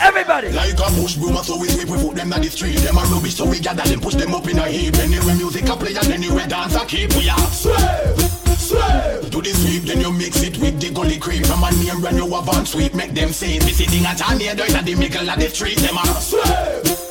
[0.01, 0.51] Everybody.
[0.53, 2.77] Like a push broom, so we sweep, we put them down the street.
[2.77, 4.95] Them a rubbish, so we gather them, push them up in a heap.
[4.95, 7.13] Anyway, music a play and anyway, dance a keep.
[7.15, 7.75] We are sweep,
[8.55, 9.29] sweep.
[9.31, 11.45] Do the sweep, then you mix it with the gully creep.
[11.45, 13.63] From a name brand new avant sweep, make them say it.
[13.63, 15.77] Visiting a town near the the middle of the street.
[15.79, 17.08] Them a sweep, sweep.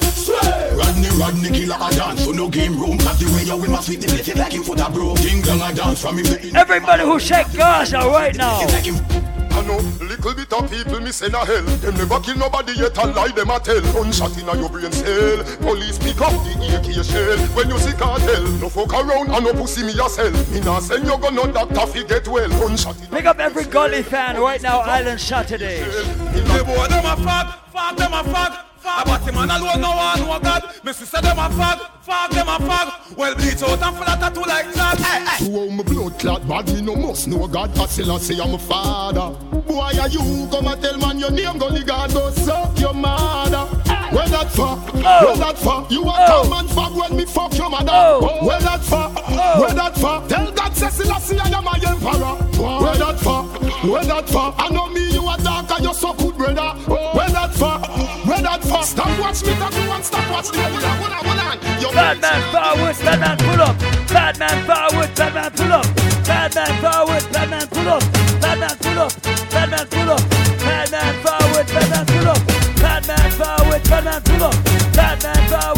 [0.98, 2.98] Rodney, Rodney, kill a dance, so no game room.
[2.98, 5.18] Cause the way you will must sweep the place, it like him foot a broke.
[5.18, 6.56] King gang a dance from him.
[6.56, 8.58] Everybody who shake Gaza right now.
[8.58, 11.62] I know little bit of people me send a hell.
[11.62, 13.80] Them never kill nobody yet a lie them a tell.
[13.80, 15.44] Gunshot inna your brain cell.
[15.58, 17.38] Police pick up the AK shell.
[17.54, 20.34] When you see cartel, no fuck around and no pussy me yourself.
[20.50, 22.48] Me nah send you gun no doctor fi get well.
[22.48, 25.86] Gunshot Pick up every gully fan right now, Island Saturdays.
[26.34, 29.02] The boy them a fag, fag them a fag.
[29.02, 30.84] About the man alone, no one, no God.
[30.84, 33.16] Me sister them a fag, fag them a fag.
[33.16, 34.98] Well, bleach out and full of tattoo like that.
[34.98, 35.52] Hey, hey.
[35.52, 37.76] To my blood clot bad, me no must know God.
[37.78, 39.36] I still I say I'm a father.
[39.62, 43.66] Boy, are you come and tell man your name, gully God, go suck your mother.
[44.12, 44.76] Where that for?
[44.96, 45.36] Where oh.
[45.36, 45.86] that for?
[45.92, 46.42] You a oh.
[46.42, 47.92] come and fuck when me fuck your mother.
[47.92, 48.46] Oh.
[48.46, 49.08] Where that for?
[49.60, 50.26] Where that for?
[50.28, 52.34] Tell God Cecil I see I am my emperor.
[52.82, 53.42] Where that for?
[53.86, 54.54] Where that for?
[54.56, 56.70] I know me you a dark and you so good brother.
[56.88, 58.07] Where that for?
[58.28, 58.84] Where that for?
[58.84, 61.80] Stop watch me talk and stop watch the hold on, hold on, hold on.
[61.80, 63.74] Your Bad man forward, bad man pull up.
[64.12, 65.86] Bad man forward, bad man pull up.
[66.28, 68.04] Bad man forward, bad man pull up.
[68.44, 69.12] Bad man pull up.
[69.48, 70.22] Bad man pull up.
[70.60, 72.40] Bad man forward, bad man pull up.
[72.76, 74.56] Bad man forward, bad man pull up.
[74.92, 75.77] Bad man forward,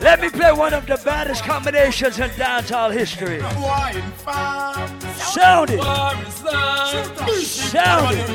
[0.00, 3.40] Let me play one of the baddest combinations in dancehall history.
[5.16, 5.82] Sound it.
[7.42, 8.28] Sound it.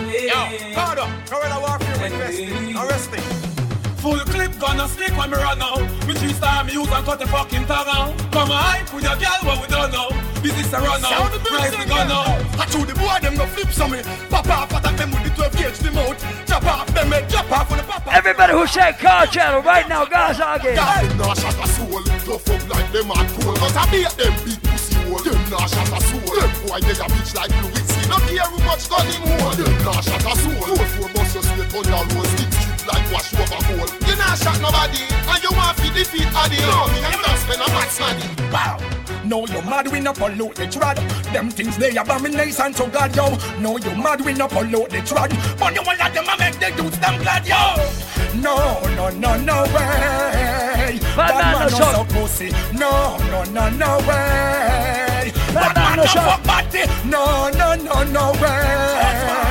[3.98, 5.76] Full clip gonna stick when me run now.
[6.06, 8.18] Me three star me use and cut the fucking tongue out.
[8.34, 10.33] Come on, with your girl what we don't know.
[10.44, 11.08] Business a run now.
[11.08, 12.36] Sound the Price music, gun now.
[12.60, 14.04] I told the boy them go flip some me.
[14.28, 16.20] Pop off attack them with the 12 gauge the mouth.
[16.44, 18.12] Chop off them make drop off with the pop off.
[18.12, 20.76] Everybody who shake car channel right now, Gaza again.
[20.76, 22.04] Them nah shot a soul.
[22.28, 23.56] Tough up like them hard cool.
[23.56, 25.24] But I beat them big pussy hole.
[25.24, 26.28] Them nah shot a soul.
[26.36, 28.04] Them boy they a bitch like blue whiskey.
[28.12, 29.56] No care who much gun him hold.
[29.56, 30.60] Them nah shot a soul.
[30.60, 32.28] Four four bust your straight on your road.
[32.36, 33.88] Stick strip like wash over hole.
[33.96, 35.08] You nah shot nobody.
[35.08, 36.60] And you want to defeat Addy.
[36.68, 38.28] No, me and not spend a match money.
[38.52, 39.03] Wow.
[39.26, 40.98] No, you mad we no pollute the trad.
[41.32, 43.38] Them things they abomination to God, yo.
[43.60, 45.32] No, you mad we no pollute the trad.
[45.58, 48.04] But you want let them a make the dudes them glad, yo.
[48.42, 51.00] No, no, no, no way.
[51.16, 52.50] Bad man no so pussy.
[52.74, 55.32] No, no, no, no way.
[55.54, 56.84] Bad man no body.
[57.10, 59.43] No, no, no, no way.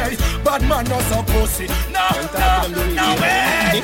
[0.44, 1.66] Bad man no so pussy.
[1.92, 3.82] No, no, no way.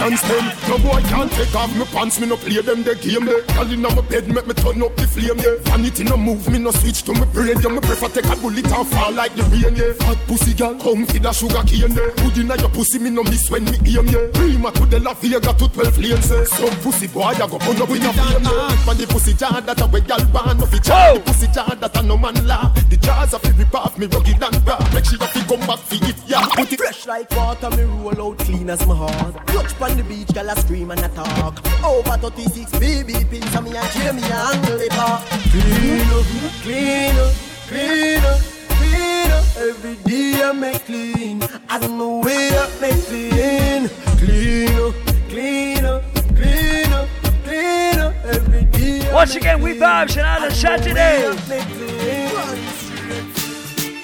[0.00, 3.42] Can't no boy can't take off my pants, me no play them the game there.
[3.54, 5.56] Girl inna my bed, make me turn up the flame, yeah.
[5.70, 7.70] Vanity no move, me no switch to my brain, yeah.
[7.70, 9.92] Me prefer take a bullet and fall like the rain, yeah.
[10.06, 12.10] Hot pussy girl, come feed a sugar cane, yeah.
[12.16, 14.26] Good inna your pussy, me no miss when me aim, yeah.
[14.34, 16.44] Prima to the La Vega to 12 lanes, yeah.
[16.44, 18.84] Some pussy boy, I go put up in a flame, yeah.
[18.86, 21.14] Man the pussy jar that a way girl born, no fi jar.
[21.14, 22.74] The pussy jar that a no man laugh.
[22.88, 24.80] The jars a fi rip off me rugged and raw.
[24.92, 26.46] Make sure you fi come back fi it, yeah.
[26.54, 29.34] Put it Fresh like water, me roll out clean as my heart.
[29.46, 31.58] Touch on the beach, girl, I scream and I talk.
[31.84, 35.22] Over 36 BB pins, and me and Jamie angle the bar.
[35.50, 36.26] Clean up,
[36.62, 37.32] clean up,
[37.68, 38.40] clean up,
[38.78, 39.44] clean up.
[39.56, 41.88] Every day I make clean, as the
[42.24, 43.88] way I make clean.
[44.18, 44.94] Clean up,
[45.28, 46.02] clean up,
[46.36, 47.08] clean up,
[47.44, 48.14] clean up.
[48.24, 49.08] Every day.
[49.08, 49.82] I Once again, we clean.
[49.82, 51.26] vibes and Island As the way Saturday.
[51.26, 51.90] I make clean.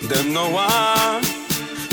[0.09, 1.23] Them no one,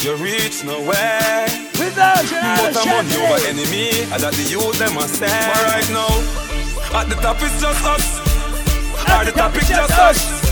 [0.03, 1.47] you reach nowhere.
[1.79, 5.27] Without you, But I'm money over enemy, and that the youth them a say.
[5.27, 8.19] But right now, at the top it's just us.
[9.07, 10.43] At the top it's just us.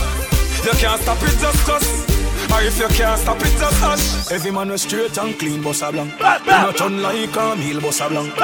[0.65, 2.10] You can't stop it just us.
[2.53, 4.31] Or if you can't stop it just us.
[4.31, 6.11] Every man was straight and clean, bossa blanc.
[6.19, 8.35] You not turn like a meal, bossa blanc.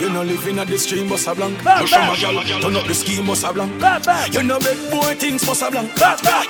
[0.00, 1.56] You no live in a the stream, bossa blanc.
[1.58, 3.72] Push on my gal, turn up the scheme, bossa blanc.
[4.34, 5.90] You no beg boy things, bossa blanc.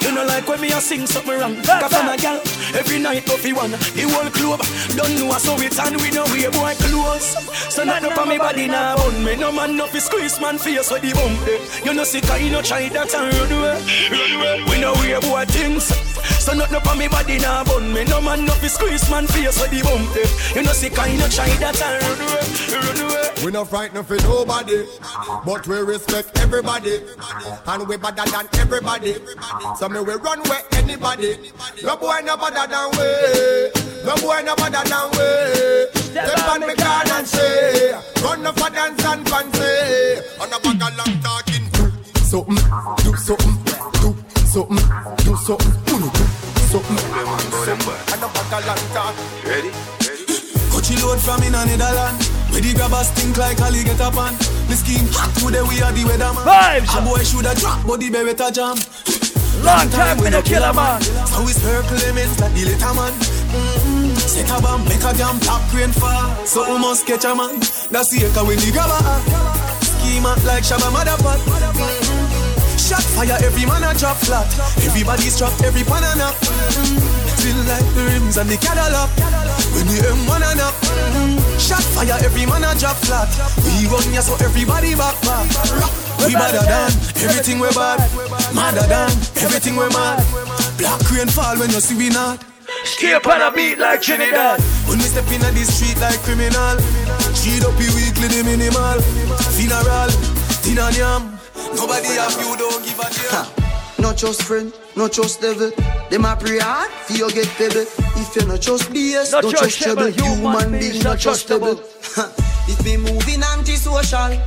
[0.03, 1.57] You no like when me a sing something wrong.
[1.63, 2.41] Cause I'm a gal,
[2.75, 3.71] every night puffy one.
[3.73, 4.61] The whole club,
[4.97, 7.37] don't know so it's and we know we boy close.
[7.73, 9.37] So not up on me body now, bun me.
[9.37, 11.47] No man no fi squeeze man face with the bump.
[11.49, 11.85] eh.
[11.85, 13.77] You no sick, you no try that and run away.
[14.11, 14.65] Run away.
[14.71, 15.93] We know we boy things.
[16.43, 18.05] So not up on me body now, bun me.
[18.05, 20.11] No man no fi squeeze man face with the bump.
[20.17, 20.59] eh.
[20.59, 22.43] You no sick, you no try that and run away.
[22.83, 23.45] Run away.
[23.45, 24.85] We no frightened for nobody,
[25.47, 26.99] but we respect everybody,
[27.67, 29.15] and we better than everybody.
[29.79, 31.39] So me we run where anybody.
[31.83, 33.07] No boy no better than we.
[34.05, 36.03] No boy no better than we.
[36.11, 37.93] Step on me car and say,
[38.23, 40.21] run up for dance and fancy.
[40.43, 41.67] On a bag of long talking.
[41.73, 42.57] Do something,
[43.05, 43.57] do something,
[44.53, 44.77] do something,
[45.25, 45.73] do something.
[45.97, 46.25] Uno, do
[46.69, 47.89] something, something.
[48.13, 49.17] On a bag of long talk.
[49.49, 49.73] Ready?
[50.69, 52.21] Coachy load from in a Netherland.
[52.53, 54.37] Where the grabbers think like Ali get up on.
[54.69, 56.45] The scheme hot today we are the weatherman.
[56.45, 56.93] Vibes.
[56.93, 58.77] A boy shoulda drop, but the beretta jam.
[59.65, 61.01] Long time we no kill a man.
[61.01, 63.13] So we circle limits like the little man.
[63.57, 64.21] Mm-hmm.
[64.21, 66.29] Set a bomb, make a jam, top rain fall.
[66.45, 67.57] So we must catch a man.
[67.89, 69.81] That's the echo when the grabber act.
[69.81, 71.41] Schema like Shabba Motherfuck.
[71.41, 72.12] Mm-hmm.
[72.93, 74.45] Shot fire, every man a drop flat.
[74.85, 76.37] Everybody's trapped, every pan a knock.
[77.41, 79.09] Still like the rims and the Cadillac.
[79.73, 80.77] When the M1 a knock.
[81.57, 83.33] Shot fire, every man a drop flat.
[83.65, 85.49] We run ya so everybody back back.
[86.21, 86.93] We badder than
[87.25, 88.05] everything we bad.
[88.53, 89.09] Madder than
[89.41, 90.21] everything we mad.
[90.77, 92.45] Black rain fall when you see we not.
[92.85, 94.61] Stay up on a beat like Trinidad.
[94.85, 96.77] When we step in the street like criminal.
[97.41, 99.01] Cheat up your weekly the minimal.
[99.57, 100.13] Funeral,
[100.61, 101.42] dinner yam.
[101.55, 103.47] Nobody have you don't give a damn.
[104.03, 105.71] No trust friend, no trust devil.
[106.11, 107.87] Them a pray hard, for you get pebble.
[108.21, 110.13] If you no trust BS, No no, trust trust trouble.
[110.13, 110.37] trouble.
[110.37, 111.79] Human Human beings being not not trustable.
[112.69, 114.41] If me moving antisocial.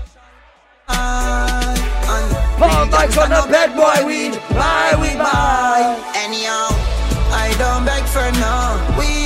[0.87, 1.75] I,
[2.13, 4.33] and Paul Mike on the bed, boy, weed.
[4.51, 5.97] Buy, we buy.
[6.15, 6.67] Anyhow,
[7.33, 8.97] I don't beg for no.
[8.99, 9.24] Weed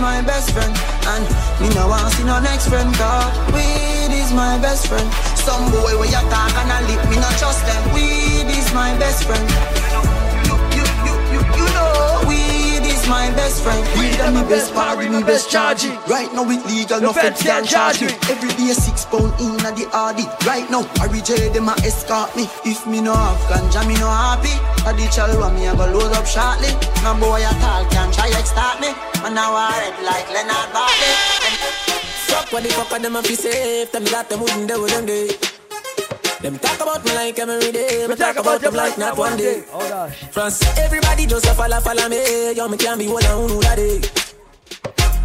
[0.00, 0.72] my best friend.
[1.06, 1.24] And
[1.60, 2.94] me no want see no next friend.
[2.94, 5.08] Cause weed is my best friend.
[5.36, 7.94] Some boy where you talk and I lip, me not trust them.
[7.94, 10.17] Weed is my best friend.
[13.08, 13.80] My best friend.
[13.98, 15.96] Weed and me best party, me best charge it.
[16.06, 18.12] Right now it legal, no feds can charge me.
[18.28, 20.20] Every day six pound in a the RD.
[20.46, 22.44] Right now, I reject them a escort me.
[22.64, 24.52] If me no have ganja, me no happy.
[24.86, 26.70] A the chalwa me a go load up shortly.
[27.02, 28.92] No boy at all can try extort me.
[29.22, 31.12] Man now I red like Leonard Bartley.
[32.28, 33.90] Fuck what the fuck of them a fi safe.
[33.90, 35.57] Tell me that them wouldn't do with them day.
[36.40, 38.06] Them talk about me like every day.
[38.06, 39.64] Me talk about them like not one day.
[39.72, 40.22] Oh gosh.
[40.30, 42.52] France, everybody just a follow, follow me.
[42.52, 43.98] Yo, me can't be one on who that day.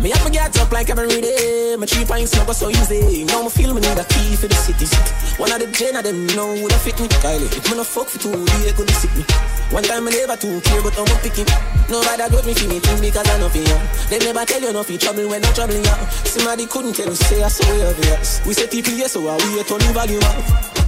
[0.02, 1.76] Me have me get up like every day.
[1.78, 3.26] My three pints go so easy.
[3.26, 4.90] Now me feel me need a key for the city.
[5.38, 7.08] One of the gen of them know would have fit me.
[7.22, 9.24] Kylie, if me no fuck for two days, could sick me.
[9.70, 11.46] One time me never too care, but I'm picking.
[11.94, 13.62] Nobody got me for me things because I know for.
[14.10, 15.98] They never tell you no for trouble when I'm troubling you.
[16.26, 18.42] Somebody couldn't tell you say I saw you obvious.
[18.48, 20.83] We say people yes, so I on the volume up.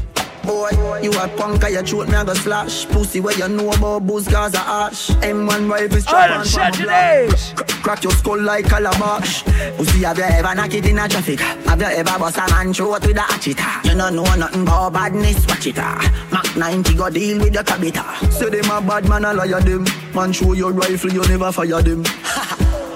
[0.46, 0.70] Boy,
[1.02, 2.86] you a punk, I throat me a go splash.
[2.88, 5.10] Pussy where you know about booze, cause a ash.
[5.10, 9.44] M1 rifle strap Island on Crack your skull like calabash.
[9.78, 11.40] Pussy, have you ever knock it in a traffic?
[11.40, 13.58] Have you ever bust a man throat with a hatchet?
[13.86, 15.76] You don't know nothing about badness, watch it.
[15.80, 16.28] ah.
[16.32, 18.32] Mac 90 go deal with your cabita.
[18.32, 19.86] Say them a bad man, I liar them.
[20.14, 22.04] Man show your rifle, you never fire them.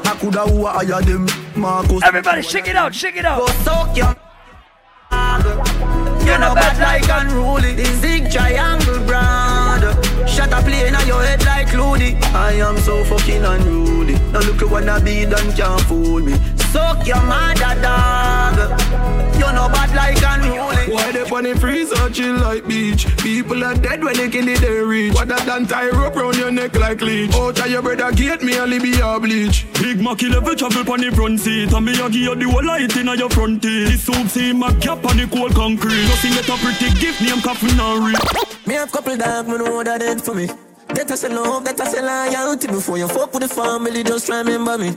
[0.09, 1.27] I coulda who I hire them.
[1.55, 2.01] Marcus.
[2.03, 3.39] Everybody, shake it out, shake it out.
[3.39, 4.15] Go soak your
[6.29, 7.73] you know bad like unruly.
[7.73, 9.83] The zig triangle brand
[10.29, 14.13] Shut up plane on your head like Looney I am so fucking unruly.
[14.31, 18.79] Now look what I be done can't fool me Suck your mother dog.
[19.33, 23.07] You know bad like unruly Why they funny freeze or chill like beach?
[23.17, 25.13] People are dead when they kill it they reach.
[25.15, 27.31] What that done tie rope round your neck like leech.
[27.33, 29.65] Oh try your brother get me only be a bleach.
[29.81, 31.73] Big Mac level travel on the front seat.
[31.73, 33.87] And me a give you the whole light in your front teeth.
[33.89, 36.05] This soup see my cap on the cold concrete.
[36.05, 38.19] Nothing get a pretty gift name coffin and real.
[38.67, 40.47] Me have couple dog me know that dead for me.
[40.93, 44.03] Get us a love, get us a loyalty Before you fuck with the family.
[44.03, 44.93] Just try remember me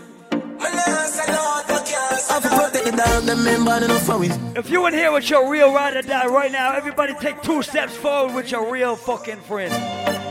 [4.56, 7.62] if you in here with your real ride or die right now, everybody take two
[7.62, 10.21] steps forward with your real fucking friend.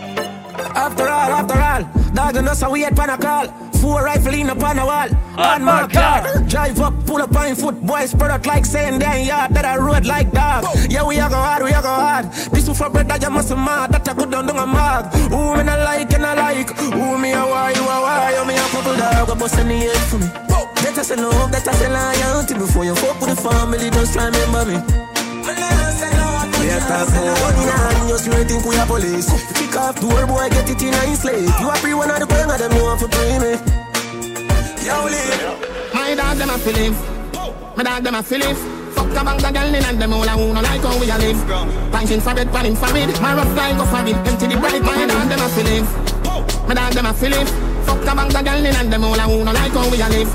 [0.76, 3.48] After all, after all, dog and us are weird pan a call.
[3.82, 5.10] Four rifle in upon a wall.
[5.38, 6.44] On my car.
[6.44, 7.82] Drive up, pull up on foot.
[7.82, 10.66] Boys spread out like saying damn yard that I road like dog.
[10.90, 12.26] Yeah, we are go hard, we are go hard.
[12.54, 13.92] This is for bread that you must mad.
[13.92, 15.06] That I good down a mag.
[15.32, 16.70] Who me not like and I like.
[16.78, 18.32] Who me a why, you a why.
[18.32, 19.28] You oh, me a couple dog.
[19.28, 20.28] Go bust in the head for me.
[20.82, 24.14] That I say love, that I say loyalty Before you fuck with the family, just
[24.14, 25.11] try remember me
[26.72, 29.28] we are talk about money now, just you think we are police.
[29.60, 31.52] Kick off door, boy, get it in a slave.
[31.60, 33.52] You are free one of the queen of them, you want to pay me.
[34.80, 35.94] Yo, live.
[35.94, 36.96] My dog, them a feeling.
[37.76, 38.56] My dog, them a feeling.
[38.96, 41.10] Fuck a bank of girl in and them all a who no like how we
[41.12, 41.92] a live.
[41.92, 43.22] Punching for bed, panning for it.
[43.22, 44.16] My rough line go for it.
[44.16, 45.84] Empty the bright, my dog, them a feeling.
[46.68, 47.61] My dog, them a feeling.
[47.92, 50.00] Fuck a bank of girl in and them all a who no like how we
[50.00, 50.32] a live.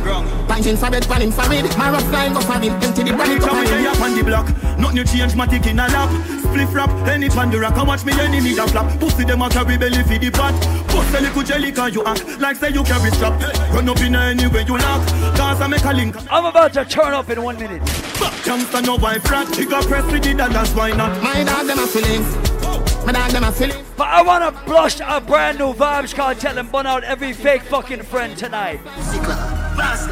[0.47, 1.65] Punching for bed, panning for it.
[1.79, 2.69] My rough line go for it.
[2.85, 3.87] Empty the bright, go for it.
[3.87, 4.47] up on the block.
[4.79, 6.11] Nothing change, my tick in a lap.
[6.45, 7.77] Spliff rap, any pan the rock.
[7.87, 9.01] watch me enemy that flap.
[9.01, 10.53] Pussy them a carry belly for the pot.
[10.89, 13.41] Bust a little jelly cause you act like say you carry strap.
[13.73, 15.07] Run up in any way you lock.
[15.35, 16.15] Cause I make a link.
[16.31, 17.81] I'm about to turn up in one minute.
[18.21, 19.57] Back jumps and no wife rat.
[19.57, 21.23] You got press with it, that's why not.
[21.23, 22.46] My dog them a feelings.
[23.07, 23.85] My dog them a feeling.
[23.97, 28.03] But I wanna blush a brand new Vybz Kartel and burn out every fake fucking
[28.03, 28.81] friend tonight.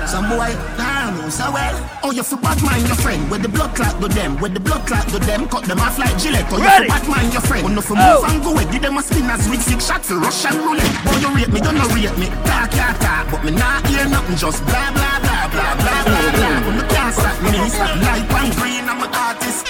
[0.06, 1.74] Some boy, nah, so well.
[2.04, 3.28] Oh, you for bad mind your friend.
[3.30, 4.38] With the blood clot to them.
[4.38, 5.48] With the blood clot to them.
[5.48, 6.46] Cut them off like Gillette.
[6.52, 7.66] Oh, you for bad mind your friend.
[7.66, 8.64] Oh, no for move and go away.
[8.70, 10.94] Give them a spin as with six shots for Russian roulette.
[11.04, 12.30] Boy, you rate me, don't you no rate me.
[12.46, 13.26] Talk, talk, talk.
[13.26, 14.36] But me not hear nothing.
[14.36, 16.62] Just blah, blah, blah, blah, blah, blah, blah.
[16.62, 18.86] When me can't stop me, stop like one green.
[18.86, 19.66] I'm an artist.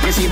[0.00, 0.24] Me see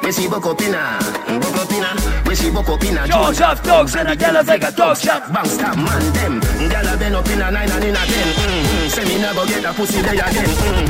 [0.00, 0.02] Bokopina.
[0.02, 0.98] Me see Bokopina.
[1.40, 1.94] Bokopina.
[2.28, 3.06] Me see Bokopina.
[3.06, 5.32] Jones of dogs and a Della Vega dog shop.
[5.32, 6.40] Bang stop man them.
[6.70, 8.34] Gala been up in a nine and in a ten.
[8.34, 8.88] Mm-hmm.
[8.88, 10.46] Say me never get a pussy there again.
[10.46, 10.88] Mm.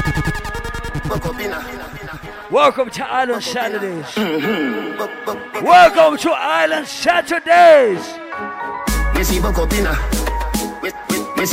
[1.08, 2.50] Bokopina.
[2.50, 4.06] Welcome to Island Saturdays.
[4.06, 5.64] Mm-hmm.
[5.64, 8.04] Welcome to Island Saturdays.
[9.14, 9.96] Me see Bokopina.
[11.38, 11.46] Me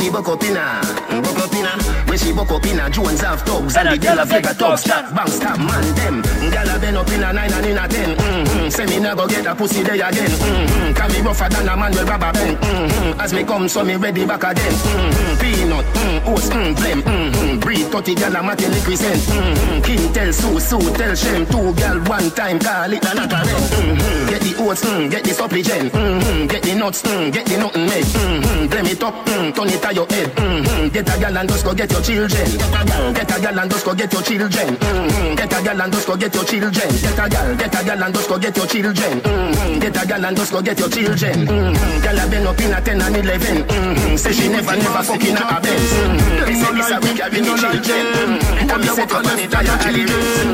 [2.18, 4.80] see Bokopina, Bokopina, me see Bokopina, Jones have thugs and the girl Della Vega thugs
[4.82, 6.22] stop, bang stop man them.
[6.22, 8.16] Girl Gala been up in a nine and in a ten.
[8.16, 8.68] Mm-hmm.
[8.68, 10.30] Say me never get a pussy there again.
[10.30, 10.92] Mm-hmm.
[10.94, 12.56] Can me rougher than a man with rubber band.
[12.58, 13.20] Mm-hmm.
[13.20, 14.72] As me come, so me ready back again.
[14.72, 15.40] Mm-hmm.
[15.40, 17.60] Peanut, mm, oats, mm, blem, mm-hmm.
[17.60, 19.20] Breed 30 gal a matin represent.
[19.22, 19.82] Mm-hmm.
[19.82, 21.46] King tell Sue, Sue tell Shem.
[21.46, 23.68] Two gal one time, call it another rent.
[23.78, 24.28] Mm-hmm.
[24.30, 25.92] Get the oats, mm, get the supplement.
[25.92, 26.46] Mm-hmm.
[26.46, 28.04] Get the nuts, mm, get the nothing made.
[28.04, 28.66] Mm-hmm.
[28.66, 30.28] Blem it up, mm, turn it to your head.
[30.36, 30.88] Mm-hmm.
[30.88, 32.48] Get a gal and just go get your children.
[32.56, 34.68] Get a gal, get a gal and just go get your children.
[34.80, 35.34] Mm-hmm.
[35.36, 36.72] Get a gal and just go get your children.
[36.72, 39.20] Get a gal, get a gal and just go get your children.
[39.20, 39.78] Mm-hmm.
[39.78, 41.46] Get a gal and just go get your children.
[41.46, 42.02] Mm-hmm.
[42.02, 43.64] Gal a been up in a 10 and 11.
[43.68, 44.16] Mm-hmm.
[44.16, 45.92] Say she never, never fucking a Benz.
[45.92, 46.44] Mm-hmm.
[46.48, 48.04] They say this a week having the children.
[48.08, 48.70] Mm-hmm.
[48.72, 50.48] And me set up on it a your children.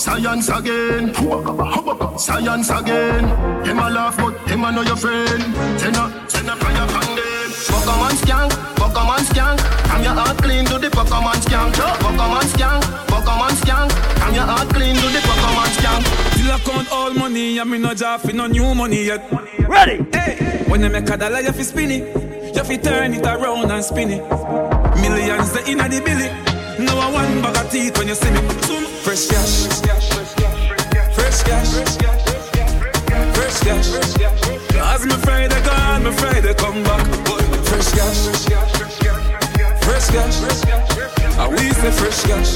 [0.00, 1.04] Science again.
[2.18, 3.24] Science again.
[3.66, 5.44] Him a laugh, but him a know your friend.
[5.76, 7.40] Tenna, tenna fire from them.
[7.68, 8.52] Pokemon skank,
[8.90, 9.58] Pokemon skank.
[9.90, 11.74] I'm your heart clean to the Pokemon skank.
[11.74, 13.90] Pokemon skank, Pokemon skank.
[14.22, 16.02] I'm your heart clean to the Pokemon skank.
[16.34, 19.22] Still I count all money, and me no job for no new money yet.
[19.68, 20.04] Ready?
[20.12, 22.56] Hey, when you make a dollar, you fi spin it.
[22.56, 24.22] You fi turn it around and spin it.
[25.00, 26.28] Millions the inna the billy.
[26.84, 28.40] No I one bag of teeth when you see me.
[28.66, 28.84] Zoom.
[29.04, 29.66] Fresh cash.
[31.14, 31.70] Fresh cash.
[33.34, 33.88] Fresh cash.
[34.82, 37.06] As me Friday gone, me Friday come back.
[37.66, 38.26] Fresh cash.
[38.26, 38.79] Fresh cash.
[40.02, 42.54] I we say fresh cash.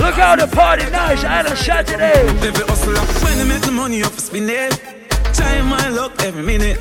[0.00, 2.26] Look how the party nice, Island Saturday.
[2.26, 2.46] Eh?
[2.46, 4.72] Every hustler, when they make the money off spin it.
[5.32, 6.80] Time my luck every minute.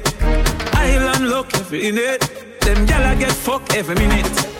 [0.73, 2.21] Island luck every minute.
[2.61, 4.54] Them gyal I get fuck every minute.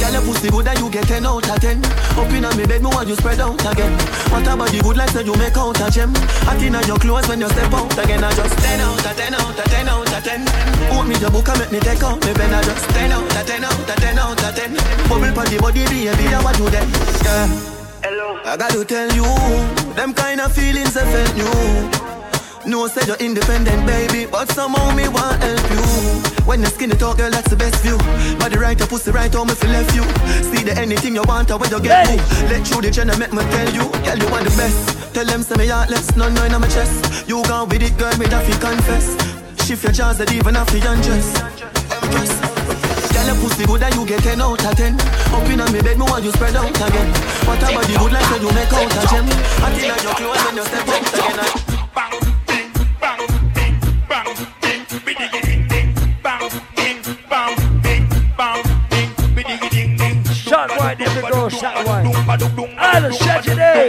[0.00, 1.84] Girl, your pussy good and you get 10 out of 10.
[2.18, 3.92] Up in me bed, me want you spread out again.
[4.30, 6.12] What about the good like say you make out a gem?
[6.46, 8.24] I think your clothes when you step out again.
[8.24, 10.44] I just 10 out of 10 out of 10 out of 10.
[10.90, 12.54] Put me the book and make me take out me pen.
[12.54, 14.74] I just 10 out of 10 out of 10 out of 10.
[15.08, 16.88] Bubble the body, baby, I want you then.
[17.22, 17.46] Yeah.
[18.02, 18.38] Hello.
[18.44, 19.24] I got to tell you,
[19.94, 22.13] them kind of feelings I felt new.
[22.66, 25.84] No, say you're independent, baby, but somehow me want help you.
[26.48, 27.98] When the skinny talk, girl, that's the best view.
[28.40, 30.02] Body right, your pussy right, home if you left you.
[30.48, 32.16] See the anything you want, or when you get hey.
[32.48, 35.12] Let you the channel make me tell you, girl, you want the best.
[35.12, 37.28] Tell them say me heartless, no, no, in my chest.
[37.28, 39.12] You gone with it, girl, me that fi confess.
[39.68, 41.36] Shift your jaws, that even have to undress.
[42.00, 42.32] Undress.
[43.12, 44.96] Girl, your pussy good and you get 10 out of 10
[45.36, 47.08] Up in me bed, me want you spread out again
[47.46, 49.24] What about the good like so you make out a gem
[49.62, 51.63] I think that your clothes when you step out again
[60.84, 62.06] right there, big girl, shot right.
[62.06, 63.88] All the shot you there.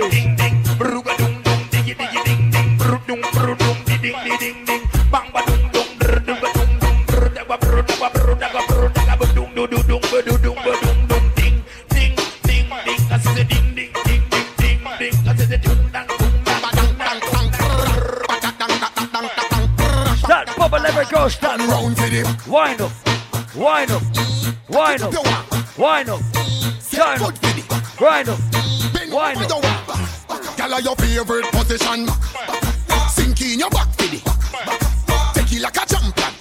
[20.18, 21.98] Start bubble, let me go, start round.
[22.48, 22.92] Wind up,
[23.56, 24.02] wind up,
[24.70, 26.55] wind up, wind up,
[26.96, 27.34] turn up,
[28.00, 28.40] wind up,
[29.12, 30.58] wind up.
[30.58, 32.08] Girl, your favorite position.
[33.10, 34.08] Sink in your back for
[35.34, 36.34] Take it like a champion.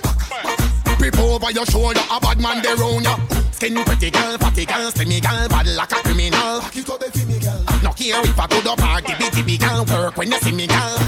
[0.98, 3.18] Grip over your shoulder, a bad man there round ya.
[3.50, 6.60] Skin pretty girl, fatty girl, slimmy girl, bad like a criminal.
[6.60, 7.64] Back it up, me girl.
[7.82, 10.66] No care if I go to party, bitty big girl, work when you see me
[10.66, 10.98] girl.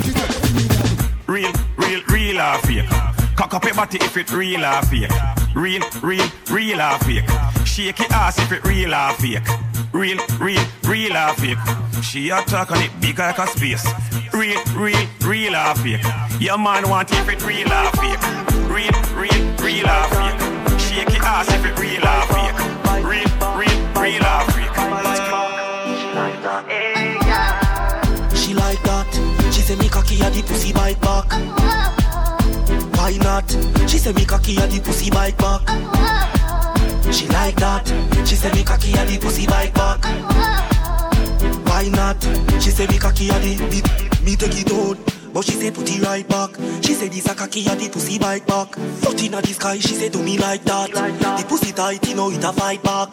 [1.27, 3.16] Real, real, real or fake.
[3.37, 5.11] Cock up your body if it real or fake.
[5.55, 7.29] Real, real, real or fake.
[7.67, 9.47] Shake your ass if it real or fake.
[9.93, 11.59] Real, real, real or fake.
[12.03, 13.87] She a talk on it big like a space.
[14.33, 16.05] Real, real, real or fake.
[16.41, 18.23] Your man want if it real or fake.
[18.73, 20.81] Real, real, real or fake.
[20.81, 22.26] Shake your ass if it real or
[33.37, 33.51] Not?
[33.87, 35.61] She say me cocky at the pussy bite back.
[37.13, 37.87] She like that.
[38.27, 40.03] She say me cocky at the pussy bite back.
[41.67, 42.17] Why not?
[42.63, 43.57] She say me cocky at the
[44.25, 44.97] me, take it out.
[45.35, 46.57] But she say put it right back.
[46.83, 48.75] She say this a cocky at the pussy bite back.
[48.75, 50.91] Foot inna the sky, she say do me like that.
[50.93, 53.13] The pussy tight, you know it a fight back.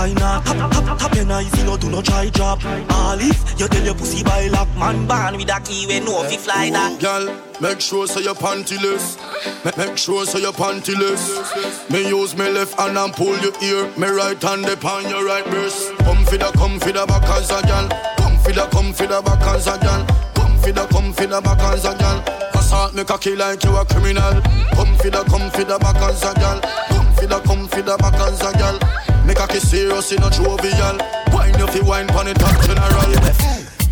[0.00, 2.60] Cry not, tap, tap, tap your eyes, you know do not try drop.
[2.64, 6.38] If you tell your pussy by lock, man born with a key when no fi
[6.38, 6.98] fly that.
[7.02, 7.28] Girl,
[7.60, 9.18] Make sure so your pantyless.
[9.62, 11.90] Make, make sure so your pantyless.
[11.90, 13.92] Me use me left hand and pull your ear.
[13.98, 15.92] Me right hand upon your right breast.
[15.98, 17.86] Come for the, come for the back as a gal.
[18.16, 20.06] Come for the, come for the back as a gal.
[20.32, 22.24] Come for the, come for the back as a gal.
[22.54, 24.40] Assault me cocky like you a criminal.
[24.72, 26.58] Come for the, come for the back as a gal.
[26.88, 29.09] Come for the, come for the back as a gal.
[29.26, 30.96] Me cocky serious in a jovial.
[31.32, 33.10] Wine if you wine pon it top general.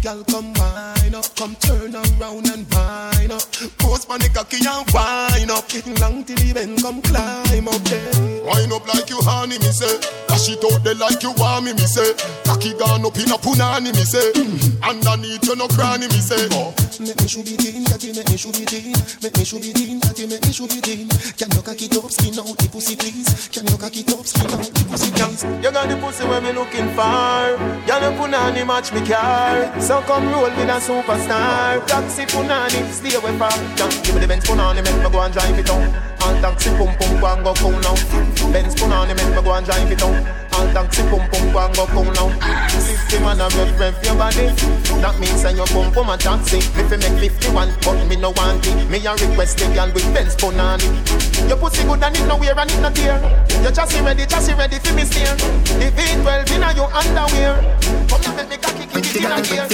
[0.02, 0.52] Girl, come
[1.09, 3.43] wine up, come turn around and wine up.
[3.78, 5.64] Post on the cocky and wine up.
[6.01, 8.44] Long till the bend, come climb up there.
[8.44, 10.01] Wine up like you honey, me say.
[10.28, 12.14] Dash it out there like you want me, me say.
[12.44, 14.32] Cocky gone up in a punani, me say.
[14.32, 14.85] Mm-hmm.
[14.85, 16.48] Underneath you no cranny, me say.
[16.52, 16.74] Oh.
[17.01, 18.97] Make me should be teen, cocky make me should be teen.
[19.22, 21.09] Make me should be teen, cocky make me should be teen.
[21.39, 23.48] Can you cocky top skin out the pussy, please?
[23.48, 25.44] Can you cocky top skin out the pussy, please?
[25.62, 27.55] You got the pussy where me looking for.
[27.86, 29.70] Girl, you punani match me car.
[29.80, 31.84] So come roll with a superstar.
[31.86, 33.76] Taxi punani, stay away from.
[33.76, 35.82] Just give me the Benz punani, make me go and drive it on.
[36.20, 37.94] All taxi pum pum go and go cool now.
[38.52, 40.14] Benz punani, make me go and drive it on.
[40.54, 42.28] All taxi pum pum go and go cool now.
[42.82, 44.46] Fifty man a rev rev your body.
[44.98, 46.58] That means say you pum pum a taxi.
[46.58, 48.90] If you make fifty one, but me no want it.
[48.90, 50.86] Me a request the girl with Benz punani.
[51.48, 53.18] Your pussy good and it no wear and it no tear.
[53.62, 55.34] Your chassis ready, chassis ready for me steer.
[55.78, 57.54] The V12 inna your underwear.
[58.08, 59.66] Come here, make me cocky keep it inna gear.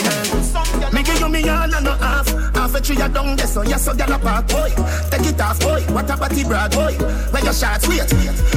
[0.95, 2.29] Me give you me all and no half.
[2.55, 4.71] Half a tree a down there, so yes, so gyal a park, boy.
[5.11, 5.81] Take it off, boy.
[5.93, 6.95] What a body brag, boy.
[7.33, 8.07] Where your shots, wait.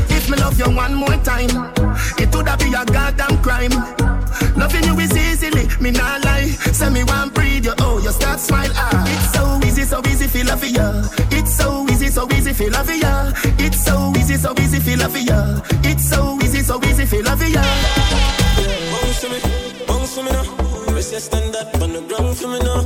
[0.10, 1.50] If me love you one more time,
[2.22, 3.74] it woulda be a goddamn crime.
[4.56, 6.46] Loving you is easily, me not lie.
[6.78, 9.04] Say me one breathe you, oh, you start smile, ah.
[9.08, 11.04] It's so easy, so easy, feel love for ya.
[11.32, 13.32] It's so easy, so easy, feel love for ya.
[13.58, 15.60] It's so easy, so easy, feel love for ya.
[15.84, 17.64] It's so easy, so easy, feel love ya.
[18.92, 19.40] Bounce to me,
[19.88, 20.57] bounce to me now.
[21.08, 22.84] Press your stand up on the ground for me now.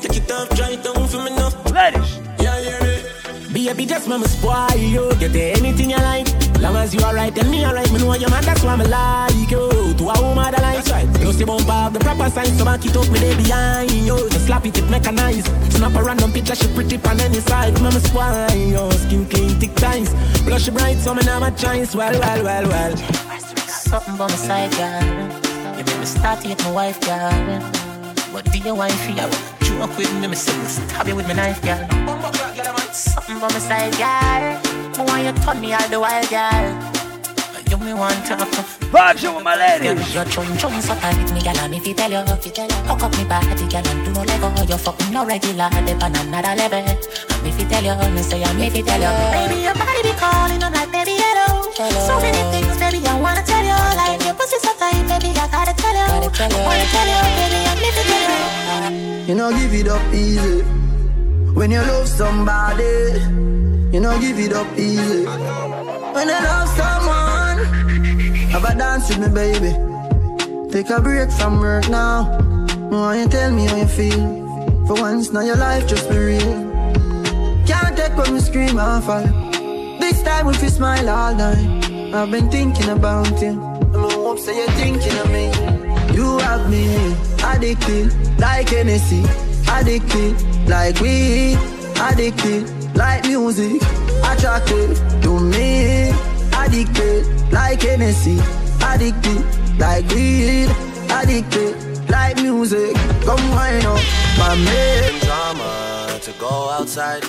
[0.00, 1.54] Take it off, dry it down for me now.
[1.70, 2.18] Ladies.
[2.42, 3.52] Yeah, yeah, yeah.
[3.52, 5.14] Baby, just mama spoil you.
[5.20, 6.26] Get anything you like.
[6.58, 7.88] Long as you alright, tell me alright.
[7.92, 9.70] Me know your man, that's why me like you.
[9.70, 11.06] To a woman that likes right.
[11.20, 14.18] You see bump have the proper signs, so back it up me they behind you.
[14.30, 15.46] Just slap it, it mechanized.
[15.72, 17.80] Snap a random picture, she pretty on any side.
[17.80, 20.12] Mama swine, yo, skin clean, thick ties.
[20.42, 21.94] Blush it bright, so me now my choice.
[21.94, 22.96] Well, well, well, well.
[22.96, 25.43] Something by my side, girl.
[25.86, 27.60] Make me start get my wife, girl.
[28.32, 29.28] What do you want for you?
[29.66, 31.78] Joke with me, me say me stab you with my knife, girl.
[32.92, 34.74] Something by my side, girl.
[34.96, 36.93] I want you turn me all the while, girl.
[37.84, 38.34] You me want to
[38.88, 39.92] Vibes you with my lady.
[40.16, 43.24] Your chum chum so tight, me girl, and if you tell you, hook up me
[43.28, 44.48] body, girl, and do no lego.
[44.64, 46.80] You fucking no regular, they on another level.
[46.80, 46.96] And
[47.44, 50.16] if you tell you, me say, and if you tell you, baby, your body be
[50.16, 51.60] calling, I'm like, baby, hello.
[52.08, 53.76] So many things, baby, I wanna tell you.
[54.00, 56.08] Like your pussy so tight, baby, I gotta tell you.
[56.08, 56.56] Gotta tell you.
[56.56, 59.28] I wanna tell you, baby, and if you tell you.
[59.28, 60.64] You know, give it up easy.
[61.52, 63.20] When you love somebody,
[63.92, 65.26] you know, give it up easy.
[66.14, 67.23] When you love someone,
[68.54, 69.72] have a dance with me, baby.
[70.70, 72.38] Take a break from work now.
[72.88, 74.86] Why you tell me how you feel?
[74.86, 76.54] For once, now your life just be real.
[77.66, 79.26] Can't take when we scream and fall.
[79.98, 82.14] This time if you smile all night.
[82.14, 83.60] I've been thinking about you.
[83.92, 85.46] I'm hope say you're thinking of me.
[86.14, 86.86] You have me
[87.42, 89.24] addicted like Hennessy,
[89.68, 91.58] addicted like weed,
[91.98, 93.82] addicted like music,
[94.22, 96.14] attracted to me,
[96.56, 98.38] addicted like Hennessy,
[98.82, 99.42] addicted
[99.78, 100.68] like weed,
[101.10, 101.74] addicted
[102.10, 102.94] like music.
[103.24, 104.02] Come wind up,
[104.36, 105.20] my man.
[105.20, 107.24] Drama to go outside.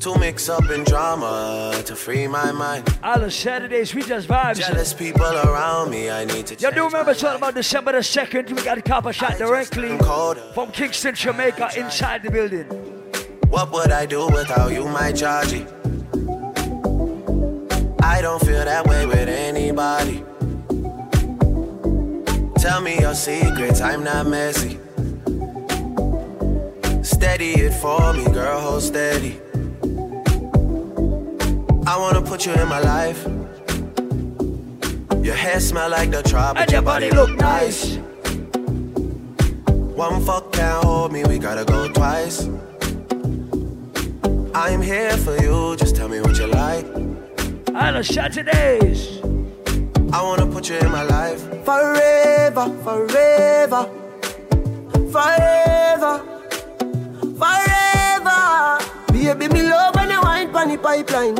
[0.00, 2.82] To mix up in drama to free my mind.
[3.04, 4.56] All the Saturdays, we just vibes.
[4.56, 6.54] Jealous people around me, I need to.
[6.56, 8.50] You do remember talking about December the 2nd?
[8.50, 9.96] We got a copper shot directly
[10.54, 12.66] from Kingston, Jamaica, inside the building.
[13.48, 15.66] What would I do without you, my Georgie?
[18.04, 20.24] I don't feel that way with anybody.
[22.60, 24.78] Tell me your secrets, I'm not messy.
[27.02, 29.38] Steady it for me, girl, hold steady.
[31.86, 33.24] I wanna put you in my life.
[35.24, 36.62] Your hair smell like the tropics.
[36.62, 37.96] And your body look nice.
[39.94, 42.48] One fuck can't hold me, we gotta go twice.
[44.54, 47.11] I'm here for you, just tell me what you like.
[47.74, 49.18] All the Saturdays.
[50.12, 51.40] I wanna put you in my life.
[51.64, 53.88] Forever, forever,
[55.10, 56.18] forever,
[57.40, 57.72] forever.
[59.12, 61.36] Baby, me love when you wine pon the pipeline.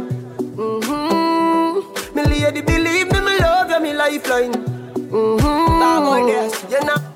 [0.56, 2.16] Mm-hmm.
[2.16, 4.52] Me lady, believe me, me love you, me lifeline.
[4.52, 5.78] Mm-hmm.
[5.78, 6.64] Nah, yes.
[6.70, 7.11] You know.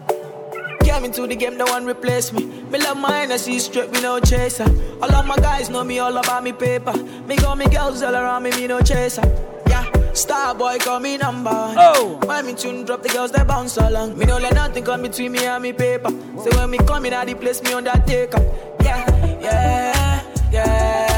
[0.97, 2.47] Came into the game, no one replace me.
[2.47, 4.64] Me love mine, I see straight, me no chaser.
[5.02, 6.94] All of my guys know me all about me paper.
[7.27, 9.20] Me got me girls all around me, me no chaser.
[9.68, 11.77] Yeah, star boy call me number one.
[11.78, 14.16] Oh, when me tune drop, the girls they bounce along.
[14.16, 16.09] Me no let nothing come between me and me paper.
[16.09, 18.40] So when me come in, at the place me undertaker.
[18.81, 21.15] Yeah, yeah, yeah, yeah,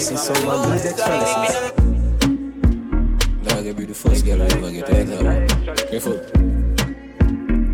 [0.00, 0.70] someone, need blessing someone.
[0.70, 1.18] Need extra
[3.44, 5.48] Dog, you be the first girl I ever get head up.
[5.90, 6.20] Careful.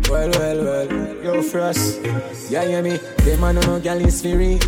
[0.09, 1.99] Well, well, well, yo, Frost.
[2.49, 2.97] Yeah, hear me?
[2.97, 4.59] Them man no gal is free.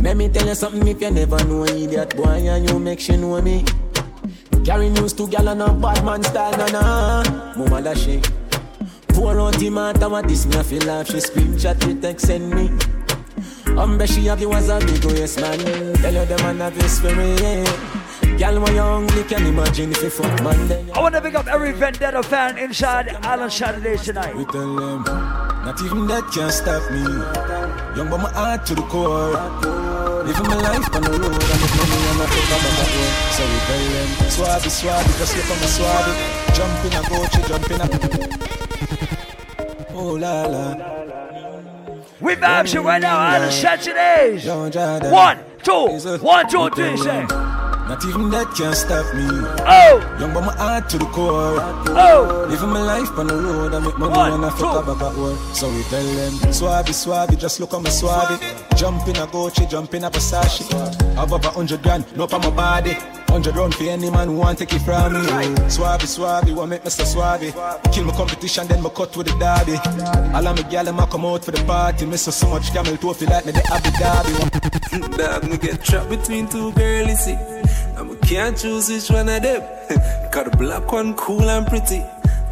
[0.00, 3.16] Let me tell you something if you never know idiot boy and you make she
[3.16, 3.64] know me.
[4.64, 7.54] Carry news to gal and a bad man style, na na.
[7.56, 8.20] Mama da she.
[9.08, 11.08] Pour out the matter what this me I feel laugh.
[11.08, 12.70] She scream chat with text send me.
[13.76, 15.58] Umbre she have you as a big waist man.
[15.58, 17.68] Tell you the man have his spirit.
[18.38, 20.90] Gal when you hungry can imagine if you fuck man then.
[20.94, 24.36] I want to pick up every Vendetta fan inside Island Saturdays tonight.
[24.36, 27.02] We tell them, not even that can stop me.
[27.96, 29.34] Young but my heart to the core.
[30.24, 33.14] Living my life on the road, I make money and I up at work.
[33.34, 36.12] So we tell them, swabby, swabby, just look on my swabby.
[36.54, 37.86] Jump in a Gucci, jump in a.
[39.94, 40.94] Oh la la.
[42.20, 44.46] We vibes you right now, Island Saturdays.
[44.46, 47.26] One, two, one, two, three, say.
[47.88, 49.26] Not even that can stop me.
[49.28, 50.16] Oh!
[50.18, 51.58] Young but my heart to the core.
[51.88, 52.46] Oh!
[52.48, 55.14] Living my life on the road, I make money One, and I fuck up at
[55.18, 55.38] work.
[55.52, 58.38] So we tell them, swabby, swabby, just look at my swabby.
[58.78, 60.64] Jump in a Gucci, jump in a Versace.
[61.16, 62.96] Have over hundred grand, no for my body.
[63.34, 65.18] Hundred round for any man who want take it from me.
[65.66, 67.50] Swabby, swabby, what make me so swabby?
[67.92, 69.74] Kill my competition, then my cut with the derby.
[70.32, 72.06] All of my gal, them come out for the party.
[72.06, 74.34] Miss so much camel toe, feel like me the Abu Dhabi.
[74.94, 77.32] Mm, dog, me get trapped between two girlies, see.
[77.96, 79.62] And we can't choose which one of them.
[80.30, 82.04] Got the black one cool and pretty.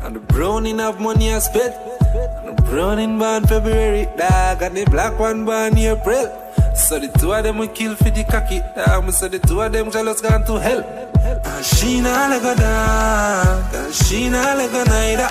[0.02, 1.76] And the brown in have money I spent.
[2.42, 4.62] And the brown in born February, dog.
[4.62, 6.41] And the black one born April.
[6.74, 9.10] So the two of them we kill for the cocky, dog.
[9.12, 10.82] So the two of them jealous gone to hell.
[11.44, 13.74] And she not like a dog.
[13.74, 15.30] And she not like a neither.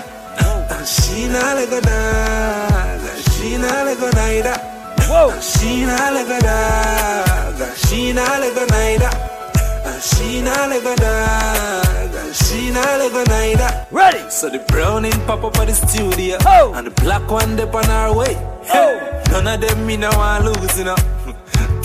[0.74, 3.02] And she not like a dog.
[3.02, 4.58] And she not like a neither.
[5.10, 5.40] Whoa.
[5.42, 7.62] She not like a dog.
[7.62, 9.32] And she not like a neither.
[10.02, 13.86] She not like a dog, she not like a neither.
[13.92, 14.30] Ready?
[14.32, 16.74] So the browning pop up at the studio, oh.
[16.74, 18.36] and the black one dip on our way.
[18.74, 19.22] Oh.
[19.30, 20.96] None of them me no want lose, you know.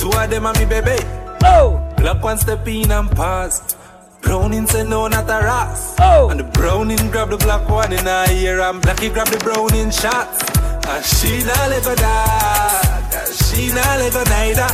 [0.07, 1.03] Two of them are me baby.
[1.43, 1.83] Oh.
[1.97, 3.75] Black one step in and pass.
[4.23, 5.97] Browning say no, not a ras.
[5.99, 6.31] Oh.
[6.31, 9.91] And the browning grab the black one in her ear, and blacky grab the browning
[9.91, 10.39] shots.
[10.87, 14.71] And she not like a dog, she not like a neither.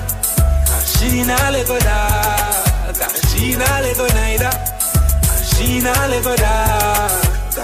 [0.69, 2.93] And She not like a dog.
[3.33, 4.53] She not let go neither.
[4.53, 7.09] And She not let go da.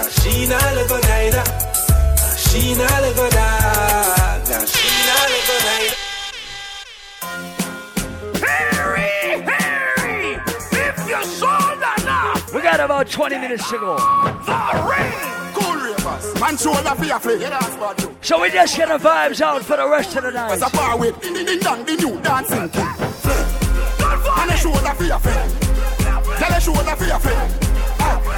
[0.09, 1.45] She not let go neither.
[1.45, 4.18] And She not let go da.
[12.79, 13.97] said about 20 minutes to go.
[18.21, 20.51] So we just get the vibes out for the rest of the night.
[26.37, 27.51] Tell a shoulder for your friend.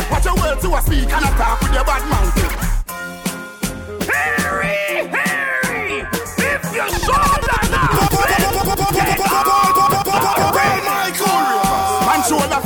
[0.10, 2.34] Watch your words to a speak and a talk with your bad mouth.
[4.10, 6.08] Harry, Harry,
[6.40, 7.31] if you're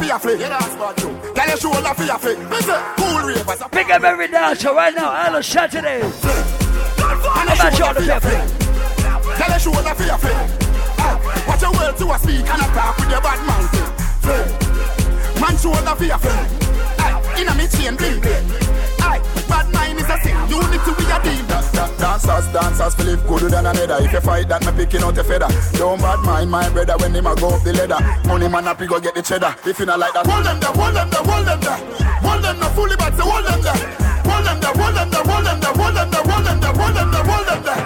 [0.05, 0.37] fear.
[0.37, 2.37] Tell your shoulder fear flick.
[2.49, 3.61] Listen, cool ravers.
[3.71, 5.11] Pick up every dancer right now.
[5.25, 6.01] Hello, Saturday.
[6.01, 8.29] And I'm not sure the people.
[9.35, 11.47] Tell your shoulder fear flick.
[11.47, 13.63] Watch your world to a speak and a talk with your bad man.
[15.41, 17.39] Man shoulder fear flick.
[17.39, 18.47] Inna me chain bling bling.
[19.49, 20.37] Bad man is a sin.
[20.49, 21.45] Unity we a team.
[21.97, 23.97] Dancers, dancers, feel live gooder than another.
[24.03, 25.47] If you fight that, me picking out a feather.
[25.77, 27.99] Don't bad mind my brother when him a go up the ladder.
[28.27, 29.55] Money man up, he go get the cheddar.
[29.65, 31.79] If you not like that, hold them there, hold them there, hold them there.
[32.21, 33.73] Hold them there, fully back, so hold them there.
[34.25, 36.73] Hold them there, hold them there, hold them there, hold them there, hold them there,
[36.73, 37.83] hold them there, hold them there.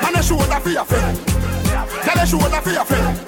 [0.00, 1.18] Man, a shoulder for your friend.
[2.04, 3.18] Tell a shoulder for your friend.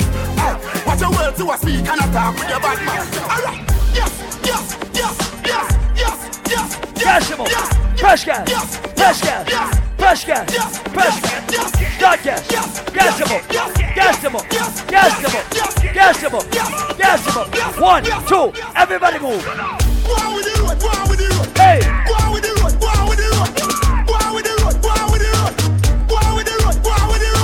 [0.86, 3.04] Watch your words to a speak and attack with your bad man.
[3.26, 3.60] Alright,
[3.94, 4.12] yes,
[7.12, 7.44] Passable.
[7.98, 8.78] Press gas.
[8.96, 9.80] Press gas.
[9.98, 10.78] Press gas.
[10.94, 12.00] Press gas.
[12.00, 12.48] Dot gas.
[12.88, 13.40] Gasable.
[13.92, 14.40] Gasable.
[14.88, 15.42] Gasable.
[15.92, 16.42] Gasable.
[16.96, 17.80] Gasable.
[17.82, 18.58] One, two.
[18.74, 19.44] Everybody move.
[19.44, 20.82] Why we do it?
[20.82, 21.58] Why we do it?
[21.58, 21.80] Hey.
[22.10, 22.80] Why we do it?
[22.80, 24.08] Why we do it?
[24.08, 24.76] Why we do it?
[24.82, 25.56] Why we do it?
[26.08, 26.82] Why we do it?
[26.88, 27.42] Why we do it?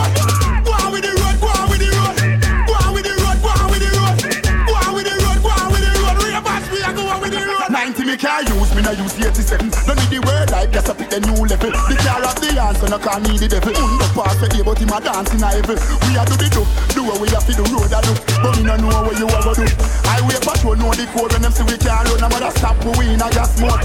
[8.09, 8.58] me carry you
[8.89, 8.97] road.
[8.97, 9.69] 90 me can't use, me 87.
[9.87, 11.71] No need the word like just a pick the new level.
[11.71, 13.73] The car of the answer, no call me the devil.
[13.75, 15.77] Undo pass for A, but him a dance in a level.
[16.07, 16.63] We a do the do,
[16.95, 18.13] do what we have to the road a do.
[18.41, 19.67] But me no know what you ever do.
[20.09, 22.21] I wait patrol know the code when them see we can't run.
[22.21, 23.85] No matter stop, we in a gas mode.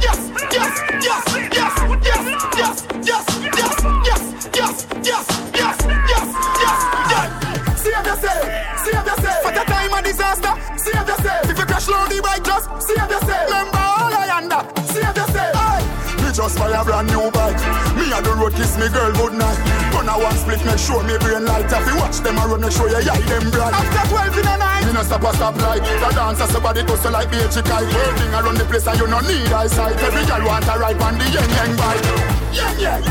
[0.00, 0.18] Yes,
[0.52, 0.72] yes,
[1.02, 1.74] yes, yes,
[2.04, 2.24] yes,
[2.56, 2.76] yes,
[3.06, 3.74] yes, yes,
[4.06, 5.35] yes, yes, yes,
[16.46, 17.58] just buy a brand new bike.
[17.98, 19.58] Me a the road kiss me girl good night.
[19.90, 21.66] Run a one split, make sure me brain light.
[21.66, 23.74] If you watch them a run, make sure you eye them bright.
[23.74, 25.82] After 12 in the night, me no stop a stop light.
[25.82, 27.82] The dancer somebody go so like be a chick eye.
[27.82, 29.98] Working around the place and you no need eyesight.
[29.98, 32.06] Every girl want a ride on the yang yang bike.
[32.54, 33.02] Yang yang,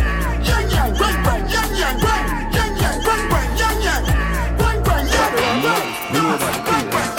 [0.47, 2.23] yang yang, bang bang, yang yang, bang,
[2.55, 4.03] yang yang, bang bang, yang yang,
[4.55, 7.15] bang bang, yang yang, bang bang.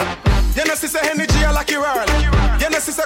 [0.57, 2.09] You know, sister energy a lucky world.
[2.57, 3.05] You know, sister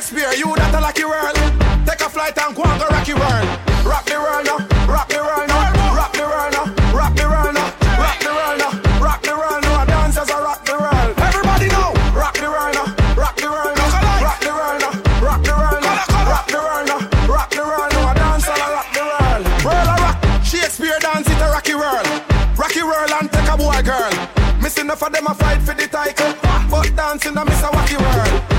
[0.00, 1.36] Shakespeare, you that a lucky world.
[1.84, 3.44] Take a flight and go and go rocky world.
[3.84, 4.56] Rock the world now,
[4.88, 6.64] rock the world now, rock the world now,
[6.96, 7.68] rock the world now,
[8.00, 9.84] rock the world now, rock the world now.
[9.84, 11.12] Dancers a rock the world.
[11.20, 13.92] Everybody know, rock the world now, rock the world now,
[14.24, 16.00] rock the world now, rock the world now,
[16.32, 18.16] rock the world now, rock the world now.
[18.16, 19.44] Dancers a rock the world.
[19.68, 20.16] World a rock.
[20.40, 22.08] Shakespeare dance it a rocky world.
[22.56, 24.16] Rocky world and take a boy girl.
[24.64, 26.32] Missing enough of them a fight for the title.
[26.72, 28.49] But dancing a miss a wacky world.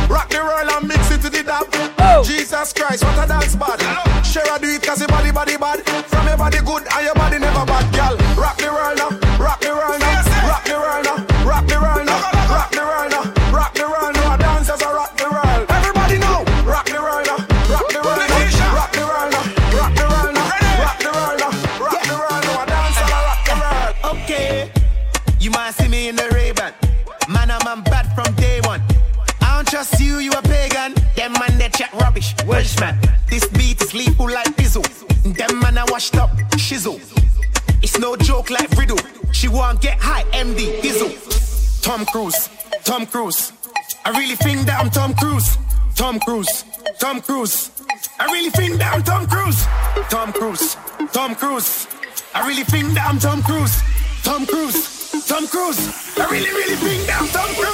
[2.91, 4.25] Christ, what a dance bad.
[4.25, 5.79] Share a do it cause your body body bad.
[6.11, 7.20] From your body good and your body
[41.91, 42.49] Tom Cruise.
[42.85, 43.51] Tom Cruise.
[44.05, 45.57] I really think that I'm Tom Cruise.
[45.93, 46.63] Tom Cruise.
[47.01, 47.69] Tom Cruise.
[48.17, 49.61] I really think that I'm Tom Cruise.
[50.09, 50.77] Tom Cruise.
[51.11, 51.87] Tom Cruise.
[52.33, 53.75] I really think that I'm Tom Cruise.
[54.23, 55.27] Tom Cruise.
[55.27, 56.17] Tom Cruise.
[56.17, 57.70] I really, really think that I'm Tom Cruise.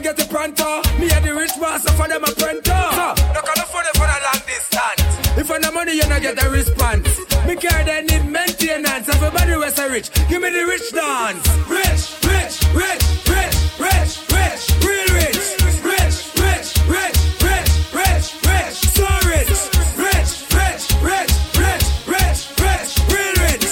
[0.00, 0.80] Me get the pronto.
[0.98, 2.78] Me and the rich master for them a pronto.
[2.96, 3.06] So,
[3.36, 5.02] look at the funny for the long distance.
[5.36, 7.20] If I no money, you not get a response.
[7.46, 9.08] Me care they need maintenance.
[9.08, 10.10] Everybody was a rich.
[10.28, 11.44] Give me the rich dance.
[11.68, 15.40] Rich, rich, rich, rich, rich, rich, real rich.
[15.84, 19.52] Rich, rich, rich, rich, rich, rich, so rich.
[20.00, 23.64] Rich, rich, rich, rich, rich, rich, real rich.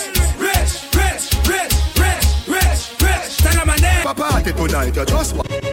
[0.45, 3.31] Rich, rich, rich, rich, rich, rich.
[3.39, 4.07] Tell them my name.
[4.07, 5.68] a party tonight, you just wa-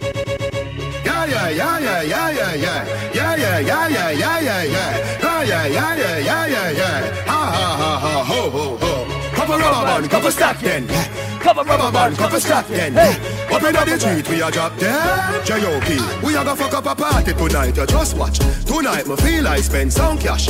[1.52, 3.12] Yeah, yeah, yeah, yeah, yeah, yeah, yeah.
[3.14, 5.20] Yeah, yeah, yeah, yeah, yeah, yeah, yeah.
[5.22, 7.26] Ah, yeah, yeah, yeah.
[7.26, 8.96] Ha, ha, ha, ha, ho, ho, ho.
[9.44, 10.84] Of rubber band, of stack then.
[10.84, 12.98] Of rubber band, of stack then.
[12.98, 15.46] Up in the street, we a drop dead.
[15.46, 16.26] J.O.P.
[16.26, 18.40] We a go fuck up a party tonight, you just watch.
[18.66, 20.50] Tonight, me feel I spend some cash.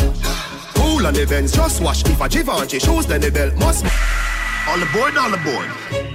[0.75, 2.07] Cool on events, just watch.
[2.07, 3.85] If a Givenchy shoes, then the belt must.
[4.67, 6.14] All aboard, all aboard.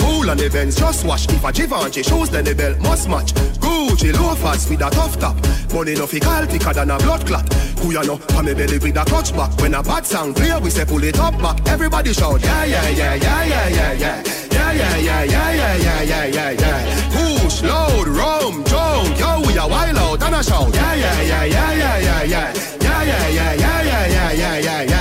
[0.00, 1.28] Cool on events, just watch.
[1.28, 3.32] If a Givenchy shoes, then the belt must match.
[3.60, 5.36] Gucci loafers with a tough top.
[5.72, 7.52] Money no fi call thicker than a blood clot.
[7.80, 8.20] Who ya know?
[8.36, 9.56] On me belly with a clutch back.
[9.60, 11.66] When a bad song play, we say pull it up back.
[11.68, 14.22] Everybody shout, yeah, yeah, yeah, yeah, yeah, yeah, yeah.
[14.50, 17.38] Yeah, yeah, yeah, yeah, yeah, yeah, yeah, yeah, yeah.
[17.42, 20.74] Push, load, rum, drunk, yo, we a wild out and a shout.
[20.74, 22.54] Yeah, yeah, yeah, yeah, yeah, yeah, yeah.
[22.80, 24.99] Yeah, yeah, yeah, yeah, yeah, yeah, yeah, yeah,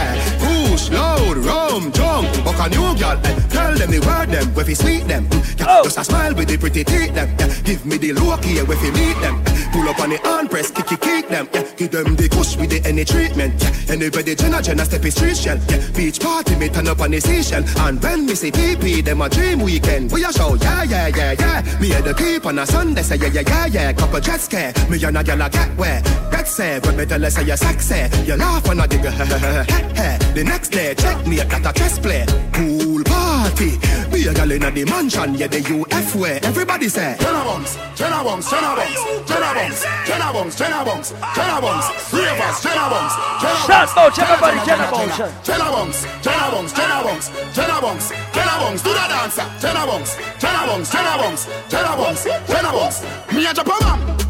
[1.80, 3.20] rum, drunk, buck a new girl.
[3.24, 3.40] eh.
[3.50, 5.26] Tell them the word them, where fi sweet them.
[5.30, 7.30] Mm, yeah, Just a smile with the pretty teeth them.
[7.40, 9.49] Yeah, give me the look here, where fi meet them.
[9.80, 11.48] Pull up on the hand press, kick it, kick them.
[11.54, 13.64] Yeah, give them the push with the any treatment.
[13.64, 15.58] Yeah, anybody Jenna Jenna step is street shell.
[15.70, 17.64] Yeah, beach party me turn up on the seashell.
[17.88, 20.12] And when me say PP, them a dream weekend.
[20.12, 21.80] We a show, yeah, yeah, yeah, yeah.
[21.80, 23.94] Me at the keep on a Sunday, say yeah, yeah, yeah, yeah.
[23.94, 26.02] Couple jet scare, me and a girl a get where.
[26.30, 28.04] Get say, but me tell her say you sexy.
[28.26, 29.02] You laugh and I dig
[30.36, 32.26] The next day, check me at a chess play.
[32.52, 33.82] Pool party.
[34.14, 36.40] Be a girl in the mansion, yeah, the UF way.
[36.44, 41.58] Everybody say, Jenna Bunks, Jenna Bunks, Jenna Bunks, Jenna Bunks, Jenna Bunks, Jenna Bunks, Jenna
[41.62, 45.18] Bunks, Ravers, Jenna Bunks, Jenna Shout out, everybody, Jenna Bunks.
[45.46, 49.46] Jenna Bunks, Jenna Bunks, Jenna Bunks, Jenna Bunks, Jenna Bunks, do the dancer.
[49.62, 52.98] Jenna Bunks, Jenna Bunks, Jenna Bunks, Jenna Bunks, Jenna Bunks.
[53.34, 54.29] Me a Japan, huh?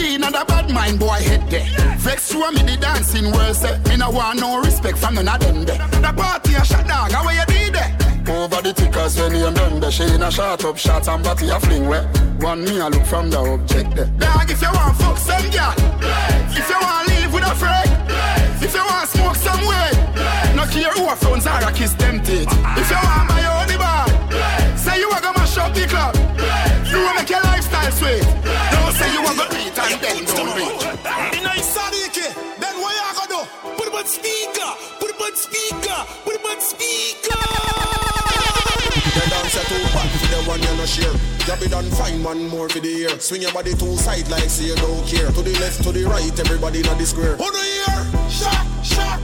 [0.00, 1.66] In the bad mind boy head there.
[1.98, 3.78] Vex through me the dancing world say.
[3.88, 5.76] Me no want no respect from none of them there.
[5.76, 8.10] The party a shot dog, how you did there?
[8.30, 11.48] Over the tickers when you done the She in a shot up shots and body
[11.48, 12.04] a fling where
[12.38, 15.74] One me a look from the object there Dog if you want fuck some girl
[16.54, 17.90] If you want live with a friend
[18.62, 19.90] If you want smoke some way
[20.54, 22.46] No care who a phones are a kiss them teeth
[22.78, 24.06] If you want my own bar
[24.78, 26.14] Say you a go mash up the club
[26.86, 28.69] You will make your lifestyle sweet
[29.92, 30.84] and then don't reach
[31.34, 32.26] In a Sadiki,
[32.60, 33.40] then what you gonna do?
[33.76, 37.42] Put it speaker, put it speaker, put it speaker.
[39.14, 41.14] The dancer too bad for the one you no share.
[41.46, 43.18] You be done find one more for the year.
[43.18, 45.30] Swing your body two side like say you don't care.
[45.32, 47.36] To the left, to the right, everybody in the square.
[47.36, 48.30] Who you hear?
[48.30, 49.20] Shock, shock,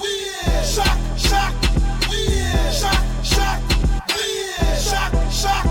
[0.00, 0.12] we
[0.64, 1.52] shock, shock,
[2.08, 2.40] we
[2.72, 3.60] shock, shock,
[4.08, 4.24] we
[4.80, 5.64] shock, shock,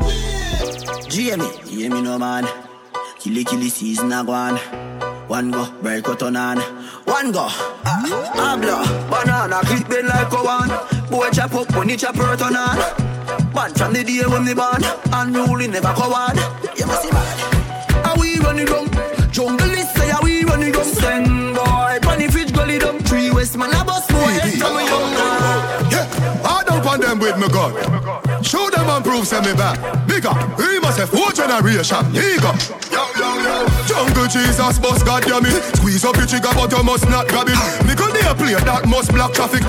[0.00, 1.08] we.
[1.10, 2.69] Jamie, you hear me no man.
[3.20, 4.56] Killy killy season a go on.
[5.28, 6.58] One go, break out on on.
[7.04, 8.78] One go, ah, habla,
[9.10, 10.70] banana, click bend like a one.
[11.10, 12.76] Boy chop up, money chop hurt on on.
[13.54, 14.82] Man from the day when me born,
[15.12, 16.36] unruly never go on.
[16.76, 18.04] You must see man.
[18.04, 18.88] How we running down?
[19.30, 20.84] Jungle is say how we running down.
[20.84, 22.98] Send boy, funny fridge gully down.
[23.00, 23.99] Three west man a bus
[26.90, 27.70] on them with me gun.
[28.42, 29.78] Show them and prove send me back.
[30.10, 32.02] Bigger, we must have four generation.
[32.10, 32.50] Go.
[32.90, 33.54] Yo, yo, yo.
[33.86, 35.54] Jungle Jesus, boss, goddamn it.
[35.78, 37.58] Squeeze up your trigger, but you must not grab it.
[37.86, 39.62] Because they play that must block traffic.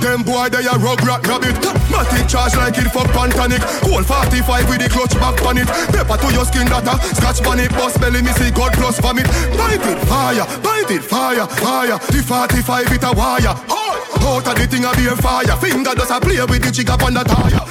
[0.00, 1.54] Them boy, they a rug rat rabbit.
[1.92, 3.62] Matic charge like it for pantanic.
[3.84, 5.68] Cold 45 with the clutch back on it.
[5.92, 7.70] Pepper to your skin, that a scratch it.
[7.76, 9.26] Boss belly, me see God plus vomit.
[9.54, 11.98] Bite it, fire, bite it, fire, fire.
[12.10, 13.81] The 45 it a wire.
[14.22, 15.56] Out of the thing a be a fire.
[15.58, 17.66] Finger does a play with the jigger on the tire.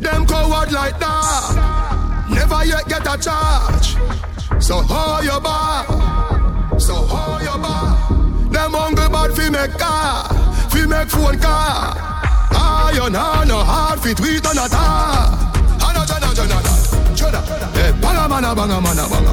[0.00, 2.26] Them coward like that.
[2.30, 3.96] Never yet get a charge.
[4.62, 5.86] So hold your bar.
[6.78, 7.98] So hold your bar.
[8.50, 10.28] Them hungry bad fi make car.
[10.70, 11.96] Fi make phone car.
[12.52, 15.42] Iron on no hard fit tweet on a tar.
[17.74, 19.32] Hey, eh, banga mana banga mana banga.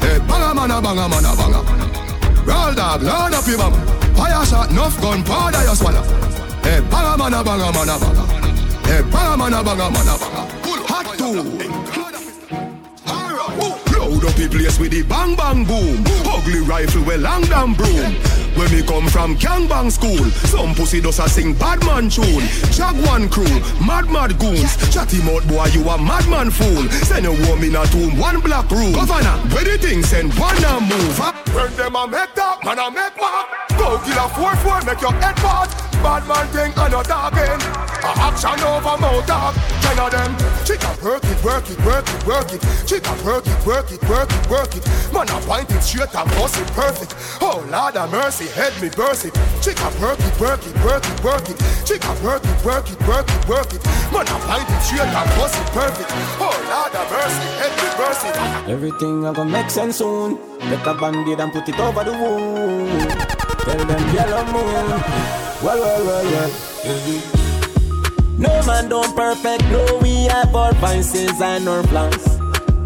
[0.00, 1.87] Hey, banga mana banga eh, mana banga.
[2.48, 3.76] Roll dog, load up your mama.
[4.16, 6.02] Fire shot, enough gun, powder you swallow.
[6.64, 8.24] Hey, banga mana banga mana banga.
[8.88, 10.42] Hey, banga mana banga mana banga.
[10.88, 12.07] Hot two.
[14.28, 16.04] Load up the place with the bang bang boom.
[16.26, 18.12] Ugly rifle with long damn broom.
[18.60, 22.44] When me come from gangbang school, some pussy does a sing bad man tune.
[22.76, 23.48] Jaguan crew,
[23.80, 24.76] mad mad goons.
[24.92, 26.88] Chatty mouth boy, you a madman fool.
[27.08, 28.92] Send a woman a tomb, one black room.
[28.92, 31.18] Governor, where the thing send one a move.
[31.54, 33.48] When them a make that, man a make mark.
[33.78, 35.87] Go kill a four four, make your head part.
[36.02, 37.60] Bad man thing and a talking.
[37.98, 39.54] A action over mouth talk.
[39.82, 40.32] Ten of them.
[40.64, 42.62] Chica work it, work it, work it, work it.
[42.86, 44.84] Chica work it, work it, work it, work it.
[45.12, 47.14] Man a point it straight and bust it perfect.
[47.40, 49.34] Oh Lord of mercy, head me burst it.
[49.60, 51.58] Chica work it, work it, work it, work it.
[51.84, 53.82] Chica work it, work it, work it, work it.
[54.12, 56.10] Man a point it straight and bust it perfect.
[56.38, 58.36] Oh Lord of mercy, head me burst it.
[58.70, 60.38] Everything a gonna make sense soon.
[60.60, 63.10] Get a band-aid and put it over the wound.
[63.66, 65.47] Tell them yellow moon.
[65.60, 66.50] Well, well, well, well.
[68.38, 69.64] No man don't perfect.
[69.64, 72.22] No, we have our vices and our plans.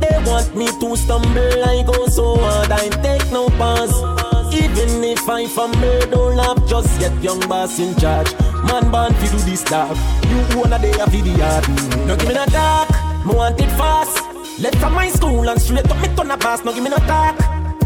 [0.01, 1.65] They want me to stumble.
[1.65, 2.73] I go so hard.
[2.73, 3.93] I take no pause.
[4.55, 6.67] Even if I fumble, don't laugh.
[6.67, 8.33] Just get young boss in charge.
[8.65, 9.99] Man born fi do this stuff.
[10.31, 11.69] You wanna day a the yard.
[12.07, 12.89] No give me no talk.
[13.27, 14.17] Me want it fast.
[14.59, 16.65] Left from my school and straight up me turn a pass.
[16.65, 17.39] No give me no talk.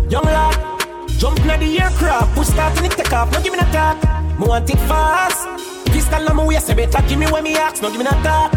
[0.08, 0.75] Young lad,
[1.18, 3.32] jump in the aircraft, push start and it take off.
[3.32, 3.96] No give me no talk.
[4.38, 5.46] Me want it fast.
[5.86, 7.82] Pistol on my waist, you better give me when me ask.
[7.82, 8.52] No give me no talk.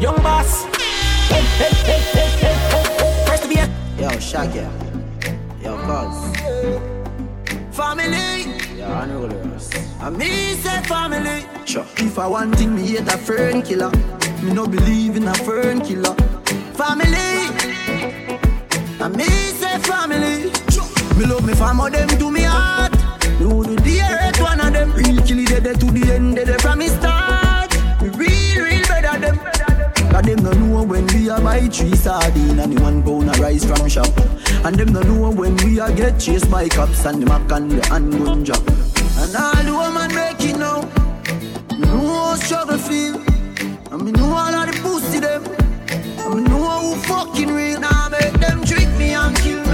[0.00, 0.64] Young boss.
[1.28, 3.24] Hey, hey, hey, hey, hey, hey.
[3.26, 3.66] First to be a
[3.98, 4.66] Yo, Shaggy.
[5.62, 6.16] Yo, cuz.
[7.76, 8.56] Family.
[8.76, 9.66] Yeah, Yo, unrollers.
[10.00, 11.44] I me say family.
[11.64, 11.86] Sure.
[11.98, 13.90] If I want thing, me hate a fern killer.
[14.42, 16.14] Me no believe in a fern killer.
[16.74, 17.30] Family.
[19.00, 20.69] I me say family.
[21.20, 22.92] Me love me fam, them to me heart.
[23.40, 24.90] Would do the earth one of them.
[24.94, 27.70] Real kill it dead to the end, dead from me start.
[28.00, 29.36] Me real, real better them.
[30.10, 33.38] Cause them no know when we a buy three sardine and the one pound a
[33.38, 34.08] rice from shop.
[34.64, 37.70] And them no know when we a get chased by cops and the mac and
[37.70, 38.66] the handgun drop.
[39.20, 40.80] And all the woman make it now.
[41.76, 43.16] Me know how struggle feel.
[43.92, 45.44] And me know all of the pussy them.
[46.24, 47.78] And me know who fucking real.
[47.78, 49.69] Now make them trick me and kill me.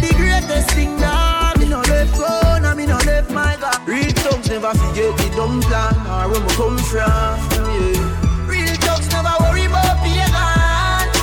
[0.00, 2.28] The greatest thing that me no left go,
[2.62, 3.76] now me no left my God.
[3.86, 7.36] Real thugs never forget the dumb plan or where we come from.
[7.68, 8.48] Yeah.
[8.48, 10.32] Real thugs never worry about pagan.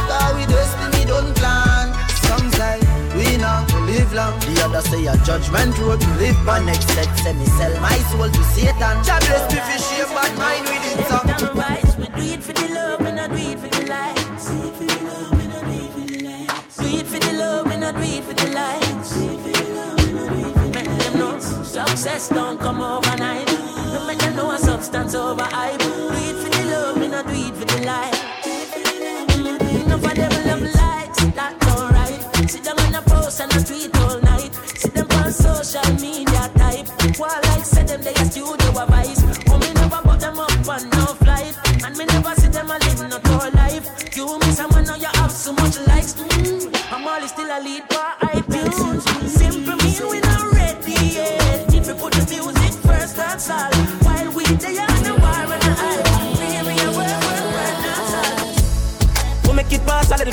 [0.07, 1.89] Cause we destiny don't plan.
[2.29, 2.79] Some say
[3.17, 4.37] we not live long.
[4.45, 7.09] The other say a judgment road to live by next set.
[7.17, 8.95] Say me sell my soul to Satan.
[9.05, 11.07] God bless me for shape bad mind with it.
[11.09, 11.27] Some
[22.07, 23.47] success don't come overnight.
[23.93, 25.79] No make them know substance over hype.
[25.79, 28.19] Do it for the love, we not do it for the likes.
[29.83, 32.49] Enough of them love likes, that's alright.
[32.49, 33.96] Sit down on a post and a tweet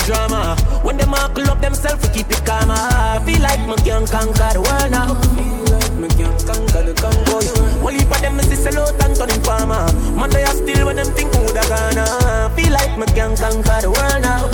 [0.05, 0.55] drama.
[0.83, 2.69] When them all club themselves, we keep it calm.
[2.69, 5.17] I feel like me can conquer the world now.
[5.33, 7.65] Feel like me can conquer the Congo.
[7.95, 9.87] Heap of them is a lot and turning farmer.
[10.15, 12.51] Man, they are still when them think woulda gonna.
[12.55, 14.45] Feel like me can conquer the world now.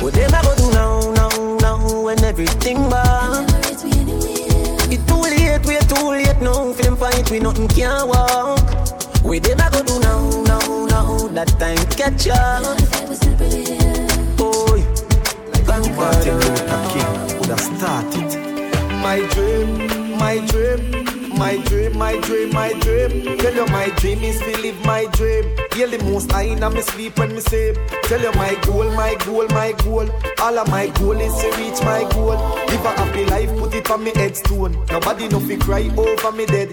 [0.00, 3.50] What them a go do now, now, now when everything bad?
[4.90, 6.72] It too late, we too late now.
[6.72, 8.60] For them fight, we nothing can walk.
[9.22, 10.51] What them a go do now, now,
[11.28, 12.62] that time catch up.
[14.38, 14.74] Oh,
[15.52, 18.28] like I'm Martin Luther King would have started.
[19.02, 23.38] My dream, my dream, my dream, my dream, my dream.
[23.38, 25.44] Tell you my dream is to live my dream.
[25.76, 27.76] Yeah, the most I in my sleep and me sleep.
[28.04, 30.08] Tell you my goal, my goal, my goal.
[30.40, 32.36] All of my goal is to reach my goal.
[32.66, 34.72] Live a happy life, put it on me headstone.
[34.90, 36.68] Nobody know fi cry over me dead.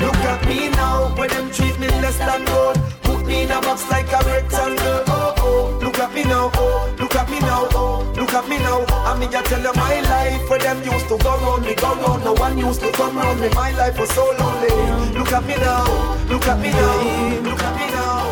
[0.00, 2.78] Look at me now, when them treat me less than gold.
[3.20, 5.04] Put me in a box like a rectangle.
[5.08, 6.50] Oh oh, look at me now.
[6.54, 7.68] Oh, look at me now.
[7.72, 8.84] Oh, look at me now.
[8.88, 10.48] I me just tell you my life.
[10.48, 12.24] Where them used to go round me, go round.
[12.24, 13.50] No one used to come round me.
[13.50, 14.72] My life was so lonely.
[15.18, 15.84] Look at me now.
[16.30, 17.40] Look at me now.
[17.44, 18.24] Look at me now.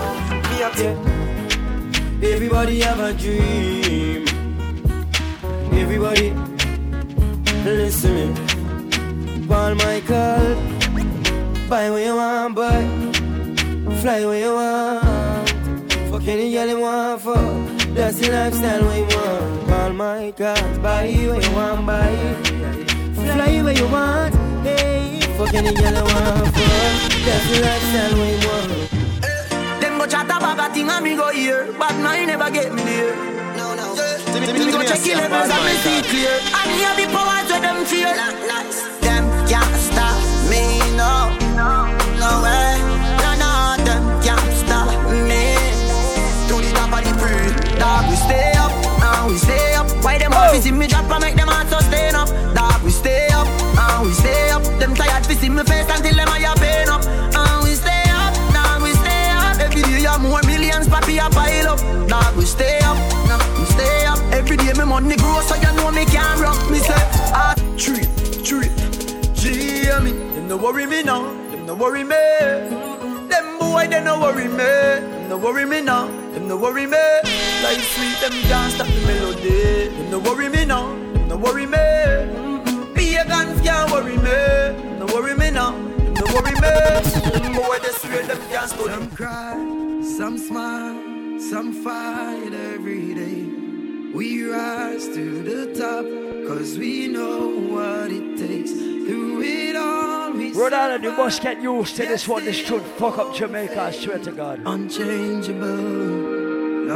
[0.48, 2.32] Me a yeah.
[2.34, 4.24] Everybody have a dream.
[5.82, 6.32] Everybody,
[7.62, 9.46] listen me.
[9.46, 10.56] Paul Michael.
[11.68, 13.07] Buy what you want, boy.
[14.00, 15.50] Fly where you want.
[16.10, 17.94] Fuck any girl you want, fuck.
[17.94, 19.70] That's the lifestyle we want.
[19.72, 22.14] All my cars, buy what you want, buy.
[23.14, 25.20] Fly where you want, hey.
[25.36, 27.12] Fuck any girl you want, fuck.
[27.26, 28.70] That's the lifestyle we want.
[29.80, 32.82] Them go chat about a thing and me go here, but mine never get me
[32.82, 33.16] there.
[33.56, 33.94] No, no.
[33.94, 34.52] Yeah.
[34.52, 36.38] Me go check the levels and me see clear.
[36.54, 38.14] And me have the powers where them fear.
[39.02, 41.34] Them can't stop me, no.
[42.18, 42.74] No way,
[47.98, 48.72] dog, we stay up,
[49.02, 49.86] and we stay up.
[50.04, 50.60] Why them oh.
[50.60, 52.28] see me drop and make them heart sustain up?
[52.54, 54.62] Dog, we stay up, and we stay up.
[54.78, 57.04] Them tired to see me face until them eye pain up.
[57.04, 59.58] And we stay up, dog, we stay up.
[59.60, 61.80] Every day you more millions, papi a pile up.
[62.08, 62.98] Dog, we stay up,
[63.58, 64.18] we stay up.
[64.32, 66.58] Every day me money grow, so you know me can't rock.
[66.70, 67.02] Me say,
[67.34, 68.06] ah, tree,
[68.42, 68.70] tree,
[69.34, 70.12] G, me.
[70.34, 72.97] Them no worry me now them no worry me.
[73.68, 74.56] Boy, they no worry me.
[74.56, 76.06] Them no worry me now.
[76.32, 77.04] Them no worry me.
[77.62, 79.88] Life sweet, them can't stop the melody.
[79.88, 80.86] Them no worry me now.
[81.12, 81.76] Them no worry me.
[81.76, 82.94] Mm-hmm.
[82.94, 84.98] Pagans can't worry me.
[84.98, 85.72] No worry me now.
[85.72, 86.72] Them no worry me.
[87.42, 89.54] Them boy, they swear them can't stop Some cry,
[90.16, 90.96] some smile,
[91.38, 93.40] some fight every day.
[94.14, 96.06] We rise to the top,
[96.48, 98.72] cause we know what it takes.
[98.72, 100.17] Through it all,
[100.66, 102.44] Island, you must get used to this one.
[102.44, 104.60] This should fuck up Jamaica, I swear to God.
[104.66, 105.66] Unchangeable.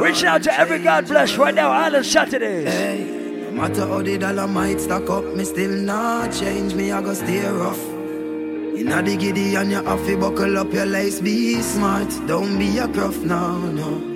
[0.01, 2.67] Reaching out to every God bless right now, Island Saturdays.
[2.67, 3.05] Hey,
[3.43, 7.13] no matter how the dollar might stack up, me still not change me, I go
[7.13, 7.81] stay rough.
[8.75, 12.87] Inna the giddy and your have buckle up your lace, be smart, don't be a
[12.87, 14.12] gruff, no, no.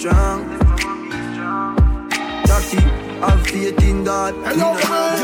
[0.00, 0.48] strong.
[2.48, 2.80] Jackie,
[3.20, 4.32] have faith in God.
[4.48, 5.20] Hello, man.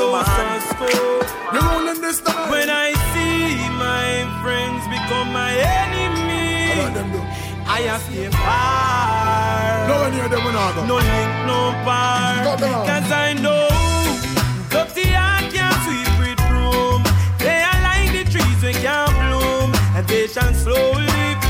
[2.00, 2.50] this time.
[2.50, 4.08] When I see my
[4.42, 6.76] friends become my enemy,
[7.66, 9.88] I have stay far.
[9.88, 10.44] No one near them,
[10.90, 12.44] no link, no bar.
[12.90, 13.68] Cause I know
[14.68, 17.00] dirty heart can't sweep with broom.
[17.40, 21.45] They are like the trees we can't bloom, and they shall slowly.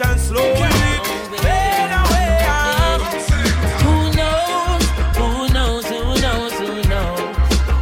[0.00, 0.54] And slowly
[1.44, 2.38] fade away.
[3.84, 4.84] Who knows?
[5.18, 5.84] Who knows?
[5.86, 6.52] Who knows?
[6.54, 7.36] Who knows?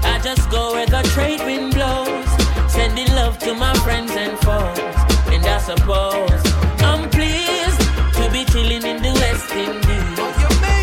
[0.05, 2.27] I just go where the trade wind blows,
[2.71, 4.79] sending love to my friends and foes,
[5.33, 6.43] and I suppose
[6.83, 7.81] I'm pleased
[8.19, 10.19] to be chilling in the West Indies.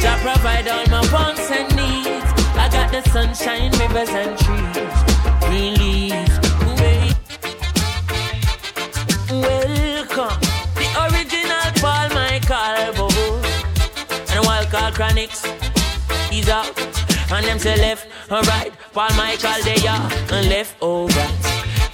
[0.06, 2.32] I provide all my wants and needs.
[2.56, 6.39] I got the sunshine, rivers and trees, green
[15.00, 15.46] chronics,
[16.30, 16.78] he's out.
[17.32, 21.28] And them say left or right Paul Michael they are And left over.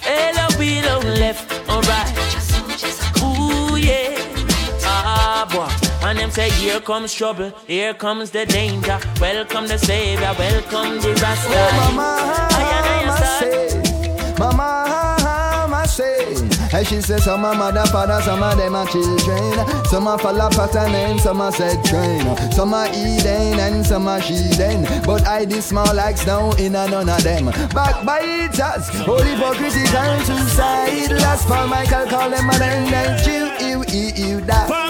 [0.01, 2.13] Hello, below left or right.
[3.21, 4.17] Ooh yeah.
[4.83, 5.69] Ah boy.
[6.07, 8.99] And them say, here comes trouble, here comes the danger.
[9.21, 11.49] Welcome the savior, welcome the Rasta.
[11.51, 12.07] Oh, mama,
[12.51, 15.14] I say, mama, I say.
[15.85, 19.85] Hey, she says some of mother, father, some of them are children.
[19.85, 22.25] Some are follow pattern and some are set train.
[22.51, 25.05] Some are Eden and some are sheeden.
[25.05, 27.45] But I this small like snow in a none of them.
[27.69, 31.11] Backbiters, holy hypocritical, suicide.
[31.11, 34.84] Last Paul Michael call them and then you, you, you, you, that.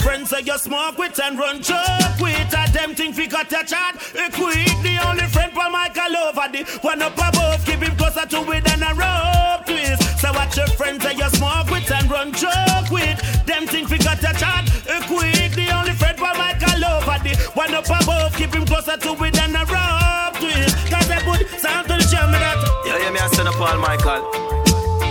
[0.00, 2.54] Friends say you smoke with and run joke with.
[2.54, 3.96] A them thing fi cut your chat.
[4.32, 7.64] Quick, the only friend Paul Michael over the one up above.
[7.64, 10.20] Keep him closer to it than a rope twist.
[10.20, 13.18] So watch your friends say you smoke with and run joke with.
[13.46, 14.64] Them thing fi cut your chat.
[15.06, 18.36] Quick, the only friend Paul Michael over the one up above.
[18.36, 20.76] Keep him closer to it than a rope twist.
[20.90, 22.56] Cause they put sound to the jam that.
[22.86, 24.22] Yeah, yeah, me I send up Paul Michael.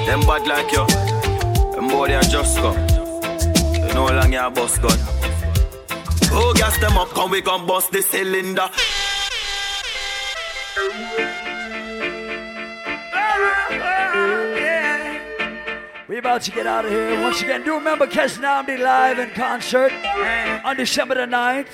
[0.06, 0.86] Them bad like you.
[1.74, 2.99] Them boy they are just come.
[3.90, 4.98] You know how long you bust gun.
[6.32, 8.70] Oh, gas them up, come we gon' bust the cylinder.
[16.08, 17.20] We about to get out of here.
[17.22, 19.92] Once again, do remember catch Namdi live in concert
[20.64, 21.74] on December the 9th.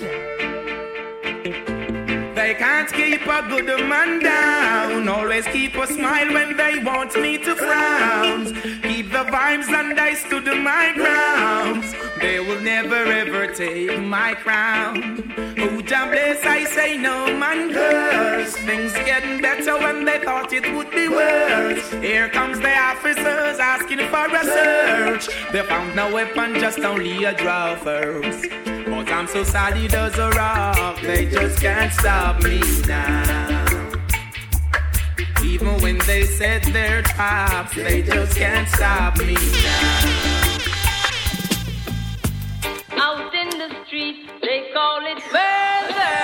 [2.36, 5.08] They can't keep a good man down.
[5.08, 8.46] Always keep a smile when they want me to frown.
[8.84, 11.84] Keep the vibes and I stood my ground.
[12.26, 15.31] They will never ever take my crown.
[15.60, 18.57] Oh, Jah bless, I say no man curse.
[18.65, 21.87] Things getting better when they thought it would be worse.
[22.02, 25.52] Here comes the officers asking for a search.
[25.52, 28.49] They found no weapon, just only a draw first.
[28.65, 33.94] But I'm so solid as a rock, they just can't stop me now.
[35.44, 40.35] Even when they set their traps, they just can't stop me now.
[44.41, 46.15] They call it murder.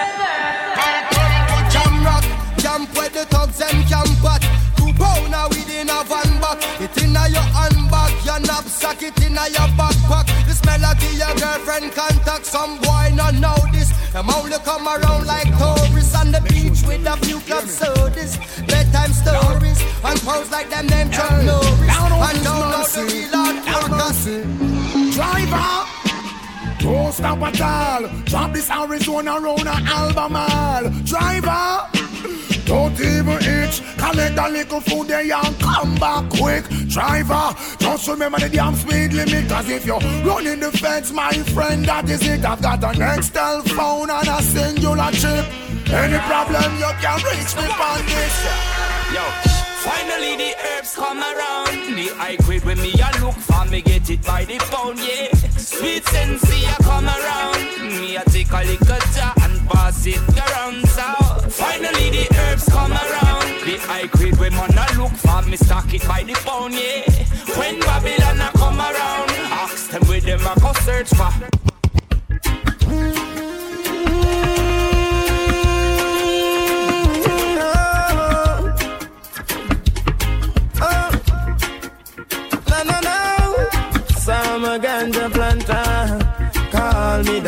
[1.71, 2.25] Jam rock,
[2.57, 4.43] jump where the thugs and camp at.
[4.77, 6.59] Two pounder within a van back.
[6.79, 10.27] It inna your handbag, your knapsack, it inna your backpack.
[10.47, 12.45] The smell of your girlfriend contact.
[12.45, 13.89] Some boy not know this.
[14.13, 18.37] Them only come around like tourists on the beach with a few club sodas,
[18.67, 21.97] bedtime stories, and pose like them name Chuck Norris.
[22.27, 25.15] And don't know the real hard workers.
[25.15, 26.00] Driver!
[26.81, 28.07] Don't stop at all.
[28.25, 30.89] Drop this Arizona round a Albemarle.
[31.03, 31.87] Driver,
[32.65, 33.81] don't even itch.
[33.97, 36.65] Collect a little food there and come back quick.
[36.87, 39.47] Driver, just remember the damn speed limit.
[39.47, 42.43] Cause if you're running the fence, my friend, that is it.
[42.43, 45.45] I've got an Nextel phone and a Cingular chip.
[45.93, 48.81] Any problem, you can reach me on this.
[49.13, 49.70] Yo.
[49.83, 51.95] Finally the herbs come around.
[51.97, 55.33] The high grade when me a look for me get it by the pound, yeah.
[55.57, 57.99] Sweet sensi a come around.
[57.99, 60.87] Me a take a little jar and pass it around.
[60.87, 61.07] So
[61.49, 63.47] finally the herbs come around.
[63.65, 67.09] The high grade when man a look for me stock it by the pound, yeah.
[67.57, 69.31] When Babylon a come around,
[69.65, 71.80] ask them where them a go search for.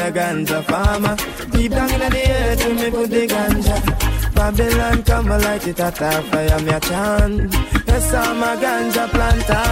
[0.04, 1.16] The ganja farmer.
[1.52, 4.36] Deep down in the earth, to me put the ganja.
[4.36, 7.54] Babylon come and light it at a fire, me a chant.
[7.88, 9.64] Yes, I'm a ganja planter.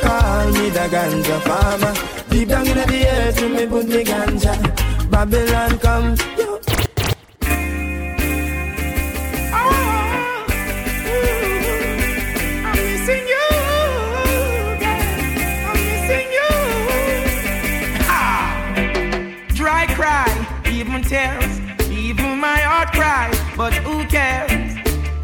[0.00, 1.94] Call me the ganja farmer.
[2.30, 5.10] Deep down in the earth, to me put the ganja.
[5.10, 6.41] Babylon come.
[23.56, 24.50] But who cares?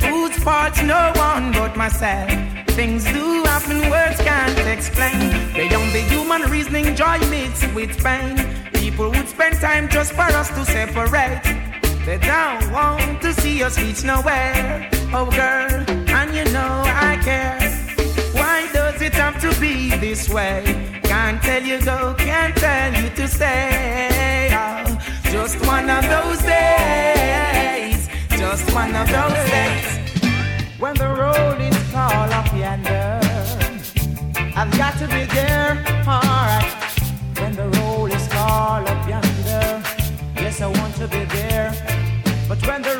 [0.02, 2.30] Whose fault's no one but myself.
[2.78, 5.52] Things do happen, words can't explain.
[5.54, 8.36] Beyond the human reasoning, joy mixed with pain.
[8.74, 11.42] People would spend time just for us to separate.
[12.04, 14.88] They don't want to see us reach nowhere.
[15.12, 15.84] Oh, girl,
[16.18, 17.58] and you know I care.
[18.32, 20.62] Why does it have to be this way?
[21.02, 24.50] Can't tell you go, can't tell you to stay.
[24.52, 24.98] Oh,
[25.32, 27.57] just one of those days.
[28.58, 29.86] Just one of those days.
[30.80, 33.20] When the road is tall up yonder,
[34.56, 35.84] I've got to be there.
[36.04, 36.74] Alright.
[37.38, 39.82] When the road is tall up yonder,
[40.34, 41.72] yes, I want to be there.
[42.82, 42.97] time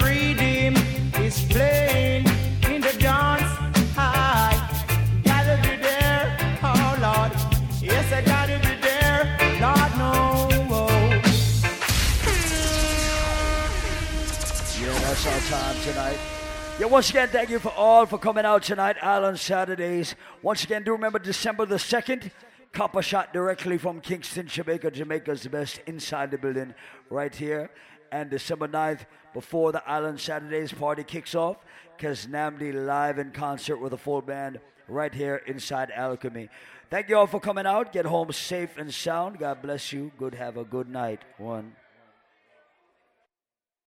[16.79, 20.15] Yeah, once again, thank you for all for coming out tonight, Island Saturdays.
[20.43, 22.31] Once again, do remember December the 2nd,
[22.73, 24.93] Copper Shot directly from Kingston, Jamaica.
[24.93, 26.73] Jamaica's the best inside the building
[27.11, 27.73] right here.
[28.13, 31.57] And December 9th, before the Island Saturdays party kicks off,
[31.97, 36.49] because Namdi live in concert with a full band right here inside Alchemy.
[36.91, 37.93] Thank you all for coming out.
[37.93, 39.41] Get home safe and sound.
[39.41, 40.13] God bless you.
[40.17, 40.37] Good.
[40.37, 41.23] Have a good night.
[41.39, 41.75] One.